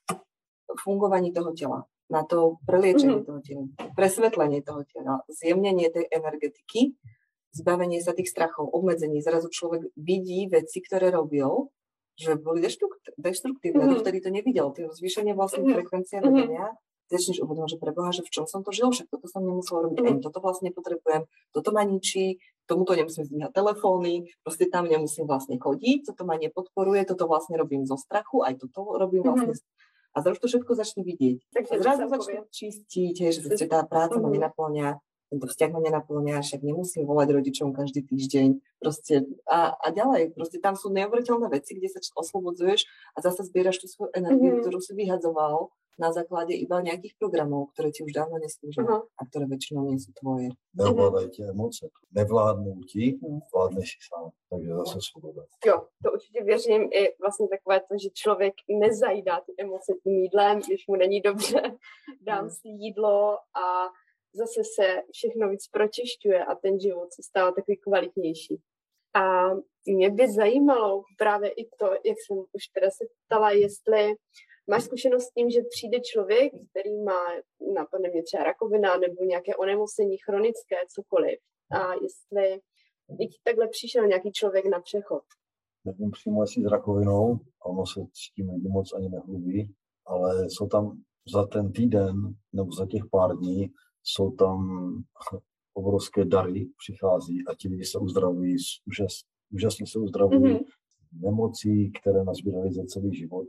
fungovaní 0.78 1.34
toho 1.34 1.50
tela, 1.52 1.78
na 2.06 2.22
to 2.22 2.58
preliečenie 2.66 3.22
Mhm. 3.22 3.26
toho 3.26 3.40
tela, 3.42 3.64
presvetlenie 3.98 4.62
toho 4.62 4.86
tela, 4.86 5.22
zjemnenie 5.26 5.90
tej 5.90 6.06
energetiky, 6.10 6.94
zbavenie 7.50 7.98
sa 7.98 8.14
tých 8.14 8.30
strachov, 8.30 8.70
obmedzení. 8.70 9.18
Zrazu 9.18 9.50
človek 9.50 9.90
vidí 9.98 10.46
veci, 10.46 10.78
ktoré 10.78 11.10
robil, 11.10 11.70
že 12.14 12.38
boli 12.38 12.62
deštrukt- 12.62 13.10
deštruktívne, 13.18 13.90
Mhm. 13.90 13.92
dovtedy 13.98 14.18
to 14.22 14.30
nevidel. 14.30 14.70
To 14.76 14.94
zvýšenie 14.94 15.34
vlastne 15.34 15.66
Mhm. 15.66 15.74
frekvencie 15.74 16.20
Mhm. 16.20 16.24
vedomia, 16.30 16.66
začneš 17.10 17.42
uvedomovať, 17.42 17.74
že 17.74 17.78
preboha, 17.82 18.10
že 18.14 18.22
v 18.22 18.30
čom 18.30 18.46
som 18.46 18.62
to 18.62 18.70
žil, 18.70 18.94
však 18.94 19.10
toto 19.10 19.26
som 19.26 19.42
nemusel 19.42 19.82
robiť, 19.82 19.98
Mhm. 19.98 20.06
ani 20.06 20.20
toto 20.22 20.38
vlastne 20.38 20.70
potrebujem, 20.70 21.26
toto 21.50 21.74
ma 21.74 21.82
ničí, 21.82 22.38
tomuto 22.70 22.94
nemusím 22.94 23.26
zdvíhať 23.26 23.50
telefóny, 23.50 24.30
proste 24.46 24.70
tam 24.70 24.86
nemusím 24.86 25.26
vlastne 25.26 25.58
chodiť, 25.58 26.14
toto 26.14 26.22
ma 26.22 26.38
nepodporuje, 26.38 27.02
toto 27.02 27.26
vlastne 27.26 27.58
robím 27.58 27.82
zo 27.82 27.98
strachu, 27.98 28.46
aj 28.46 28.62
toto 28.62 28.94
robím 28.94 29.26
vlastne. 29.26 29.58
A 30.10 30.22
zrazu 30.22 30.38
to 30.38 30.46
všetko 30.46 30.72
začne 30.74 31.02
vidieť. 31.02 31.38
Takže 31.50 31.72
zrazu 31.78 32.04
začne 32.06 32.38
čistiť, 32.50 33.14
hej, 33.18 33.30
že 33.30 33.40
proste 33.42 33.66
tá 33.66 33.82
práca 33.82 34.18
ma 34.18 34.26
Mhm. 34.26 34.34
nenaplňa, 34.38 34.88
tento 35.30 35.46
vzťah 35.46 35.70
ma 35.70 35.78
nenaplňa, 35.78 36.42
však 36.42 36.66
nemusím 36.66 37.06
volať 37.06 37.28
rodičom 37.30 37.70
každý 37.70 38.02
týždeň. 38.02 38.58
Proste 38.82 39.22
a, 39.46 39.78
a 39.78 39.86
ďalej, 39.94 40.34
proste 40.34 40.58
tam 40.58 40.74
sú 40.74 40.90
neuveriteľné 40.90 41.46
veci, 41.46 41.78
kde 41.78 41.86
sa 41.86 42.02
oslobodzuješ 42.18 42.82
a 43.14 43.22
zase 43.22 43.46
zbieraš 43.46 43.78
tú 43.78 43.86
svoju 43.86 44.10
energiu, 44.10 44.58
Mhm. 44.58 44.66
ktorú 44.66 44.78
si 44.82 44.90
vyhadzoval 44.98 45.70
na 46.00 46.08
základe 46.16 46.56
iba 46.56 46.80
nejakých 46.80 47.14
programov, 47.20 47.76
ktoré 47.76 47.92
ti 47.92 48.00
už 48.02 48.12
dávno 48.16 48.40
neslúžia 48.40 48.82
Aha. 48.88 49.04
a 49.04 49.20
ktoré 49.28 49.44
väčšinou 49.44 49.84
nie 49.84 50.00
sú 50.00 50.10
tvoje. 50.16 50.48
Neovládajte 50.74 51.40
emoce. 51.52 51.92
Nevládnou 52.16 52.80
ti, 52.88 53.20
Mhm. 53.20 53.40
vládneš 53.52 53.88
si 53.92 54.00
sám. 54.08 54.32
Takže 54.50 54.68
zase 54.74 54.98
svoboda. 55.12 55.42
Jo, 55.66 55.76
to 56.02 56.12
určitě 56.12 56.44
věřím 56.44 56.82
i 56.92 57.02
vlastně 57.20 57.48
takové 57.48 57.80
to, 57.80 57.94
že 58.02 58.08
člověk 58.14 58.54
nezajídá 58.68 59.40
ty 59.46 59.52
emoce 59.58 59.92
tím 60.02 60.12
jídlem, 60.24 60.58
když 60.66 60.86
mu 60.88 60.96
není 60.96 61.20
dobře, 61.20 61.62
dám 62.20 62.40
Hmm. 62.40 62.50
si 62.50 62.68
jídlo 62.68 63.36
a 63.54 63.64
zase 64.34 64.60
se 64.74 65.02
všechno 65.12 65.48
víc 65.48 65.68
pročišťuje 65.68 66.44
a 66.44 66.54
ten 66.54 66.80
život 66.80 67.08
se 67.12 67.22
stává 67.22 67.52
takový 67.52 67.76
kvalitnější. 67.76 68.60
A 69.14 69.50
mě 69.86 70.10
by 70.10 70.32
zajímalo 70.32 71.02
právě 71.18 71.50
i 71.50 71.64
to, 71.78 71.86
jak 71.86 72.16
jsem 72.26 72.36
už 72.38 72.62
teda 72.74 72.90
se 72.90 73.04
ptala, 73.26 73.50
jestli 73.50 74.14
máš 74.70 74.84
zkušenost 74.84 75.24
s 75.24 75.32
tím, 75.32 75.50
že 75.50 75.60
přijde 75.74 75.98
člověk, 76.00 76.52
který 76.70 76.96
má, 77.02 77.20
napadne 77.74 78.08
mě 78.10 78.22
třeba 78.22 78.42
rakovina 78.44 78.96
nebo 78.96 79.24
nějaké 79.24 79.56
onemocnění 79.56 80.16
chronické, 80.26 80.76
cokoliv. 80.94 81.38
A 81.70 81.94
jestli 81.94 82.60
by 83.08 83.26
ti 83.26 83.38
takhle 83.44 83.68
přišel 83.68 84.06
nějaký 84.06 84.32
člověk 84.32 84.66
na 84.66 84.80
přechod. 84.80 85.22
Nevím 85.84 86.10
přímo, 86.10 86.42
jestli 86.42 86.62
s 86.62 86.66
rakovinou, 86.66 87.38
a 87.62 87.66
ono 87.66 87.86
se 87.86 88.00
s 88.12 88.32
tím 88.34 88.50
lidi 88.50 88.68
moc 88.68 88.92
ani 88.92 89.08
nehlubí, 89.08 89.74
ale 90.06 90.50
jsou 90.50 90.66
tam 90.66 91.02
za 91.34 91.46
ten 91.46 91.72
týden 91.72 92.14
nebo 92.52 92.72
za 92.72 92.86
těch 92.86 93.02
pár 93.10 93.36
dní 93.36 93.70
jsou 94.02 94.30
tam 94.30 94.58
obrovské 95.74 96.24
dary, 96.24 96.66
přichází 96.78 97.44
a 97.48 97.54
ti 97.54 97.68
lidi 97.68 97.84
se 97.84 97.98
uzdravují, 97.98 98.56
úžas, 98.86 99.12
úžasně 99.54 99.86
se 99.86 99.98
uzdravují 99.98 100.52
Mhm. 100.54 100.64
nemocí, 101.12 101.92
které 102.00 102.24
nazbírali 102.24 102.72
za 102.72 102.84
celý 102.84 103.14
život, 103.16 103.46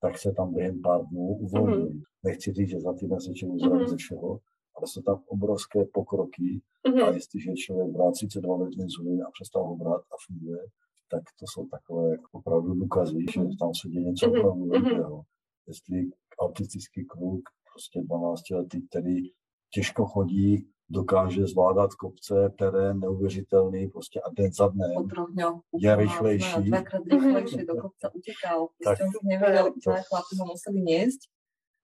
tak 0.00 0.18
se 0.18 0.32
tam 0.32 0.54
během 0.54 0.80
pár 0.82 1.06
dnů 1.06 1.20
uvolňují. 1.40 2.02
Nechci 2.24 2.52
říct, 2.52 2.68
že 2.70 2.80
za 2.80 2.92
týden 2.92 3.20
se 3.20 3.34
člověk 3.34 3.54
uzdraví 3.54 3.78
Mhm. 3.80 3.88
ze 3.88 3.96
všeho, 3.96 4.28
ale 4.76 4.86
jsou 4.86 5.02
tam 5.02 5.22
obrovské 5.26 5.84
pokroky 5.92 6.60
a 6.86 6.88
Mhm. 6.88 7.14
jestliže 7.14 7.52
člověk 7.54 7.88
brá 7.90 8.10
32 8.10 8.56
let 8.56 8.70
inzulin 8.80 9.22
a 9.22 9.30
přestal 9.30 9.64
ho 9.64 9.76
brát 9.76 10.00
a 10.12 10.16
funguje, 10.26 10.58
tak 11.10 11.22
to 11.38 11.44
jsou 11.48 11.66
takové 11.66 12.10
jako 12.10 12.28
opravdu 12.32 12.74
důkazy, 12.74 13.18
že 13.34 13.40
tam 13.60 13.70
se 13.82 13.88
děje 13.88 14.04
něco 14.04 14.26
Mhm, 14.26 14.38
opravdu 14.38 14.64
mhm. 14.66 14.70
velkého. 14.84 15.22
Jestli 15.68 16.10
autistický 16.40 17.04
kluk, 17.04 17.42
prostě 17.72 18.00
12 18.02 18.50
letý, 18.54 18.88
který 18.88 19.16
těžko 19.74 20.06
chodí, 20.06 20.68
dokáže 20.88 21.46
zvládat 21.46 21.94
kopce, 21.94 22.52
terén 22.58 23.00
neuvěřitelný, 23.00 23.88
prostě 23.88 24.20
a 24.20 24.30
den 24.36 24.52
za 24.52 24.68
dnem. 24.68 24.90
Je 25.78 25.96
rýchlejší. 25.96 26.50
zmena, 26.50 26.66
Dvakrát 26.66 27.02
rýchlejšie 27.06 27.64
do 27.64 27.74
kopca 27.76 28.10
utekal. 28.14 28.68
Tak. 28.84 28.98
Proste 28.98 29.04
on 29.04 29.28
nevedel, 29.28 29.64
To- 29.64 29.80
celé 29.80 30.02
chlapy 30.02 30.32
ho 30.40 30.44
museli 30.46 30.80
niesť. 30.82 31.20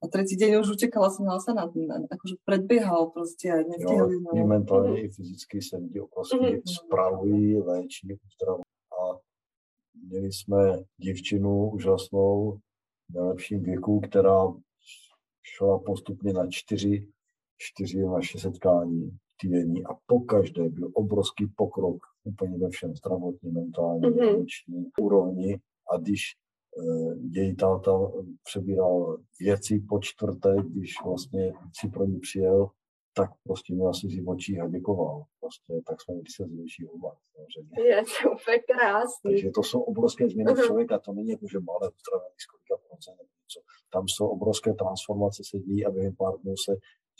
A 0.02 0.08
tretí 0.10 0.34
deň 0.34 0.60
už 0.60 0.70
utekal 0.74 1.04
a 1.06 1.10
smial 1.14 1.38
sa 1.38 1.54
na 1.54 1.70
tým, 1.70 1.86
akože 1.86 2.34
predbiehal 2.42 3.14
proste 3.14 3.54
a 3.54 3.62
Jo, 3.62 4.10
i 4.34 4.44
mentálně, 4.44 5.02
i 5.02 5.08
fyzicky 5.08 5.62
se 5.62 5.76
lidi 5.76 6.02
prostě 6.14 6.36
Mhm. 6.36 6.60
spravují, 6.66 7.56
léčí, 7.62 8.18
uzdravují. 8.26 8.62
A 8.92 9.18
měli 10.08 10.32
jsme 10.32 10.82
děvčinu 10.98 11.70
úžasnou, 11.70 12.58
v 13.10 13.14
nejlepším 13.14 13.62
věku, 13.62 14.00
která 14.00 14.46
šla 15.42 15.78
postupně 15.78 16.32
na 16.32 16.46
čtyři, 16.50 17.08
čtyři 17.62 17.98
naše 18.02 18.38
setkání 18.38 19.18
týdenní 19.40 19.84
a 19.84 19.88
po 20.06 20.20
každé 20.20 20.68
byl 20.68 20.90
obrovský 20.94 21.46
pokrok 21.56 21.96
úplně 22.24 22.58
ve 22.58 22.68
všem 22.70 22.96
zdravotní, 22.96 23.50
mentální, 23.50 24.00
Mhm. 24.00 24.20
emoční 24.22 24.86
úrovni 25.00 25.60
a 25.92 25.96
když 25.96 26.20
eh, 26.78 27.14
její 27.30 27.56
táta 27.56 27.92
přebíral 28.44 29.18
věci 29.40 29.80
po 29.88 29.98
čtvrté, 30.00 30.56
když 30.70 30.90
vlastně 31.04 31.52
si 31.80 31.88
pro 31.88 32.04
ní 32.04 32.18
přijel, 32.20 32.68
tak 33.16 33.30
prostě 33.44 33.74
měl 33.74 33.94
si 33.94 34.06
v 34.20 34.28
očích 34.28 34.60
a 34.60 34.68
děkoval. 34.68 35.24
Prostě 35.40 35.72
tak 35.86 36.00
jsme 36.02 36.14
měli 36.14 36.26
se 36.36 36.44
zvětší 36.44 36.86
oba, 36.88 37.16
samozřejmě. 37.34 37.82
Je 37.88 38.02
to 38.22 38.30
úplně 38.30 38.58
krásný. 38.58 39.30
Takže 39.30 39.50
to 39.54 39.62
jsou 39.62 39.80
obrovské 39.80 40.28
změny 40.28 40.52
Mhm. 40.52 40.62
člověka, 40.66 40.98
to 40.98 41.12
není 41.12 41.28
jako, 41.28 41.46
že 41.52 41.60
malé 41.60 41.86
uzdravení 41.98 42.36
z 42.44 42.46
kolika 42.50 42.74
procent 42.88 43.16
nebo 43.20 43.30
něco. 43.44 43.60
Tam 43.92 44.04
jsou 44.08 44.26
obrovské 44.28 44.74
transformace 44.74 45.42
se 45.50 45.58
dějí 45.58 45.86
a 45.86 45.90
během 45.90 46.14
pár 46.16 46.34
dnů 46.42 46.54
se 46.64 46.72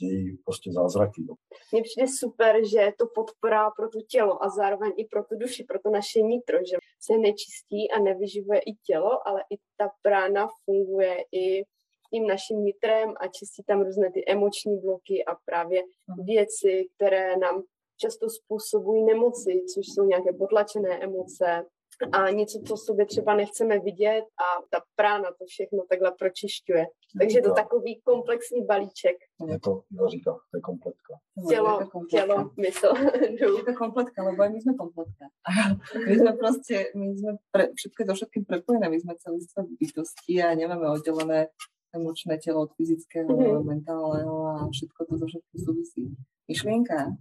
dějí 0.07 0.36
prostě 0.44 0.72
zázraky. 0.72 1.22
No. 1.28 1.34
Mně 1.72 1.82
přijde 1.82 2.09
super, 2.09 2.66
že 2.66 2.78
je 2.78 2.92
to 2.98 3.07
podpora 3.14 3.70
pro 3.70 3.88
to 3.88 3.98
tělo 4.09 4.44
a 4.44 4.48
zároveň 4.48 4.92
i 4.96 5.05
pro 5.05 5.24
tu 5.24 5.36
duši, 5.38 5.64
pro 5.64 5.78
to 5.78 5.90
naše 5.90 6.20
nitro, 6.20 6.59
že 6.59 6.76
se 7.00 7.18
nečistí 7.18 7.90
a 7.90 7.98
nevyživuje 7.98 8.61
i 8.61 8.72
tělo, 8.86 9.28
ale 9.28 9.40
i 9.50 9.57
ta 9.76 9.90
prána 10.03 10.48
funguje 10.64 11.24
i 11.32 11.64
tím 12.11 12.26
naším 12.26 12.64
nitrem 12.64 13.14
a 13.20 13.26
čistí 13.26 13.62
tam 13.66 13.82
různé 13.82 14.12
ty 14.12 14.24
emoční 14.26 14.80
bloky 14.80 15.24
a 15.24 15.34
právě 15.44 15.82
věci, 16.24 16.84
které 16.96 17.36
nám 17.36 17.62
často 17.96 18.30
způsobují 18.30 19.05
nemoci, 19.05 19.64
což 19.74 19.86
jsou 19.86 20.05
nějaké 20.05 20.32
potlačené 20.32 20.98
emoce 20.98 21.64
a 22.12 22.30
něco, 22.30 22.61
co 22.66 22.76
sobě 22.76 23.07
třeba 23.07 23.34
nechceme 23.34 23.78
vidět 23.78 24.24
a 24.24 24.46
ta 24.70 24.84
prána 24.96 25.28
to 25.38 25.44
všechno 25.46 25.84
takhle 25.88 26.12
pročišťuje. 26.18 26.86
Takže 27.18 27.38
je 27.38 27.42
to 27.42 27.53
takový 27.53 28.00
komplexní 28.05 28.64
balíček. 28.64 29.16
Je 29.46 29.61
to, 29.61 29.82
Iva 29.92 30.09
říká, 30.09 30.32
to 30.32 30.57
je 30.57 30.61
kompletka. 30.61 31.14
Tělo, 31.48 31.78
tělo, 32.11 32.50
mysl, 32.61 32.92
duch. 33.40 33.59
Jaká 33.59 33.72
kompletka, 33.78 34.22
lebo 34.24 34.48
my 34.48 34.61
sme 34.61 34.72
kompletka. 34.74 35.24
My 36.09 36.14
sme 36.16 36.32
proste, 36.40 36.76
my 36.96 37.12
sme 37.18 37.32
pre, 37.53 37.68
všetko 37.76 38.00
so 38.09 38.14
všetkým 38.16 38.44
prepojené, 38.48 38.88
my 38.88 38.98
sme 39.00 39.12
celistvé 39.20 39.61
bytosti 39.76 40.34
a 40.40 40.57
nemáme 40.57 40.88
oddelené 40.88 41.53
emočné 41.92 42.40
telo 42.40 42.64
od 42.64 42.72
fyzického, 42.80 43.28
Mhm. 43.28 43.61
mentálneho 43.68 44.34
a 44.48 44.55
všetko 44.72 45.00
to 45.05 45.12
so 45.20 45.26
všetkým 45.28 45.59
súvisí. 45.61 46.03
Myšlienka 46.48 47.12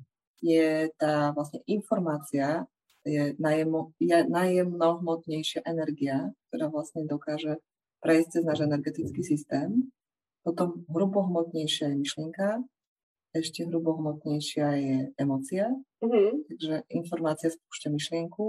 je 0.42 0.88
tá 0.98 1.36
vlastne 1.36 1.60
informácia, 1.68 2.64
je, 2.64 2.81
najemo, 3.38 3.98
je 3.98 4.18
najjemnohmotnejšia 4.30 5.66
energia, 5.66 6.32
ktorá 6.50 6.70
vlastne 6.70 7.10
dokáže 7.10 7.58
prejsť 8.02 8.30
cez 8.38 8.44
náš 8.46 8.60
energetický 8.66 9.22
systém. 9.22 9.94
Potom 10.42 10.86
hrubohmotnejšia 10.90 11.94
je 11.94 11.98
myšlienka, 12.02 12.66
ešte 13.32 13.64
hrubohmotnejšia 13.64 14.68
je 14.76 14.98
emocia. 15.16 15.72
Mm-hmm. 16.04 16.30
Takže 16.52 16.76
informácia 16.92 17.50
spúšťa 17.54 17.90
myšlienku, 17.94 18.46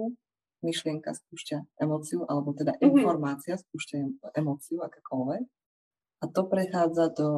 myšlienka 0.66 1.10
spúšťa 1.14 1.78
emóciu, 1.78 2.26
alebo 2.26 2.56
teda 2.56 2.74
mm-hmm. 2.74 2.90
informácia 2.90 3.54
spúšťa 3.54 3.98
emóciu, 4.34 4.82
akákoľvek. 4.82 5.44
A 6.22 6.24
to 6.30 6.40
prechádza 6.46 7.06
do 7.14 7.28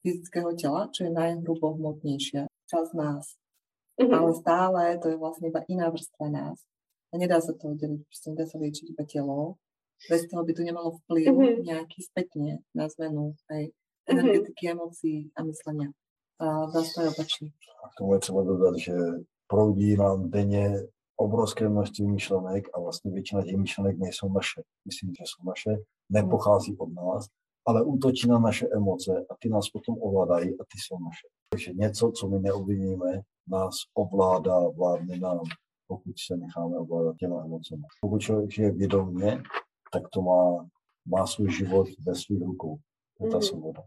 fyzického 0.00 0.56
tela, 0.56 0.88
čo 0.90 1.06
je 1.06 1.12
najhrubohmotnejšia 1.12 2.48
časť 2.70 2.90
nás. 2.96 3.36
Mm-hmm. 4.00 4.16
Ale 4.16 4.30
stále 4.34 4.80
to 4.96 5.12
je 5.12 5.16
vlastne 5.20 5.52
iba 5.52 5.60
iná 5.68 5.92
vrstva 5.92 6.32
nás. 6.32 6.64
A 7.12 7.20
nedá 7.20 7.42
sa 7.42 7.52
to 7.52 7.76
oddeliť, 7.76 8.00
proste 8.08 8.26
nedá 8.32 8.48
sa 8.48 8.56
liečiť 8.56 8.96
iba 8.96 9.04
telo. 9.04 9.60
Bez 10.08 10.24
toho 10.32 10.40
by 10.40 10.52
to 10.56 10.62
nemalo 10.64 10.96
vplyv 11.04 11.28
mm-hmm. 11.28 11.62
nejaký 11.68 12.00
spätne 12.00 12.64
na 12.72 12.88
zmenu 12.88 13.36
aj 13.52 13.68
mhm. 13.68 13.72
energetiky, 14.08 14.62
mm-hmm. 14.64 14.74
emócií 14.80 15.18
a 15.36 15.40
myslenia. 15.44 15.88
A 16.40 16.72
zase 16.72 16.88
to 16.96 16.98
je 17.04 17.08
opačne. 17.12 17.48
A 17.84 17.88
k 17.92 17.94
tomu 17.98 18.14
je 18.14 18.20
třeba 18.20 18.42
dodat, 18.42 18.76
že 18.76 18.94
proudí 19.46 19.96
nám 19.96 20.30
denně 20.30 20.72
obrovské 21.16 21.68
množství 21.68 22.06
myšlenek 22.06 22.68
a 22.74 22.80
vlastně 22.80 23.10
většina 23.10 23.44
těch 23.44 23.56
myšlenek 23.56 23.98
nejsou 23.98 24.32
naše. 24.32 24.62
Myslím, 24.84 25.10
že 25.14 25.24
jsou 25.26 25.48
naše, 25.48 25.82
nepochází 26.08 26.76
od 26.78 26.92
nás, 26.94 27.26
ale 27.70 27.86
útočí 27.86 28.26
na 28.28 28.38
naše 28.38 28.66
emoce 28.74 29.10
a 29.30 29.32
ty 29.38 29.48
nás 29.48 29.70
potom 29.70 29.94
ovládají 30.02 30.50
a 30.60 30.62
ty 30.70 30.76
jsou 30.78 30.98
naše. 30.98 31.26
Takže 31.50 31.72
něco, 31.72 32.10
co 32.10 32.28
my 32.28 32.38
neobviníme, 32.38 33.22
nás 33.48 33.74
ovládá, 33.94 34.68
vládne 34.68 35.18
nám, 35.18 35.40
pokud 35.86 36.14
se 36.26 36.36
necháme 36.36 36.78
ovládat 36.78 37.16
těma 37.16 37.44
emocemi. 37.44 37.82
Pokud 38.00 38.18
člověk 38.18 38.50
žije 38.50 38.70
vědomě, 38.72 39.42
tak 39.92 40.02
to 40.12 40.22
má, 40.22 40.66
má 41.06 41.26
svůj 41.26 41.50
život 41.50 41.86
ve 42.06 42.14
svých 42.14 42.42
rukou. 42.42 42.76
To 43.18 43.26
je 43.26 43.30
ta 43.30 43.36
mm. 43.36 43.42
svoboda. 43.42 43.82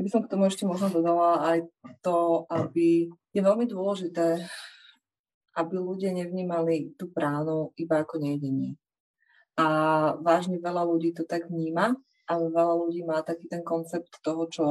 Ja 0.00 0.08
by 0.08 0.10
som 0.10 0.22
k 0.24 0.32
tomu 0.34 0.48
ešte 0.48 0.64
možno 0.64 0.88
dodala 0.88 1.46
aj 1.46 1.68
to, 2.00 2.48
aby 2.48 3.12
je 3.30 3.40
veľmi 3.44 3.68
dôležité, 3.68 4.40
aby 5.52 5.74
ľudia 5.78 6.16
nevnímali 6.16 6.96
tú 6.96 7.12
pránu 7.12 7.76
iba 7.76 8.00
ako 8.00 8.18
nejedenie. 8.18 8.80
A 9.60 9.68
vážne 10.18 10.58
veľa 10.58 10.88
ľudí 10.88 11.12
to 11.12 11.28
tak 11.28 11.52
vníma 11.52 11.92
a 12.28 12.32
veľa 12.38 12.74
ľudí 12.86 13.02
má 13.02 13.22
taký 13.22 13.50
ten 13.50 13.62
koncept 13.66 14.22
toho, 14.22 14.46
čo 14.48 14.64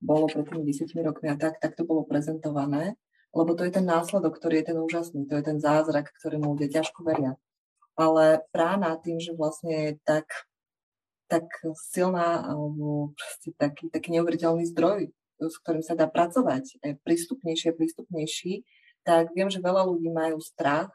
bolo 0.00 0.28
pred 0.28 0.44
tými 0.44 0.64
10 0.68 0.90
rokmi 1.04 1.32
a 1.32 1.36
tak, 1.36 1.60
tak 1.60 1.76
to 1.76 1.84
bolo 1.88 2.04
prezentované, 2.04 2.96
lebo 3.34 3.56
to 3.56 3.64
je 3.64 3.72
ten 3.72 3.86
následok, 3.86 4.36
ktorý 4.36 4.62
je 4.62 4.66
ten 4.72 4.78
úžasný, 4.78 5.26
to 5.26 5.34
je 5.40 5.44
ten 5.44 5.58
zázrak, 5.58 6.12
ktorý 6.20 6.38
ľudia 6.38 6.68
ťažko 6.70 7.02
veria. 7.02 7.34
Ale 7.94 8.42
prána 8.50 8.98
tým, 8.98 9.22
že 9.22 9.32
vlastne 9.32 9.72
je 9.72 9.92
tak 10.02 10.26
tak 11.24 11.48
silná 11.90 12.44
alebo 12.44 13.16
proste 13.16 13.56
taký, 13.56 13.88
taký 13.88 14.12
neuveriteľný 14.14 14.68
zdroj, 14.70 15.08
s 15.40 15.56
ktorým 15.64 15.82
sa 15.82 15.96
dá 15.96 16.06
pracovať, 16.06 16.78
je 16.78 16.94
prístupnejší 17.00 17.72
a 17.72 17.76
prístupnejší, 17.76 18.62
tak 19.04 19.32
viem, 19.36 19.48
že 19.48 19.64
veľa 19.64 19.88
ľudí 19.88 20.08
majú 20.12 20.38
strach 20.40 20.92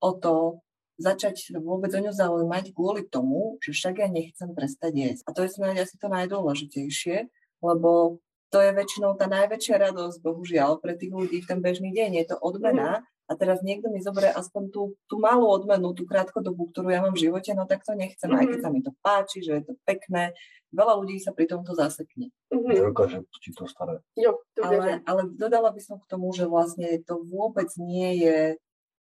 o 0.00 0.16
to 0.16 0.64
začať 1.00 1.56
vôbec 1.64 1.88
o 1.96 2.00
ňu 2.04 2.12
zaujímať 2.12 2.76
kvôli 2.76 3.08
tomu, 3.08 3.56
že 3.64 3.72
však 3.72 4.04
ja 4.04 4.08
nechcem 4.12 4.52
prestať 4.52 4.92
jesť. 4.92 5.22
A 5.24 5.30
to 5.32 5.40
je 5.48 5.50
snáď 5.56 5.88
asi 5.88 5.96
to 5.96 6.12
najdôležitejšie, 6.12 7.32
lebo 7.64 8.20
to 8.52 8.58
je 8.60 8.70
väčšinou 8.76 9.16
tá 9.16 9.24
najväčšia 9.30 9.80
radosť, 9.80 10.20
bohužiaľ, 10.20 10.82
pre 10.82 10.98
tých 10.98 11.14
ľudí 11.14 11.38
v 11.40 11.48
ten 11.48 11.60
bežný 11.64 11.94
deň. 11.94 12.10
Je 12.20 12.26
to 12.28 12.36
odmena, 12.36 13.06
a 13.30 13.38
teraz 13.38 13.62
niekto 13.62 13.86
mi 13.94 14.02
zoberie 14.02 14.34
aspoň 14.34 14.74
tú, 14.74 14.98
tú 15.06 15.22
malú 15.22 15.46
odmenu, 15.46 15.94
tú 15.94 16.02
krátkodobú, 16.02 16.74
ktorú 16.74 16.90
ja 16.90 16.98
mám 16.98 17.14
v 17.14 17.30
živote, 17.30 17.54
no 17.54 17.62
tak 17.62 17.86
to 17.86 17.94
nechcem, 17.94 18.26
mm-hmm. 18.26 18.42
aj 18.42 18.46
keď 18.50 18.58
mhm. 18.58 18.64
sa 18.66 18.70
mi 18.74 18.80
to 18.82 18.92
páči, 19.06 19.38
že 19.46 19.52
je 19.54 19.64
to 19.70 19.74
pekné. 19.86 20.34
Veľa 20.74 20.94
ľudí 20.98 21.22
sa 21.22 21.30
pri 21.30 21.46
tomto 21.46 21.78
zasekne. 21.78 22.34
Mm-hmm. 22.50 23.22
či 23.38 23.54
to 23.54 23.70
staré. 23.70 24.02
Jo, 24.18 24.42
to 24.58 24.66
ale, 24.66 24.98
ale 25.06 25.22
dodala 25.30 25.70
by 25.70 25.78
som 25.78 26.02
k 26.02 26.10
tomu, 26.10 26.34
že 26.34 26.50
vlastne 26.50 26.98
to 27.06 27.22
vôbec 27.22 27.70
nie 27.78 28.18
je 28.18 28.58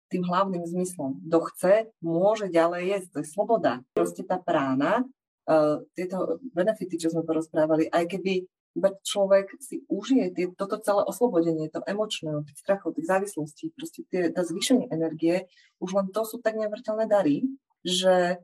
tým 0.10 0.26
hlavným 0.26 0.66
zmyslom. 0.66 1.22
Kto 1.30 1.38
chce, 1.54 1.74
môže 2.02 2.50
ďalej 2.50 2.82
jesť, 2.98 3.08
to 3.14 3.18
je 3.22 3.28
sloboda. 3.30 3.74
Proste 3.94 4.26
tá 4.26 4.42
prána, 4.42 5.06
uh, 5.46 5.86
tieto 5.94 6.42
benefity, 6.52 6.98
čo 6.98 7.14
sme 7.14 7.24
porozprávali, 7.24 7.88
aj 7.94 8.18
keby 8.18 8.50
iba 8.78 8.90
človek 9.02 9.58
si 9.58 9.82
užije 9.90 10.26
tie, 10.34 10.46
toto 10.54 10.78
celé 10.78 11.02
oslobodenie, 11.02 11.74
to 11.74 11.82
emočné, 11.90 12.46
tých 12.46 12.60
strachov, 12.62 12.94
tých 12.94 13.10
závislostí, 13.10 13.74
proste 13.74 14.06
tie, 14.08 14.30
tá 14.30 14.46
zvýšenie 14.46 14.94
energie, 14.94 15.50
už 15.82 15.98
len 15.98 16.08
to 16.14 16.22
sú 16.22 16.38
tak 16.38 16.54
neuveriteľné 16.54 17.10
dary, 17.10 17.50
že 17.82 18.38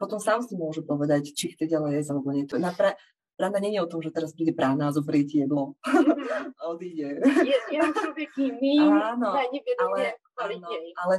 potom 0.00 0.18
sám 0.18 0.42
si 0.42 0.58
môže 0.58 0.82
povedať, 0.82 1.30
či 1.36 1.54
chce 1.54 1.68
ďalej 1.68 2.00
jesť 2.00 2.10
alebo 2.16 2.34
nie. 2.34 2.48
To 2.50 2.58
na 2.58 2.74
pra, 2.74 2.98
Prána 3.36 3.58
není 3.58 3.80
o 3.80 3.88
tom, 3.88 4.04
že 4.04 4.12
teraz 4.12 4.36
príde 4.36 4.52
prána 4.52 4.88
a 4.88 4.94
zoberie 4.94 5.24
ti 5.24 5.40
jedlo 5.42 5.74
a 6.60 6.62
odíde. 6.68 7.20
Je, 7.24 7.58
je 7.72 7.80
člověk 7.80 8.30
jiný, 8.36 8.78
áno, 8.92 9.32
ale, 9.80 10.14
áno, 10.38 10.68
ale 11.00 11.14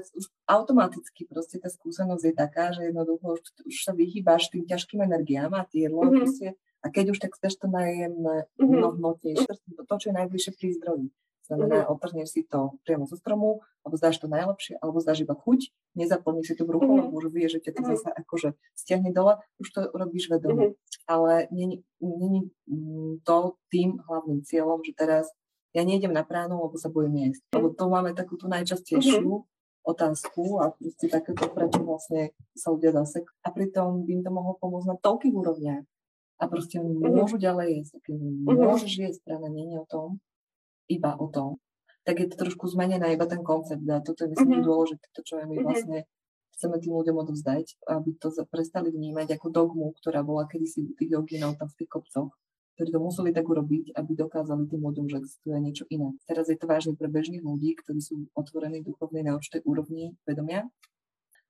automaticky 0.47 1.25
proste 1.25 1.57
tá 1.57 1.73
skúsenosť 1.73 2.23
je 2.23 2.33
taká, 2.37 2.71
že 2.71 2.93
jednoducho 2.93 3.37
už, 3.37 3.41
už 3.65 3.75
sa 3.81 3.91
vyhýbaš 3.97 4.53
tým 4.53 4.69
ťažkým 4.69 5.01
energiám 5.03 5.51
a 5.57 5.65
tie 5.65 5.89
jedlo 5.89 6.05
mm-hmm. 6.05 6.17
proste 6.21 6.47
a 6.83 6.91
keď 6.91 7.15
už, 7.15 7.19
tak 7.23 7.31
chceš 7.39 7.63
to 7.63 7.67
najjemné, 7.71 8.43
mm-hmm. 8.43 8.67
mnohmotnejšie, 8.67 9.47
to, 9.47 9.81
to, 9.87 9.95
čo 9.95 10.07
je 10.11 10.15
najbližšie 10.19 10.51
pri 10.59 10.67
zdroji. 10.75 11.07
Znamená, 11.43 11.83
mm-hmm. 11.83 11.93
otrhneš 11.99 12.29
si 12.31 12.41
to 12.47 12.79
priamo 12.87 13.03
zo 13.03 13.19
stromu, 13.19 13.59
alebo 13.83 13.95
zdáš 13.99 14.23
to 14.23 14.31
najlepšie, 14.31 14.79
alebo 14.79 15.03
zdáš 15.03 15.27
iba 15.27 15.35
chuť, 15.35 15.75
nezaplníš 15.99 16.47
si 16.47 16.55
to 16.55 16.63
v 16.63 16.79
ruchu, 16.79 16.87
mm-hmm. 16.87 17.11
lebo 17.11 17.19
už 17.19 17.35
vieš, 17.35 17.59
že 17.59 17.67
ťa 17.67 17.71
to 17.75 17.81
mm-hmm. 17.83 17.91
zase 17.99 18.09
akože 18.15 18.49
stiahne 18.79 19.11
dole, 19.11 19.35
už 19.59 19.67
to 19.75 19.79
robíš 19.91 20.31
vedome. 20.31 20.71
Mm-hmm. 20.71 21.03
Ale 21.11 21.51
není, 21.51 21.83
to 23.27 23.59
tým 23.67 23.99
hlavným 24.07 24.39
cieľom, 24.47 24.79
že 24.87 24.95
teraz 24.95 25.27
ja 25.75 25.83
nejdem 25.83 26.15
na 26.15 26.23
pránu, 26.23 26.63
lebo 26.63 26.79
sa 26.79 26.87
bojím 26.87 27.27
jesť. 27.27 27.43
Lebo 27.59 27.75
to 27.75 27.91
máme 27.91 28.15
takú 28.15 28.39
tú 28.39 28.47
najčastejšiu 28.47 29.27
mm-hmm. 29.27 29.83
otázku 29.83 30.63
a 30.63 30.71
proste 30.71 31.11
takéto, 31.11 31.51
prečo 31.51 31.83
vlastne 31.83 32.31
sa 32.55 32.71
ľudia 32.71 32.95
zasek. 32.95 33.27
A 33.43 33.51
pritom 33.51 34.07
by 34.07 34.11
im 34.15 34.23
to 34.23 34.31
mohlo 34.31 34.55
pomôcť 34.63 34.95
na 34.95 34.97
toľkých 35.01 35.35
úrovniach 35.35 35.83
a 36.39 36.43
proste 36.47 36.79
oni 36.79 36.93
mm-hmm. 36.93 37.19
môžu 37.19 37.35
ďalej 37.35 37.83
jesť. 37.83 37.99
Keď 37.99 38.15
mm-hmm. 38.15 38.63
môžeš 38.63 38.93
jesť, 38.95 39.19
práve 39.27 39.51
nie 39.51 39.75
je 39.75 39.77
o 39.81 39.87
tom, 39.91 40.07
iba 40.89 41.15
o 41.19 41.27
tom, 41.27 41.59
tak 42.03 42.19
je 42.19 42.27
to 42.27 42.35
trošku 42.35 42.67
zmenené 42.67 43.15
iba 43.15 43.25
ten 43.25 43.43
koncept. 43.43 43.83
A 43.87 44.03
toto 44.03 44.27
je 44.27 44.29
myslím 44.35 44.59
mm-hmm. 44.59 44.67
dôležité, 44.67 45.05
to, 45.15 45.21
čo 45.23 45.33
my 45.39 45.47
mm-hmm. 45.47 45.63
vlastne 45.63 45.97
chceme 46.59 46.75
tým 46.79 46.93
ľuďom 46.93 47.15
odovzdať, 47.17 47.65
aby 47.89 48.09
to 48.19 48.27
prestali 48.47 48.91
vnímať 48.91 49.39
ako 49.39 49.47
dogmu, 49.49 49.95
ktorá 50.03 50.21
bola 50.21 50.45
kedysi 50.45 50.85
u 50.85 50.93
tých 50.93 51.09
jogínov 51.15 51.57
tam 51.57 51.67
v 51.71 51.77
tých 51.83 51.89
kopcoch, 51.89 52.31
ktorí 52.77 52.89
to 52.93 52.99
museli 52.99 53.29
tak 53.33 53.45
urobiť, 53.47 53.95
aby 53.97 54.11
dokázali 54.13 54.69
tým 54.69 54.81
ľuďom, 54.81 55.05
že 55.09 55.17
existuje 55.21 55.57
niečo 55.57 55.85
iné. 55.89 56.13
Teraz 56.29 56.49
je 56.49 56.57
to 56.57 56.69
vážne 56.69 56.93
pre 56.93 57.09
bežných 57.09 57.41
ľudí, 57.41 57.73
ktorí 57.79 57.99
sú 58.01 58.29
otvorení 58.37 58.85
duchovnej 58.85 59.25
na 59.25 59.37
určitej 59.39 59.65
úrovni 59.65 60.13
vedomia, 60.27 60.67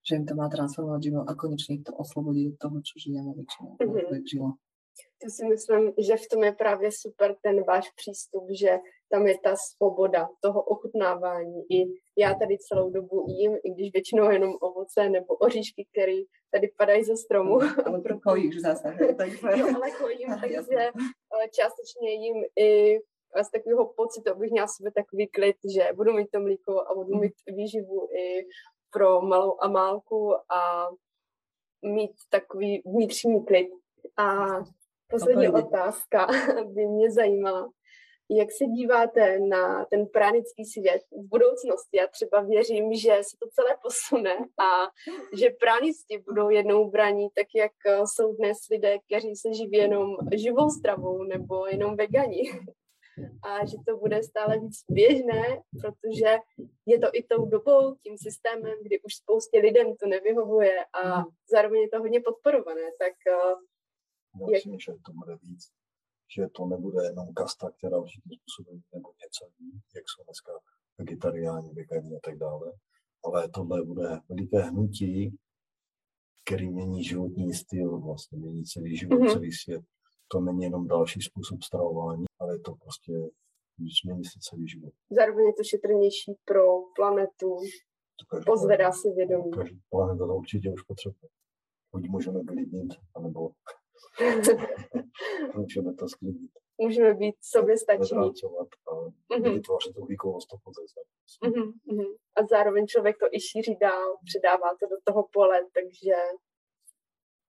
že 0.04 0.20
im 0.20 0.28
to 0.28 0.36
má 0.36 0.52
transformovať 0.52 1.00
život 1.00 1.26
a 1.28 1.34
konečne 1.36 1.80
ich 1.80 1.86
to 1.88 1.96
oslobodí 1.96 2.52
od 2.52 2.60
toho, 2.60 2.78
čo 2.84 3.00
žijeme 3.00 3.32
väčšinou, 3.34 3.80
mm-hmm. 3.80 4.54
To 4.94 5.30
si 5.30 5.46
myslím, 5.46 5.94
že 5.98 6.18
v 6.18 6.28
tom 6.32 6.44
je 6.44 6.52
právě 6.52 6.90
super 6.92 7.36
ten 7.42 7.64
váš 7.64 7.90
přístup, 7.96 8.44
že 8.52 8.78
tam 9.14 9.28
je 9.28 9.38
ta 9.44 9.56
svoboda 9.56 10.30
toho 10.42 10.62
ochutnávání. 10.62 11.62
I 11.70 11.86
já 12.18 12.34
tady 12.34 12.58
celou 12.58 12.90
dobu 12.90 13.26
jím, 13.28 13.58
i 13.64 13.72
když 13.72 13.92
většinou 13.94 14.32
jenom 14.32 14.54
ovoce 14.62 15.10
nebo 15.10 15.36
oříšky, 15.36 15.88
které 15.92 16.18
tady 16.52 16.68
padají 16.78 17.04
ze 17.04 17.18
stromu. 17.18 17.60
Ale 17.86 18.02
to 18.02 18.20
kojíš 18.20 18.62
zase. 18.62 18.98
Takže... 19.18 19.48
jo, 19.58 19.68
ale 19.76 19.92
kojím, 19.92 20.30
takže 20.42 20.80
eh, 20.80 21.50
částečně 21.52 22.14
jím 22.14 22.44
i 22.60 23.00
z 23.44 23.52
takového 23.52 23.94
pocitu, 23.98 24.32
abych 24.32 24.52
měla 24.52 24.68
sebe 24.68 24.92
takový 24.92 25.28
klid, 25.28 25.56
že 25.76 25.94
budu 25.96 26.14
mít 26.14 26.32
to 26.32 26.40
mlíko 26.40 26.82
a 26.82 26.96
budu 26.96 27.20
mít 27.20 27.34
výživu 27.48 28.08
i 28.18 28.48
pro 28.92 29.22
malou 29.22 29.58
amálku 29.62 30.34
a 30.34 30.88
mít 31.82 32.12
takový 32.30 32.82
vnitřní 32.86 33.46
klid. 33.46 33.70
A 34.18 34.48
Poslední 35.10 35.50
otázka 35.50 36.28
by 36.74 36.86
mě 36.86 37.12
zajímala. 37.12 37.70
Jak 38.38 38.52
se 38.52 38.66
díváte 38.66 39.40
na 39.40 39.86
ten 39.86 40.08
pránický 40.08 40.66
svět 40.66 41.02
v 41.12 41.28
budoucnosti? 41.28 41.98
Já 41.98 42.08
třeba 42.08 42.42
věřím, 42.42 42.94
že 42.94 43.18
se 43.22 43.38
to 43.40 43.48
celé 43.52 43.78
posune 43.82 44.38
a 44.38 44.92
že 45.40 45.50
pránici 45.60 46.24
budou 46.26 46.50
jednou 46.50 46.90
braní 46.90 47.28
tak, 47.36 47.48
jak 47.56 47.72
jsou 48.06 48.36
dnes 48.36 48.58
lidé, 48.72 48.98
kteří 49.00 49.36
se 49.36 49.54
živí 49.54 49.78
jenom 49.78 50.18
živou 50.34 50.70
stravou 50.70 51.24
nebo 51.24 51.66
jenom 51.68 51.96
vegani. 51.96 52.42
A 53.44 53.66
že 53.66 53.78
to 53.88 53.98
bude 53.98 54.24
stále 54.24 54.60
víc 54.60 54.84
běžné, 54.90 55.62
protože 55.82 56.38
je 56.86 57.00
to 57.00 57.08
i 57.14 57.24
tou 57.24 57.46
dobou, 57.46 57.96
tím 57.96 58.18
systémem, 58.18 58.74
kdy 58.84 59.02
už 59.02 59.16
spoustě 59.16 59.60
lidem 59.60 59.96
to 59.96 60.08
nevyhovuje 60.08 60.86
a 61.04 61.24
zároveň 61.52 61.82
je 61.82 61.90
to 61.90 62.00
hodně 62.00 62.20
podporované. 62.20 62.82
Tak 63.00 63.14
já 63.28 63.56
myslím, 64.52 64.80
že 64.80 64.92
to 64.92 65.12
bude 65.14 65.36
víc, 65.36 65.70
že 66.36 66.48
to 66.48 66.66
nebude 66.66 67.04
jenom 67.04 67.34
kasta, 67.34 67.72
která 67.78 67.98
určitým 67.98 68.32
způsobem 68.40 68.82
nebo 68.94 69.10
něco 69.24 69.46
ví, 69.60 69.82
jak 69.96 70.04
jsou 70.10 70.24
dneska 70.24 70.52
vegetariáni, 70.98 71.74
vegani 71.74 72.16
a 72.16 72.20
tak 72.24 72.38
dále. 72.38 72.72
Ale 73.26 73.50
tohle 73.50 73.84
bude 73.86 74.20
veliké 74.30 74.60
hnutí, 74.60 75.38
který 76.46 76.70
mění 76.70 77.04
životní 77.04 77.54
styl, 77.54 78.00
vlastně 78.00 78.38
mění 78.38 78.64
celý 78.64 78.98
život, 78.98 79.16
mm-hmm. 79.16 79.34
celý 79.34 79.52
svět. 79.52 79.84
To 80.28 80.40
není 80.40 80.64
jenom 80.64 80.88
další 80.88 81.22
způsob 81.22 81.64
stravování, 81.64 82.26
ale 82.40 82.56
je 82.56 82.60
to 82.60 82.76
prostě 82.76 83.14
změní 84.04 84.26
se 84.26 84.40
celý 84.42 84.68
život. 84.68 84.94
Zároveň 85.10 85.46
je 85.46 85.54
to 85.54 85.64
šetrnější 85.64 86.34
pro 86.46 86.64
planetu, 86.96 87.58
pozvedá 88.46 88.92
si 88.92 89.12
vědomí. 89.12 89.52
Každý 89.52 89.80
planeta 89.90 90.26
to 90.28 90.36
určitě 90.36 90.72
už 90.74 90.82
potřebuje. 90.82 91.30
Buď 91.92 92.10
můžeme 92.10 92.40
vylidnit, 92.44 92.94
anebo 93.16 93.50
můžeme 95.56 95.94
to 95.94 96.10
sklidnit. 96.10 96.52
Můžeme 96.78 97.14
být 97.14 97.36
sobě 97.42 97.78
stačí. 97.78 98.16
a 98.16 98.24
mm-hmm. 98.24 99.54
vytvořit 99.54 99.98
uhlíkovou 99.98 100.40
stopu 100.42 100.72
mm-hmm. 101.44 102.16
A 102.36 102.46
zároveň 102.50 102.88
člověk 102.88 103.18
to 103.20 103.28
i 103.32 103.40
šíří 103.40 103.78
dál, 103.82 104.18
předává 104.26 104.70
to 104.80 104.86
do 104.88 104.96
toho 105.04 105.28
pole, 105.34 105.60
takže 105.74 106.16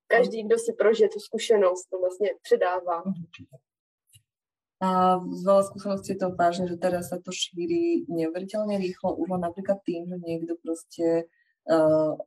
každý, 0.06 0.42
kdo 0.42 0.58
si 0.58 0.72
prožije 0.72 1.08
tu 1.08 1.20
zkušenost, 1.20 1.86
to 1.86 1.98
vlastně 1.98 2.30
předává. 2.42 3.02
Určitě. 3.06 3.56
A 4.84 5.16
z 5.16 5.40
veľa 5.48 5.62
skúseností 5.70 6.12
je 6.12 6.20
to 6.20 6.34
vážne, 6.34 6.68
že 6.68 6.76
teraz 6.76 7.08
sa 7.08 7.16
to 7.16 7.32
šíri 7.32 8.04
neuveriteľne 8.04 8.76
rýchlo, 8.76 9.16
už 9.16 9.32
len 9.32 9.42
napríklad 9.46 9.80
tým, 9.86 10.04
že 10.04 10.16
niekto 10.20 10.60
proste 10.60 11.30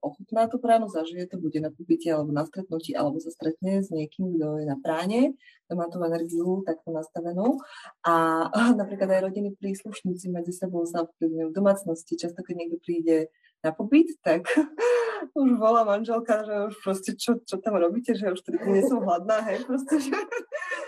ochutná 0.02 0.50
tú 0.50 0.58
pránu, 0.58 0.90
zažije 0.90 1.30
to, 1.30 1.38
bude 1.38 1.62
na 1.62 1.70
pobyte 1.70 2.10
alebo 2.10 2.34
na 2.34 2.42
stretnutí, 2.46 2.98
alebo 2.98 3.22
sa 3.22 3.30
stretne 3.30 3.86
s 3.86 3.94
niekým, 3.94 4.34
kto 4.34 4.62
je 4.62 4.66
na 4.66 4.78
práne, 4.82 5.38
kto 5.70 5.74
má 5.78 5.86
tú 5.94 6.02
energiu 6.02 6.66
takto 6.66 6.90
nastavenú. 6.90 7.62
A 8.02 8.48
napríklad 8.82 9.14
aj 9.14 9.22
rodiny 9.30 9.54
príslušníci 9.54 10.34
medzi 10.34 10.54
sebou 10.54 10.86
sa 10.90 11.06
vplyvňujú 11.06 11.48
v 11.54 11.58
domácnosti. 11.58 12.18
Často, 12.18 12.42
keď 12.42 12.56
niekto 12.66 12.78
príde 12.82 13.30
na 13.62 13.70
pobyt, 13.74 14.10
tak 14.26 14.50
už 15.38 15.50
volá 15.58 15.86
manželka, 15.86 16.42
že 16.42 16.74
už 16.74 16.76
proste 16.82 17.12
čo, 17.14 17.38
čo 17.42 17.62
tam 17.62 17.78
robíte, 17.78 18.18
že 18.18 18.34
už 18.34 18.42
tedy 18.42 18.58
nie 18.70 18.82
som 18.86 19.02
hladná, 19.02 19.42
hej, 19.50 19.66
proste, 19.66 20.02
že 20.02 20.18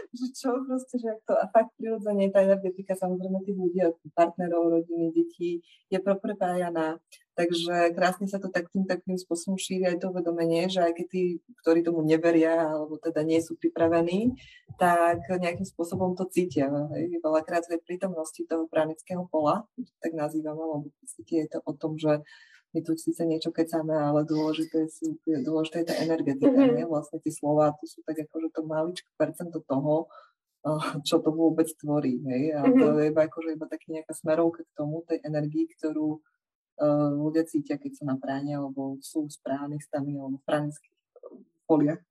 že 0.09 0.27
čo 0.33 0.49
proste, 0.65 0.97
že 0.97 1.21
to, 1.25 1.37
a 1.37 1.45
fakt 1.53 1.73
prirodzene 1.77 2.33
tá 2.33 2.41
energetika 2.41 2.97
samozrejme 2.97 3.45
tých 3.45 3.57
ľudí, 3.57 3.79
partnerov, 4.17 4.81
rodiny, 4.81 5.13
detí 5.13 5.61
je 5.89 5.99
proprepájaná. 6.01 6.97
Takže 7.37 7.95
krásne 7.95 8.27
sa 8.27 8.35
to 8.35 8.51
takým 8.51 8.83
takým 8.83 9.15
spôsobom 9.15 9.55
šíri 9.55 9.87
aj 9.87 10.03
to 10.03 10.11
uvedomenie, 10.11 10.67
že 10.67 10.83
aj 10.83 10.91
keď 10.91 11.07
tí, 11.07 11.23
ktorí 11.63 11.87
tomu 11.87 12.03
neveria 12.03 12.67
alebo 12.67 12.99
teda 12.99 13.23
nie 13.23 13.39
sú 13.39 13.55
pripravení, 13.55 14.35
tak 14.75 15.23
nejakým 15.23 15.63
spôsobom 15.63 16.19
to 16.19 16.27
cítia. 16.27 16.67
Hej. 16.91 17.23
Veľakrát 17.23 17.63
v 17.71 17.79
prítomnosti 17.79 18.43
toho 18.43 18.67
pranického 18.67 19.23
pola, 19.31 19.63
tak 20.03 20.11
nazývame, 20.19 20.59
lebo 20.59 20.91
v 20.91 21.23
je 21.31 21.47
to 21.47 21.63
o 21.63 21.71
tom, 21.71 21.95
že 21.95 22.19
my 22.69 22.79
tu 22.85 22.93
síce 22.93 23.25
niečo 23.25 23.49
kecáme, 23.49 23.97
ale 23.97 24.21
dôležité, 24.29 24.85
sú, 24.93 25.17
dôležité 25.25 25.81
je 25.81 25.87
tá 25.89 25.95
energetika. 26.05 26.53
Mm-hmm. 26.53 26.77
Nie? 26.77 26.85
Vlastne 26.85 27.17
tie 27.17 27.33
slova, 27.33 27.73
to 27.73 27.89
sú 27.89 28.05
tak 28.05 28.21
ako, 28.21 28.45
že 28.45 28.49
to 28.53 28.61
maličké 28.61 29.09
percento 29.17 29.59
toho, 29.65 30.05
čo 31.01 31.17
to 31.23 31.33
vôbec 31.33 31.65
tvorí. 31.81 32.21
Hej? 32.29 32.53
A 32.53 32.61
mm-hmm. 32.61 32.77
to 32.77 32.85
je 33.01 33.05
iba, 33.09 33.21
akože 33.25 33.49
iba 33.57 33.65
taký 33.65 33.87
nejaká 33.97 34.13
smerovka 34.13 34.61
k 34.61 34.71
tomu, 34.77 35.01
tej 35.09 35.17
energii, 35.25 35.65
ktorú 35.65 36.21
uh, 36.21 37.09
ľudia 37.17 37.49
cítia, 37.49 37.81
keď 37.81 37.91
sú 37.97 38.03
na 38.05 38.21
práne, 38.21 38.53
alebo 38.53 39.01
sú 39.01 39.25
v 39.25 39.33
správnych 39.33 39.81
stami, 39.81 40.21
alebo 40.21 40.37
v 40.37 40.45
pránických 40.45 40.93
poliach. 41.65 42.01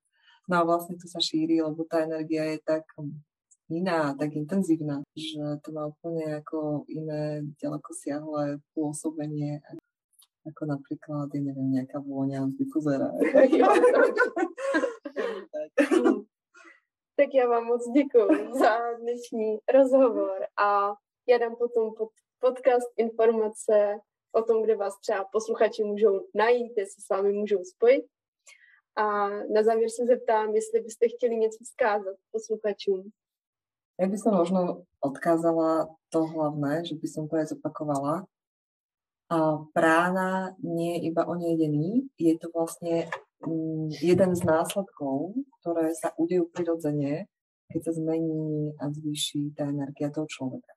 No 0.51 0.59
a 0.59 0.67
vlastne 0.67 0.99
to 0.99 1.07
sa 1.07 1.23
šíri, 1.23 1.61
lebo 1.63 1.87
tá 1.87 2.03
energia 2.03 2.51
je 2.51 2.59
tak 2.65 2.89
iná, 3.69 4.17
tak 4.17 4.33
intenzívna, 4.33 5.05
že 5.13 5.61
to 5.61 5.77
má 5.77 5.87
úplne 5.93 6.41
ako 6.41 6.89
iné 6.89 7.45
ďaleko 7.61 7.91
siahle 7.93 8.65
pôsobenie 8.73 9.61
ako 10.49 10.67
napríklad, 10.67 11.35
ja 11.35 11.41
neviem, 11.41 11.71
nejaká 11.77 12.01
vôňa 12.01 12.49
z 12.51 12.57
difuzera. 12.59 13.13
tak 17.19 17.35
já 17.35 17.49
vám 17.49 17.65
moc 17.65 17.93
děkuji 17.93 18.55
za 18.55 18.79
dnešní 19.01 19.59
rozhovor 19.75 20.47
a 20.57 20.95
já 21.29 21.39
dám 21.39 21.57
potom 21.57 21.95
pod 21.95 22.09
podcast 22.39 22.87
informace 22.97 23.99
o 24.33 24.43
tom, 24.43 24.63
kde 24.63 24.77
vás 24.77 25.01
třeba 25.01 25.25
posluchači 25.33 25.85
můžou 25.85 26.27
najít, 26.35 26.73
jestli 26.77 27.03
s 27.03 27.09
vámi 27.09 27.33
můžou 27.33 27.65
spojit. 27.65 28.05
A 28.97 29.29
na 29.29 29.63
závěr 29.63 29.91
se 29.91 30.07
zeptám, 30.07 30.55
jestli 30.55 30.81
byste 30.81 31.09
chtěli 31.09 31.37
něco 31.37 31.59
vzkázat 31.65 32.17
posluchačům. 32.33 33.11
Ja 33.99 34.07
by 34.07 34.15
som 34.15 34.31
možno 34.31 34.87
odkázala 35.03 35.91
to 36.15 36.23
hlavné, 36.23 36.87
že 36.87 36.95
by 36.95 37.07
som 37.11 37.27
to 37.27 37.35
aj 37.35 37.51
zopakovala, 37.51 38.31
prána 39.77 40.57
nie 40.65 40.97
je 40.97 41.13
iba 41.13 41.23
o 41.29 41.37
je 41.37 42.35
to 42.41 42.47
vlastne 42.49 43.13
mm, 43.45 43.93
jeden 44.01 44.33
z 44.33 44.43
následkov, 44.45 45.37
ktoré 45.61 45.93
sa 45.93 46.17
udejú 46.17 46.49
prirodzene, 46.49 47.29
keď 47.69 47.81
sa 47.85 47.93
zmení 47.93 48.73
a 48.81 48.89
zvýši 48.89 49.53
tá 49.53 49.69
energia 49.69 50.09
toho 50.09 50.25
človeka. 50.25 50.73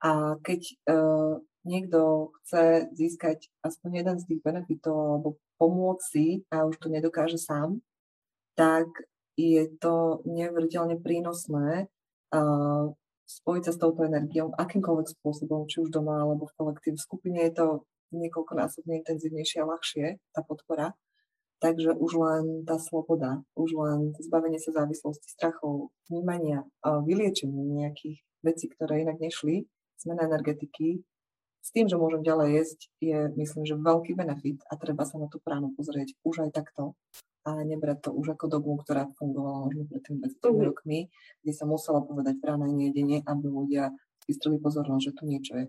A 0.00 0.40
keď 0.40 0.60
uh, 0.88 1.44
niekto 1.68 2.32
chce 2.40 2.88
získať 2.96 3.52
aspoň 3.60 4.00
jeden 4.00 4.16
z 4.16 4.24
tých 4.32 4.40
benefitov 4.40 4.96
alebo 4.96 5.28
pomôcť 5.60 6.00
si 6.00 6.26
a 6.48 6.64
už 6.64 6.80
to 6.80 6.88
nedokáže 6.88 7.36
sám, 7.36 7.84
tak 8.56 8.88
je 9.36 9.68
to 9.76 10.24
neuveriteľne 10.24 10.96
prínosné 11.04 11.92
uh, 12.32 12.84
spojiť 13.28 13.62
sa 13.68 13.72
s 13.76 13.78
touto 13.78 14.08
energiou 14.08 14.56
akýmkoľvek 14.56 15.20
spôsobom, 15.20 15.68
či 15.68 15.84
už 15.84 15.92
doma 15.92 16.24
alebo 16.24 16.48
v 16.48 16.56
kolektív 16.56 16.96
skupine 16.96 17.44
je 17.44 17.52
to 17.52 17.66
niekoľkonásobne 18.12 19.02
intenzívnejšie 19.04 19.58
a 19.62 19.68
ľahšie, 19.70 20.04
tá 20.34 20.40
podpora. 20.42 20.98
Takže 21.60 21.92
už 21.92 22.12
len 22.16 22.44
tá 22.64 22.80
sloboda, 22.80 23.44
už 23.52 23.76
len 23.76 23.98
zbavenie 24.16 24.56
sa 24.56 24.72
závislosti, 24.72 25.28
strachov, 25.28 25.92
vnímania, 26.08 26.64
vyliečenie 26.80 27.84
nejakých 27.84 28.24
vecí, 28.40 28.72
ktoré 28.72 29.04
inak 29.04 29.20
nešli, 29.20 29.68
zmena 30.00 30.24
energetiky, 30.24 31.04
s 31.60 31.76
tým, 31.76 31.92
že 31.92 32.00
môžem 32.00 32.24
ďalej 32.24 32.48
jesť, 32.56 32.80
je 33.04 33.18
myslím, 33.36 33.68
že 33.68 33.76
veľký 33.76 34.16
benefit 34.16 34.64
a 34.72 34.80
treba 34.80 35.04
sa 35.04 35.20
na 35.20 35.28
tú 35.28 35.36
pránu 35.44 35.76
pozrieť 35.76 36.16
už 36.24 36.48
aj 36.48 36.56
takto 36.56 36.96
a 37.44 37.60
nebrať 37.64 38.08
to 38.08 38.10
už 38.12 38.36
ako 38.36 38.48
dogmu, 38.48 38.80
ktorá 38.80 39.08
fungovala 39.16 39.68
možno 39.68 39.84
pred 39.88 40.00
tými 40.04 40.24
20 40.24 40.40
mm. 40.40 40.60
rokmi, 40.72 40.98
kde 41.44 41.52
sa 41.52 41.64
musela 41.64 42.00
povedať 42.04 42.40
prána 42.40 42.68
nejedenie, 42.68 43.24
aby 43.24 43.46
ľudia 43.48 43.92
vystreli 44.28 44.60
pozornosť, 44.60 45.04
že 45.04 45.16
tu 45.16 45.22
niečo 45.28 45.52
je 45.56 45.64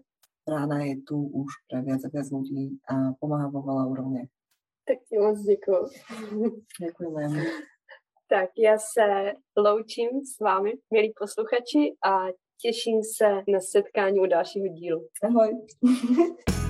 rána 0.48 0.84
je 0.84 0.96
tu 1.08 1.18
už 1.18 1.52
pre 1.70 1.82
viac 1.82 2.02
a 2.06 2.10
viac 2.10 2.28
ľudí 2.32 2.80
a 2.90 3.14
pomáha 3.20 3.48
vo 3.50 3.62
veľa 3.62 3.86
úrovne. 3.88 4.22
Tak 4.86 4.98
ti 5.10 5.18
moc 5.18 5.40
děkuji. 5.40 5.86
Děkujeme. 6.82 7.44
Tak 8.28 8.50
já 8.58 8.78
se 8.78 9.34
loučím 9.58 10.10
s 10.26 10.40
vámi, 10.40 10.74
milí 10.94 11.14
posluchači, 11.20 11.96
a 12.06 12.28
těším 12.62 13.04
se 13.18 13.30
na 13.48 13.60
setkání 13.60 14.20
u 14.20 14.26
dalšího 14.26 14.68
dílu. 14.68 15.08
Ahoj. 15.24 15.50